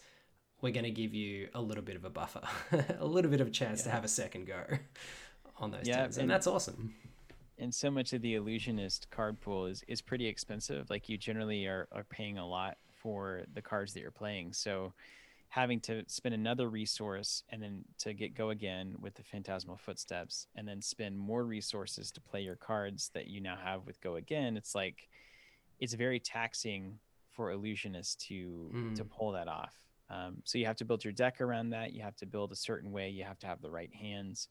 we're 0.63 0.73
going 0.73 0.85
to 0.85 0.91
give 0.91 1.13
you 1.13 1.49
a 1.55 1.61
little 1.61 1.85
bit 1.85 1.97
of 1.97 2.05
a 2.05 2.11
buffer, 2.11 2.43
a 2.99 3.05
little 3.05 3.31
bit 3.31 3.41
of 3.43 3.49
a 3.49 3.51
chance 3.51 3.81
yeah. 3.81 3.85
to 3.85 3.91
have 3.91 4.05
a 4.05 4.09
second 4.09 4.47
go 4.47 4.63
on 5.59 5.71
those 5.71 5.87
yeah, 5.87 6.03
turns, 6.03 6.17
and, 6.17 6.23
and 6.23 6.31
that's 6.31 6.47
awesome. 6.47 6.95
and 7.59 7.75
so 7.75 7.91
much 7.91 8.15
of 8.15 8.23
the 8.23 8.35
illusionist 8.37 9.11
card 9.11 9.39
pool 9.41 9.67
is 9.67 9.85
is 9.87 10.01
pretty 10.01 10.27
expensive. 10.27 10.89
Like 10.89 11.11
you 11.11 11.19
generally 11.19 11.67
are, 11.67 11.89
are 11.93 12.05
paying 12.05 12.39
a 12.39 12.47
lot 12.47 12.79
for 12.95 13.43
the 13.55 13.63
cards 13.63 13.93
that 13.95 14.01
you're 14.01 14.11
playing. 14.11 14.53
So 14.53 14.93
having 15.49 15.81
to 15.81 16.03
spend 16.07 16.35
another 16.35 16.69
resource 16.69 17.43
and 17.51 17.63
then 17.63 17.85
to 17.99 18.13
get 18.13 18.35
go 18.35 18.51
again 18.51 18.95
with 19.01 19.15
the 19.15 19.23
phantasmal 19.23 19.77
footsteps 19.77 20.47
and 20.57 20.67
then 20.67 20.83
spend 20.83 21.19
more 21.19 21.45
resources 21.45 22.11
to 22.11 22.21
play 22.21 22.41
your 22.41 22.57
cards 22.57 23.11
that 23.15 23.29
you 23.29 23.41
now 23.41 23.57
have 23.57 23.87
with 23.87 24.01
go 24.01 24.17
again 24.17 24.57
it's 24.57 24.75
like 24.75 25.09
it's 25.79 25.95
very 25.95 26.21
taxing 26.21 26.99
for 27.31 27.53
illusionists 27.53 28.17
to 28.17 28.71
mm. 28.75 28.95
to 28.95 29.05
pull 29.05 29.33
that 29.33 29.49
off 29.49 29.75
um, 30.09 30.37
so 30.45 30.59
you 30.59 30.67
have 30.67 30.77
to 30.77 30.85
build 30.85 31.05
your 31.05 31.13
deck 31.13 31.41
around 31.41 31.71
that 31.71 31.93
you 31.93 32.03
have 32.03 32.17
to 32.17 32.27
build 32.27 32.53
a 32.53 32.57
certain 32.57 32.93
way 32.93 33.09
you 33.09 33.25
have 33.25 33.39
to 33.39 33.47
have 33.47 33.63
the 33.63 33.71
right 33.71 33.95
hands 33.95 34.49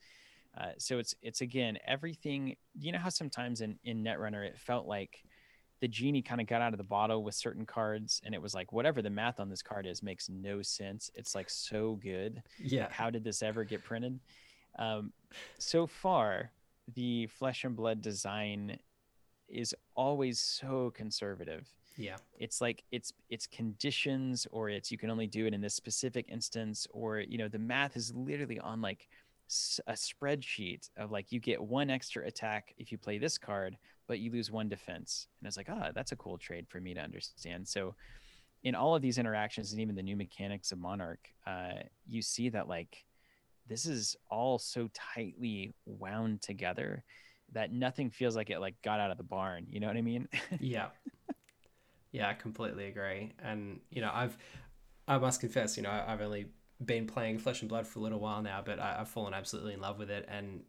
uh, 0.57 0.71
so 0.77 0.99
it's 0.99 1.13
it's 1.21 1.41
again 1.41 1.77
everything. 1.85 2.55
You 2.79 2.91
know 2.91 2.99
how 2.99 3.09
sometimes 3.09 3.61
in 3.61 3.77
in 3.83 4.03
Netrunner 4.03 4.45
it 4.45 4.57
felt 4.57 4.87
like 4.87 5.23
the 5.81 5.87
genie 5.87 6.21
kind 6.21 6.41
of 6.41 6.47
got 6.47 6.61
out 6.61 6.73
of 6.73 6.77
the 6.77 6.83
bottle 6.83 7.23
with 7.23 7.35
certain 7.35 7.65
cards, 7.65 8.21
and 8.25 8.33
it 8.33 8.41
was 8.41 8.53
like 8.53 8.71
whatever 8.71 9.01
the 9.01 9.09
math 9.09 9.39
on 9.39 9.49
this 9.49 9.61
card 9.61 9.85
is 9.85 10.01
makes 10.01 10.29
no 10.29 10.61
sense. 10.61 11.11
It's 11.15 11.35
like 11.35 11.49
so 11.49 11.99
good. 12.01 12.41
Yeah. 12.59 12.87
How 12.89 13.09
did 13.09 13.23
this 13.23 13.43
ever 13.43 13.63
get 13.63 13.83
printed? 13.83 14.19
Um, 14.79 15.11
so 15.57 15.87
far, 15.87 16.51
the 16.93 17.27
flesh 17.27 17.63
and 17.63 17.75
blood 17.75 18.01
design 18.01 18.77
is 19.47 19.75
always 19.95 20.39
so 20.39 20.91
conservative. 20.95 21.67
Yeah. 21.97 22.17
It's 22.39 22.61
like 22.61 22.83
it's 22.91 23.13
it's 23.29 23.47
conditions 23.47 24.47
or 24.51 24.69
it's 24.69 24.91
you 24.91 24.97
can 24.97 25.09
only 25.09 25.27
do 25.27 25.45
it 25.45 25.53
in 25.53 25.61
this 25.61 25.75
specific 25.75 26.25
instance 26.29 26.87
or 26.91 27.19
you 27.19 27.37
know 27.37 27.47
the 27.47 27.59
math 27.59 27.95
is 27.95 28.13
literally 28.13 28.59
on 28.59 28.81
like 28.81 29.07
a 29.87 29.93
spreadsheet 29.93 30.89
of 30.97 31.11
like 31.11 31.31
you 31.31 31.39
get 31.39 31.61
one 31.61 31.89
extra 31.89 32.25
attack 32.25 32.73
if 32.77 32.91
you 32.91 32.97
play 32.97 33.17
this 33.17 33.37
card, 33.37 33.77
but 34.07 34.19
you 34.19 34.31
lose 34.31 34.51
one 34.51 34.69
defense. 34.69 35.27
And 35.39 35.47
it's 35.47 35.57
like, 35.57 35.67
ah, 35.69 35.87
oh, 35.87 35.91
that's 35.93 36.11
a 36.11 36.15
cool 36.15 36.37
trade 36.37 36.67
for 36.67 36.79
me 36.79 36.93
to 36.93 37.01
understand. 37.01 37.67
So 37.67 37.95
in 38.63 38.75
all 38.75 38.95
of 38.95 39.01
these 39.01 39.17
interactions 39.17 39.71
and 39.71 39.81
even 39.81 39.95
the 39.95 40.03
new 40.03 40.15
mechanics 40.15 40.71
of 40.71 40.79
Monarch, 40.79 41.27
uh, 41.45 41.83
you 42.07 42.21
see 42.21 42.49
that 42.49 42.67
like 42.67 43.03
this 43.67 43.85
is 43.85 44.15
all 44.29 44.59
so 44.59 44.89
tightly 44.93 45.73
wound 45.85 46.41
together 46.41 47.03
that 47.51 47.71
nothing 47.71 48.09
feels 48.09 48.35
like 48.35 48.49
it 48.49 48.59
like 48.59 48.75
got 48.83 48.99
out 48.99 49.11
of 49.11 49.17
the 49.17 49.23
barn. 49.23 49.65
You 49.69 49.79
know 49.79 49.87
what 49.87 49.97
I 49.97 50.01
mean? 50.01 50.27
yeah. 50.59 50.87
Yeah, 52.11 52.29
I 52.29 52.33
completely 52.33 52.85
agree. 52.85 53.33
And 53.43 53.81
you 53.89 54.01
know, 54.01 54.09
I've 54.13 54.37
I 55.05 55.17
must 55.17 55.41
confess, 55.41 55.75
you 55.75 55.83
know, 55.83 55.91
I've 55.91 56.21
only 56.21 56.47
been 56.83 57.07
playing 57.07 57.39
Flesh 57.39 57.61
and 57.61 57.69
Blood 57.69 57.85
for 57.85 57.99
a 57.99 58.01
little 58.01 58.19
while 58.19 58.41
now, 58.41 58.61
but 58.65 58.79
I, 58.79 58.99
have 58.99 59.09
fallen 59.09 59.33
absolutely 59.33 59.73
in 59.73 59.81
love 59.81 59.99
with 59.99 60.09
it. 60.09 60.25
And 60.29 60.61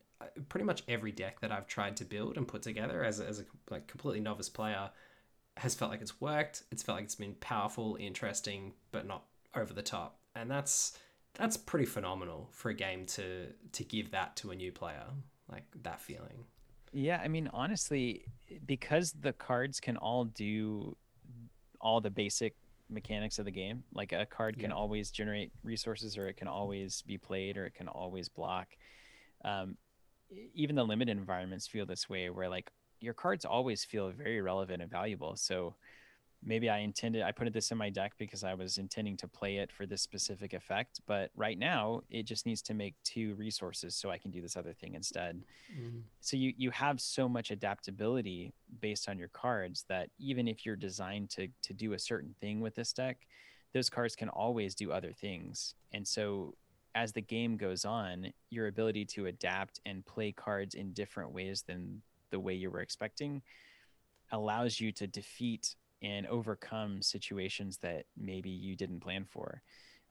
pretty 0.49 0.65
much 0.65 0.83
every 0.89 1.13
deck 1.13 1.41
that 1.41 1.53
I've 1.53 1.67
tried 1.67 1.97
to 1.99 2.05
build 2.05 2.37
and 2.37 2.47
put 2.47 2.63
together 2.63 3.05
as 3.05 3.21
a, 3.21 3.27
as 3.27 3.41
a 3.41 3.45
like 3.71 3.87
completely 3.87 4.21
novice 4.21 4.49
player 4.49 4.91
has 5.57 5.75
felt 5.75 5.91
like 5.91 6.01
it's 6.01 6.21
worked. 6.21 6.65
It's 6.71 6.83
felt 6.83 6.97
like 6.97 7.05
it's 7.05 7.15
been 7.15 7.35
powerful, 7.35 7.97
interesting, 7.99 8.73
but 8.93 9.07
not 9.07 9.25
over 9.55 9.73
the 9.73 9.83
top. 9.83 10.19
And 10.35 10.51
that's 10.51 10.99
that's 11.35 11.57
pretty 11.57 11.87
phenomenal 11.87 12.49
for 12.53 12.71
a 12.71 12.75
game 12.75 13.07
to 13.07 13.47
to 13.73 13.85
give 13.85 14.11
that 14.11 14.37
to 14.37 14.51
a 14.51 14.55
new 14.55 14.73
player, 14.73 15.05
like 15.51 15.65
that 15.83 16.01
feeling. 16.01 16.45
Yeah, 16.93 17.21
I 17.23 17.29
mean, 17.29 17.51
honestly, 17.53 18.25
because 18.65 19.13
the 19.13 19.33
cards 19.33 19.81
can 19.81 19.97
all 19.97 20.25
do 20.25 20.97
all 21.81 22.01
the 22.01 22.11
basic 22.11 22.55
mechanics 22.89 23.39
of 23.39 23.45
the 23.45 23.51
game. 23.51 23.85
Like 23.93 24.13
a 24.13 24.27
card 24.27 24.59
can 24.59 24.71
yeah. 24.71 24.77
always 24.77 25.11
generate 25.11 25.53
resources, 25.63 26.17
or 26.17 26.29
it 26.29 26.37
can 26.37 26.49
always 26.49 27.03
be 27.03 27.19
played, 27.19 27.57
or 27.57 27.67
it 27.67 27.75
can 27.75 27.89
always 27.89 28.29
block. 28.29 28.69
Um, 29.45 29.77
even 30.55 30.77
the 30.77 30.85
limited 30.85 31.17
environments 31.17 31.67
feel 31.67 31.87
this 31.87 32.09
way, 32.09 32.31
where 32.31 32.49
like 32.49 32.71
your 33.01 33.15
cards 33.15 33.45
always 33.45 33.85
feel 33.85 34.11
very 34.11 34.41
relevant 34.41 34.83
and 34.83 34.91
valuable. 34.91 35.37
So 35.37 35.75
maybe 36.45 36.69
I 36.69 36.79
intended 36.79 37.23
I 37.23 37.33
put 37.33 37.53
this 37.53 37.71
in 37.71 37.79
my 37.79 37.91
deck 37.91 38.13
because 38.19 38.45
I 38.45 38.55
was 38.55 38.79
intending 38.79 39.17
to 39.19 39.29
play 39.29 39.57
it 39.57 39.73
for 39.73 39.87
this 39.87 40.03
specific 40.03 40.53
effect, 40.53 41.01
but 41.07 41.31
right 41.37 41.59
now 41.59 42.03
it 42.11 42.25
just 42.25 42.47
needs 42.47 42.63
to 42.63 42.75
make 42.75 42.95
two 43.05 43.35
resources 43.35 43.95
so 43.95 44.11
I 44.11 44.19
can 44.19 44.31
do 44.31 44.41
this 44.41 44.57
other 44.57 44.73
thing 44.73 44.95
instead. 44.95 45.43
Mm-hmm. 45.73 45.99
So 46.21 46.37
you 46.37 46.53
you 46.57 46.71
have 46.71 47.01
so 47.01 47.29
much 47.29 47.51
adaptability 47.51 48.53
based 48.81 49.09
on 49.09 49.19
your 49.19 49.29
cards 49.29 49.85
that 49.89 50.11
even 50.19 50.49
if 50.49 50.65
you're 50.65 50.77
designed 50.77 51.31
to 51.31 51.49
to 51.63 51.75
do 51.75 51.93
a 51.93 51.99
certain 51.99 52.35
thing 52.41 52.61
with 52.61 52.75
this 52.75 52.93
deck, 52.93 53.27
those 53.73 53.91
cards 53.91 54.17
can 54.17 54.29
always 54.29 54.75
do 54.75 54.93
other 54.93 55.13
things. 55.13 55.75
And 55.93 56.07
so 56.07 56.55
as 56.97 57.13
the 57.13 57.21
game 57.21 57.59
goes 57.59 57.85
on, 57.85 58.33
your 58.49 58.69
ability 58.69 59.05
to 59.05 59.27
adapt 59.27 59.81
and 59.85 60.05
play 60.07 60.33
cards 60.33 60.75
in 60.75 60.95
different 60.95 61.31
ways 61.31 61.63
than 61.67 62.01
the 62.31 62.41
way 62.41 62.55
you 62.55 62.71
were 62.71 62.81
expecting 62.81 63.43
allows 64.33 64.81
you 64.81 64.91
to 64.91 65.07
defeat 65.07 65.77
and 66.03 66.27
overcome 66.27 67.03
situations 67.03 67.77
that 67.83 68.07
maybe 68.17 68.49
you 68.49 68.75
didn't 68.75 69.01
plan 69.01 69.27
for. 69.31 69.63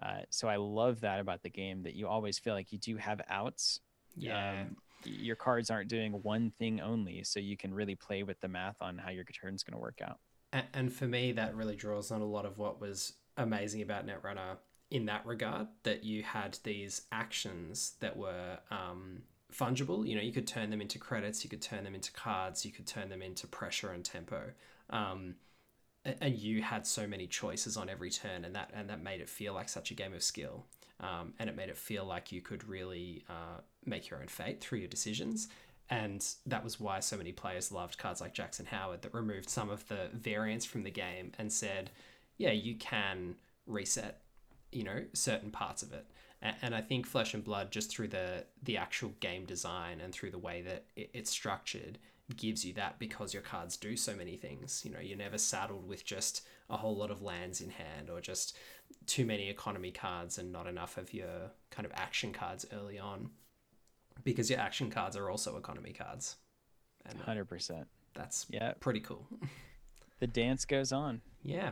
Uh, 0.01 0.19
so 0.29 0.47
I 0.47 0.57
love 0.57 1.01
that 1.01 1.19
about 1.19 1.41
the 1.41 1.49
game 1.49 1.81
that 1.83 1.95
you 1.95 2.07
always 2.07 2.37
feel 2.37 2.53
like 2.53 2.71
you 2.71 2.77
do 2.77 2.97
have 2.97 3.19
outs. 3.29 3.79
Yeah. 4.15 4.61
Um, 4.61 4.77
your 5.03 5.35
cards 5.35 5.71
aren't 5.71 5.89
doing 5.89 6.13
one 6.21 6.51
thing 6.59 6.81
only, 6.81 7.23
so 7.23 7.39
you 7.39 7.57
can 7.57 7.73
really 7.73 7.95
play 7.95 8.21
with 8.21 8.39
the 8.41 8.47
math 8.47 8.77
on 8.81 8.97
how 8.97 9.09
your 9.09 9.23
turn's 9.23 9.63
going 9.63 9.73
to 9.73 9.81
work 9.81 10.01
out. 10.03 10.19
And, 10.53 10.65
and 10.73 10.93
for 10.93 11.07
me, 11.07 11.31
that 11.31 11.55
really 11.55 11.75
draws 11.75 12.11
on 12.11 12.21
a 12.21 12.25
lot 12.25 12.45
of 12.45 12.59
what 12.59 12.79
was 12.79 13.13
amazing 13.37 13.81
about 13.81 14.05
Netrunner 14.05 14.57
in 14.91 15.05
that 15.05 15.25
regard. 15.25 15.67
That 15.83 16.03
you 16.03 16.23
had 16.23 16.57
these 16.63 17.03
actions 17.11 17.93
that 17.99 18.17
were 18.17 18.59
um, 18.71 19.23
fungible. 19.53 20.07
You 20.07 20.15
know, 20.15 20.21
you 20.21 20.31
could 20.31 20.47
turn 20.47 20.69
them 20.69 20.81
into 20.81 20.99
credits, 20.99 21.43
you 21.43 21.49
could 21.49 21.61
turn 21.61 21.83
them 21.83 21.95
into 21.95 22.11
cards, 22.11 22.65
you 22.65 22.71
could 22.71 22.87
turn 22.87 23.09
them 23.09 23.21
into 23.21 23.47
pressure 23.47 23.91
and 23.91 24.03
tempo. 24.03 24.51
Um, 24.89 25.35
and 26.21 26.37
you 26.37 26.61
had 26.61 26.85
so 26.85 27.07
many 27.07 27.25
choices 27.25 27.77
on 27.77 27.89
every 27.89 28.11
turn, 28.11 28.45
and 28.45 28.55
that 28.55 28.71
and 28.75 28.89
that 28.89 29.01
made 29.01 29.21
it 29.21 29.29
feel 29.29 29.53
like 29.53 29.69
such 29.69 29.89
a 29.89 29.95
game 29.95 30.13
of 30.13 30.21
skill, 30.21 30.65
um, 30.99 31.33
and 31.39 31.49
it 31.49 31.55
made 31.55 31.69
it 31.69 31.77
feel 31.77 32.05
like 32.05 32.31
you 32.31 32.41
could 32.41 32.67
really 32.69 33.23
uh, 33.29 33.61
make 33.85 34.09
your 34.09 34.19
own 34.19 34.27
fate 34.27 34.61
through 34.61 34.79
your 34.79 34.87
decisions. 34.87 35.47
And 35.89 36.25
that 36.47 36.63
was 36.63 36.79
why 36.79 36.99
so 36.99 37.15
many 37.15 37.31
players 37.31 37.71
loved 37.71 37.99
cards 37.99 38.19
like 38.19 38.33
Jackson 38.33 38.65
Howard 38.65 39.03
that 39.03 39.13
removed 39.13 39.49
some 39.49 39.69
of 39.69 39.87
the 39.87 40.09
variance 40.13 40.65
from 40.65 40.83
the 40.83 40.91
game 40.91 41.31
and 41.39 41.51
said, 41.51 41.89
"Yeah, 42.37 42.51
you 42.51 42.75
can 42.75 43.35
reset, 43.65 44.21
you 44.75 44.83
know, 44.83 45.05
certain 45.13 45.51
parts 45.51 45.83
of 45.83 45.93
it." 45.93 46.05
And 46.61 46.75
I 46.75 46.81
think 46.81 47.07
Flesh 47.07 47.33
and 47.33 47.43
Blood, 47.43 47.71
just 47.71 47.89
through 47.89 48.09
the 48.09 48.45
the 48.61 48.77
actual 48.77 49.13
game 49.19 49.45
design 49.45 50.01
and 50.01 50.13
through 50.13 50.31
the 50.31 50.37
way 50.37 50.61
that 50.61 50.85
it's 50.95 51.31
structured, 51.31 51.97
gives 52.35 52.65
you 52.65 52.73
that 52.73 52.99
because 52.99 53.33
your 53.33 53.43
cards 53.43 53.77
do 53.77 53.95
so 53.95 54.15
many 54.15 54.35
things. 54.35 54.83
You 54.85 54.91
know, 54.91 54.99
you're 54.99 55.17
never 55.17 55.37
saddled 55.37 55.87
with 55.87 56.05
just 56.05 56.45
a 56.69 56.77
whole 56.77 56.95
lot 56.95 57.11
of 57.11 57.21
lands 57.21 57.61
in 57.61 57.69
hand 57.69 58.09
or 58.09 58.19
just 58.19 58.57
too 59.05 59.25
many 59.25 59.49
economy 59.49 59.91
cards 59.91 60.37
and 60.37 60.51
not 60.51 60.67
enough 60.67 60.97
of 60.97 61.13
your 61.13 61.51
kind 61.69 61.85
of 61.85 61.91
action 61.95 62.33
cards 62.33 62.65
early 62.73 62.97
on 62.97 63.29
because 64.23 64.49
your 64.49 64.59
action 64.59 64.89
cards 64.89 65.15
are 65.15 65.29
also 65.29 65.57
economy 65.57 65.93
cards. 65.93 66.37
And 67.05 67.19
100%. 67.19 67.85
That's 68.15 68.47
yeah. 68.49 68.73
pretty 68.79 69.01
cool. 69.01 69.27
the 70.19 70.27
dance 70.27 70.65
goes 70.65 70.91
on. 70.91 71.21
Yeah. 71.43 71.71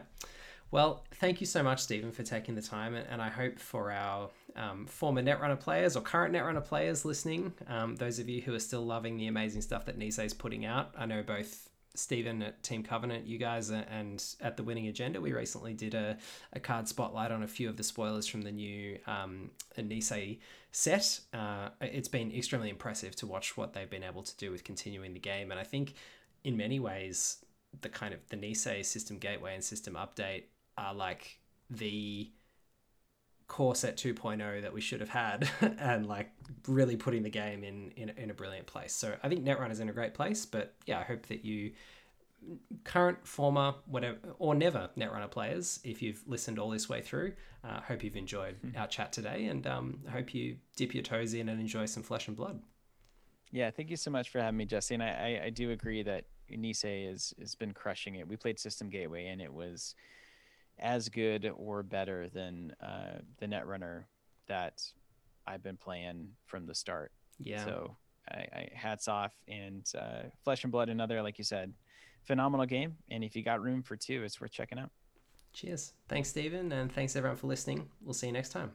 Well, 0.72 1.04
thank 1.16 1.40
you 1.40 1.46
so 1.46 1.62
much, 1.62 1.82
Steven, 1.82 2.12
for 2.12 2.24
taking 2.24 2.56
the 2.56 2.62
time. 2.62 2.96
And 2.96 3.22
I 3.22 3.30
hope 3.30 3.60
for 3.60 3.92
our 3.92 4.30
um, 4.56 4.86
former 4.88 5.22
Netrunner 5.22 5.60
players 5.60 5.96
or 5.96 6.02
current 6.02 6.34
Netrunner 6.34 6.64
players 6.64 7.06
listening, 7.06 7.54
um, 7.68 7.96
those 7.96 8.20
of 8.20 8.28
you 8.28 8.42
who 8.42 8.54
are 8.54 8.60
still 8.60 8.86
loving 8.86 9.18
the 9.18 9.28
amazing 9.28 9.62
stuff 9.62 9.86
that 9.86 10.00
Nisei 10.00 10.26
is 10.26 10.34
putting 10.34 10.66
out, 10.66 10.92
I 10.98 11.06
know 11.06 11.22
both 11.22 11.70
Steven 11.96 12.42
at 12.42 12.64
Team 12.64 12.82
Covenant, 12.82 13.28
you 13.28 13.38
guys, 13.38 13.70
and 13.70 14.24
at 14.42 14.58
the 14.58 14.64
Winning 14.64 14.88
Agenda, 14.88 15.22
we 15.22 15.32
recently 15.32 15.74
did 15.74 15.94
a, 15.94 16.18
a 16.52 16.60
card 16.60 16.88
spotlight 16.88 17.32
on 17.32 17.44
a 17.44 17.48
few 17.48 17.70
of 17.70 17.78
the 17.78 17.84
spoilers 17.84 18.26
from 18.26 18.42
the 18.42 18.52
new 18.52 18.98
um, 19.06 19.52
Nisei 19.78 20.40
set. 20.72 21.20
Uh, 21.34 21.70
it's 21.82 22.08
been 22.08 22.32
extremely 22.32 22.70
impressive 22.70 23.16
to 23.18 23.28
watch 23.28 23.56
what 23.56 23.74
they've 23.74 23.90
been 23.90 24.04
able 24.04 24.24
to 24.24 24.36
do 24.38 24.50
with 24.50 24.64
continuing 24.64 25.14
the 25.14 25.20
game. 25.20 25.52
And 25.52 25.60
I 25.60 25.64
think 25.64 25.94
in 26.44 26.58
many 26.58 26.80
ways, 26.80 27.46
the 27.82 27.90
kind 27.90 28.14
of 28.14 28.28
the 28.30 28.38
Nisei 28.38 28.84
system 28.84 29.18
gateway 29.20 29.54
and 29.54 29.64
system 29.64 29.94
update 29.94 30.46
are 30.78 30.94
like 30.94 31.40
the 31.70 32.32
core 33.48 33.76
set 33.76 33.98
2.0 33.98 34.62
that 34.62 34.74
we 34.74 34.82
should 34.82 35.00
have 35.00 35.10
had 35.10 35.50
and 35.80 36.08
like 36.08 36.32
really 36.68 36.96
putting 36.96 37.24
the 37.24 37.30
game 37.30 37.64
in, 37.64 37.92
in 37.92 38.10
in 38.10 38.32
a 38.32 38.34
brilliant 38.34 38.66
place. 38.66 38.94
So 38.94 39.16
i 39.22 39.30
think 39.30 39.44
netrunner's 39.44 39.80
in 39.80 39.90
a 39.90 39.94
great 39.94 40.14
place 40.14 40.46
but 40.46 40.74
yeah 40.86 41.00
i 41.00 41.04
hope 41.04 41.28
that 41.28 41.46
you 41.46 41.72
current 42.84 43.26
former 43.26 43.74
whatever 43.86 44.18
or 44.40 44.54
never 44.54 44.90
netrunner 44.98 45.30
players 45.30 45.80
if 45.84 46.02
you've 46.02 46.22
listened 46.28 46.60
all 46.60 46.70
this 46.70 46.90
way 46.90 47.02
through 47.02 47.34
uh, 47.64 47.80
hope 47.82 48.04
you've 48.04 48.18
enjoyed 48.18 48.62
mm-hmm. 48.62 48.78
our 48.78 48.88
chat 48.88 49.14
today 49.14 49.46
and 49.46 49.66
um, 49.66 50.00
hope 50.12 50.34
you 50.34 50.58
dip 50.76 50.94
your 50.94 51.04
toes 51.04 51.34
in 51.34 51.48
and 51.48 51.62
enjoy 51.62 51.86
some 51.86 52.04
flesh 52.04 52.28
and 52.28 52.36
blood. 52.36 52.60
Yeah 53.52 53.72
thank 53.72 53.90
you 53.90 53.98
so 53.98 54.12
much 54.12 54.30
for 54.30 54.42
having 54.42 54.58
me 54.58 54.66
jesse 54.66 54.94
and 54.94 55.04
i 55.04 55.40
i, 55.42 55.46
I 55.46 55.50
do 55.50 55.72
agree 55.72 56.04
that 56.04 56.26
nisei 56.52 57.12
is 57.12 57.34
has 57.40 57.56
been 57.56 57.74
crushing 57.74 58.16
it. 58.16 58.28
We 58.28 58.36
played 58.36 58.60
system 58.60 58.90
gateway 58.90 59.28
and 59.28 59.42
it 59.42 59.54
was 59.54 59.96
as 60.80 61.10
good 61.10 61.52
or 61.56 61.84
better 61.84 62.30
than 62.30 62.74
uh, 62.82 63.20
the 63.40 63.46
Netrunner 63.48 64.06
that 64.48 64.82
I've 65.48 65.64
been 65.64 65.78
playing 65.78 66.30
from 66.46 66.66
the 66.66 66.76
start. 66.76 67.12
Yeah. 67.40 67.64
So 67.66 67.98
I, 68.30 68.38
I 68.38 68.70
hats 68.74 69.08
off 69.08 69.34
and 69.48 69.86
uh, 69.98 70.30
Flesh 70.44 70.64
and 70.64 70.72
Blood, 70.72 70.90
another 70.90 71.22
like 71.22 71.38
you 71.38 71.44
said, 71.44 71.74
phenomenal 72.24 72.66
game. 72.66 72.96
And 73.10 73.24
if 73.24 73.36
you 73.36 73.44
got 73.44 73.62
room 73.62 73.84
for 73.84 73.96
two, 73.96 74.24
it's 74.24 74.40
worth 74.40 74.52
checking 74.52 74.80
out. 74.80 74.92
Cheers. 75.54 75.94
Thanks, 76.10 76.30
Steven, 76.30 76.72
and 76.72 76.92
thanks 76.92 77.16
everyone 77.16 77.38
for 77.38 77.48
listening. 77.48 77.88
We'll 78.02 78.14
see 78.14 78.28
you 78.28 78.34
next 78.34 78.50
time. 78.50 78.72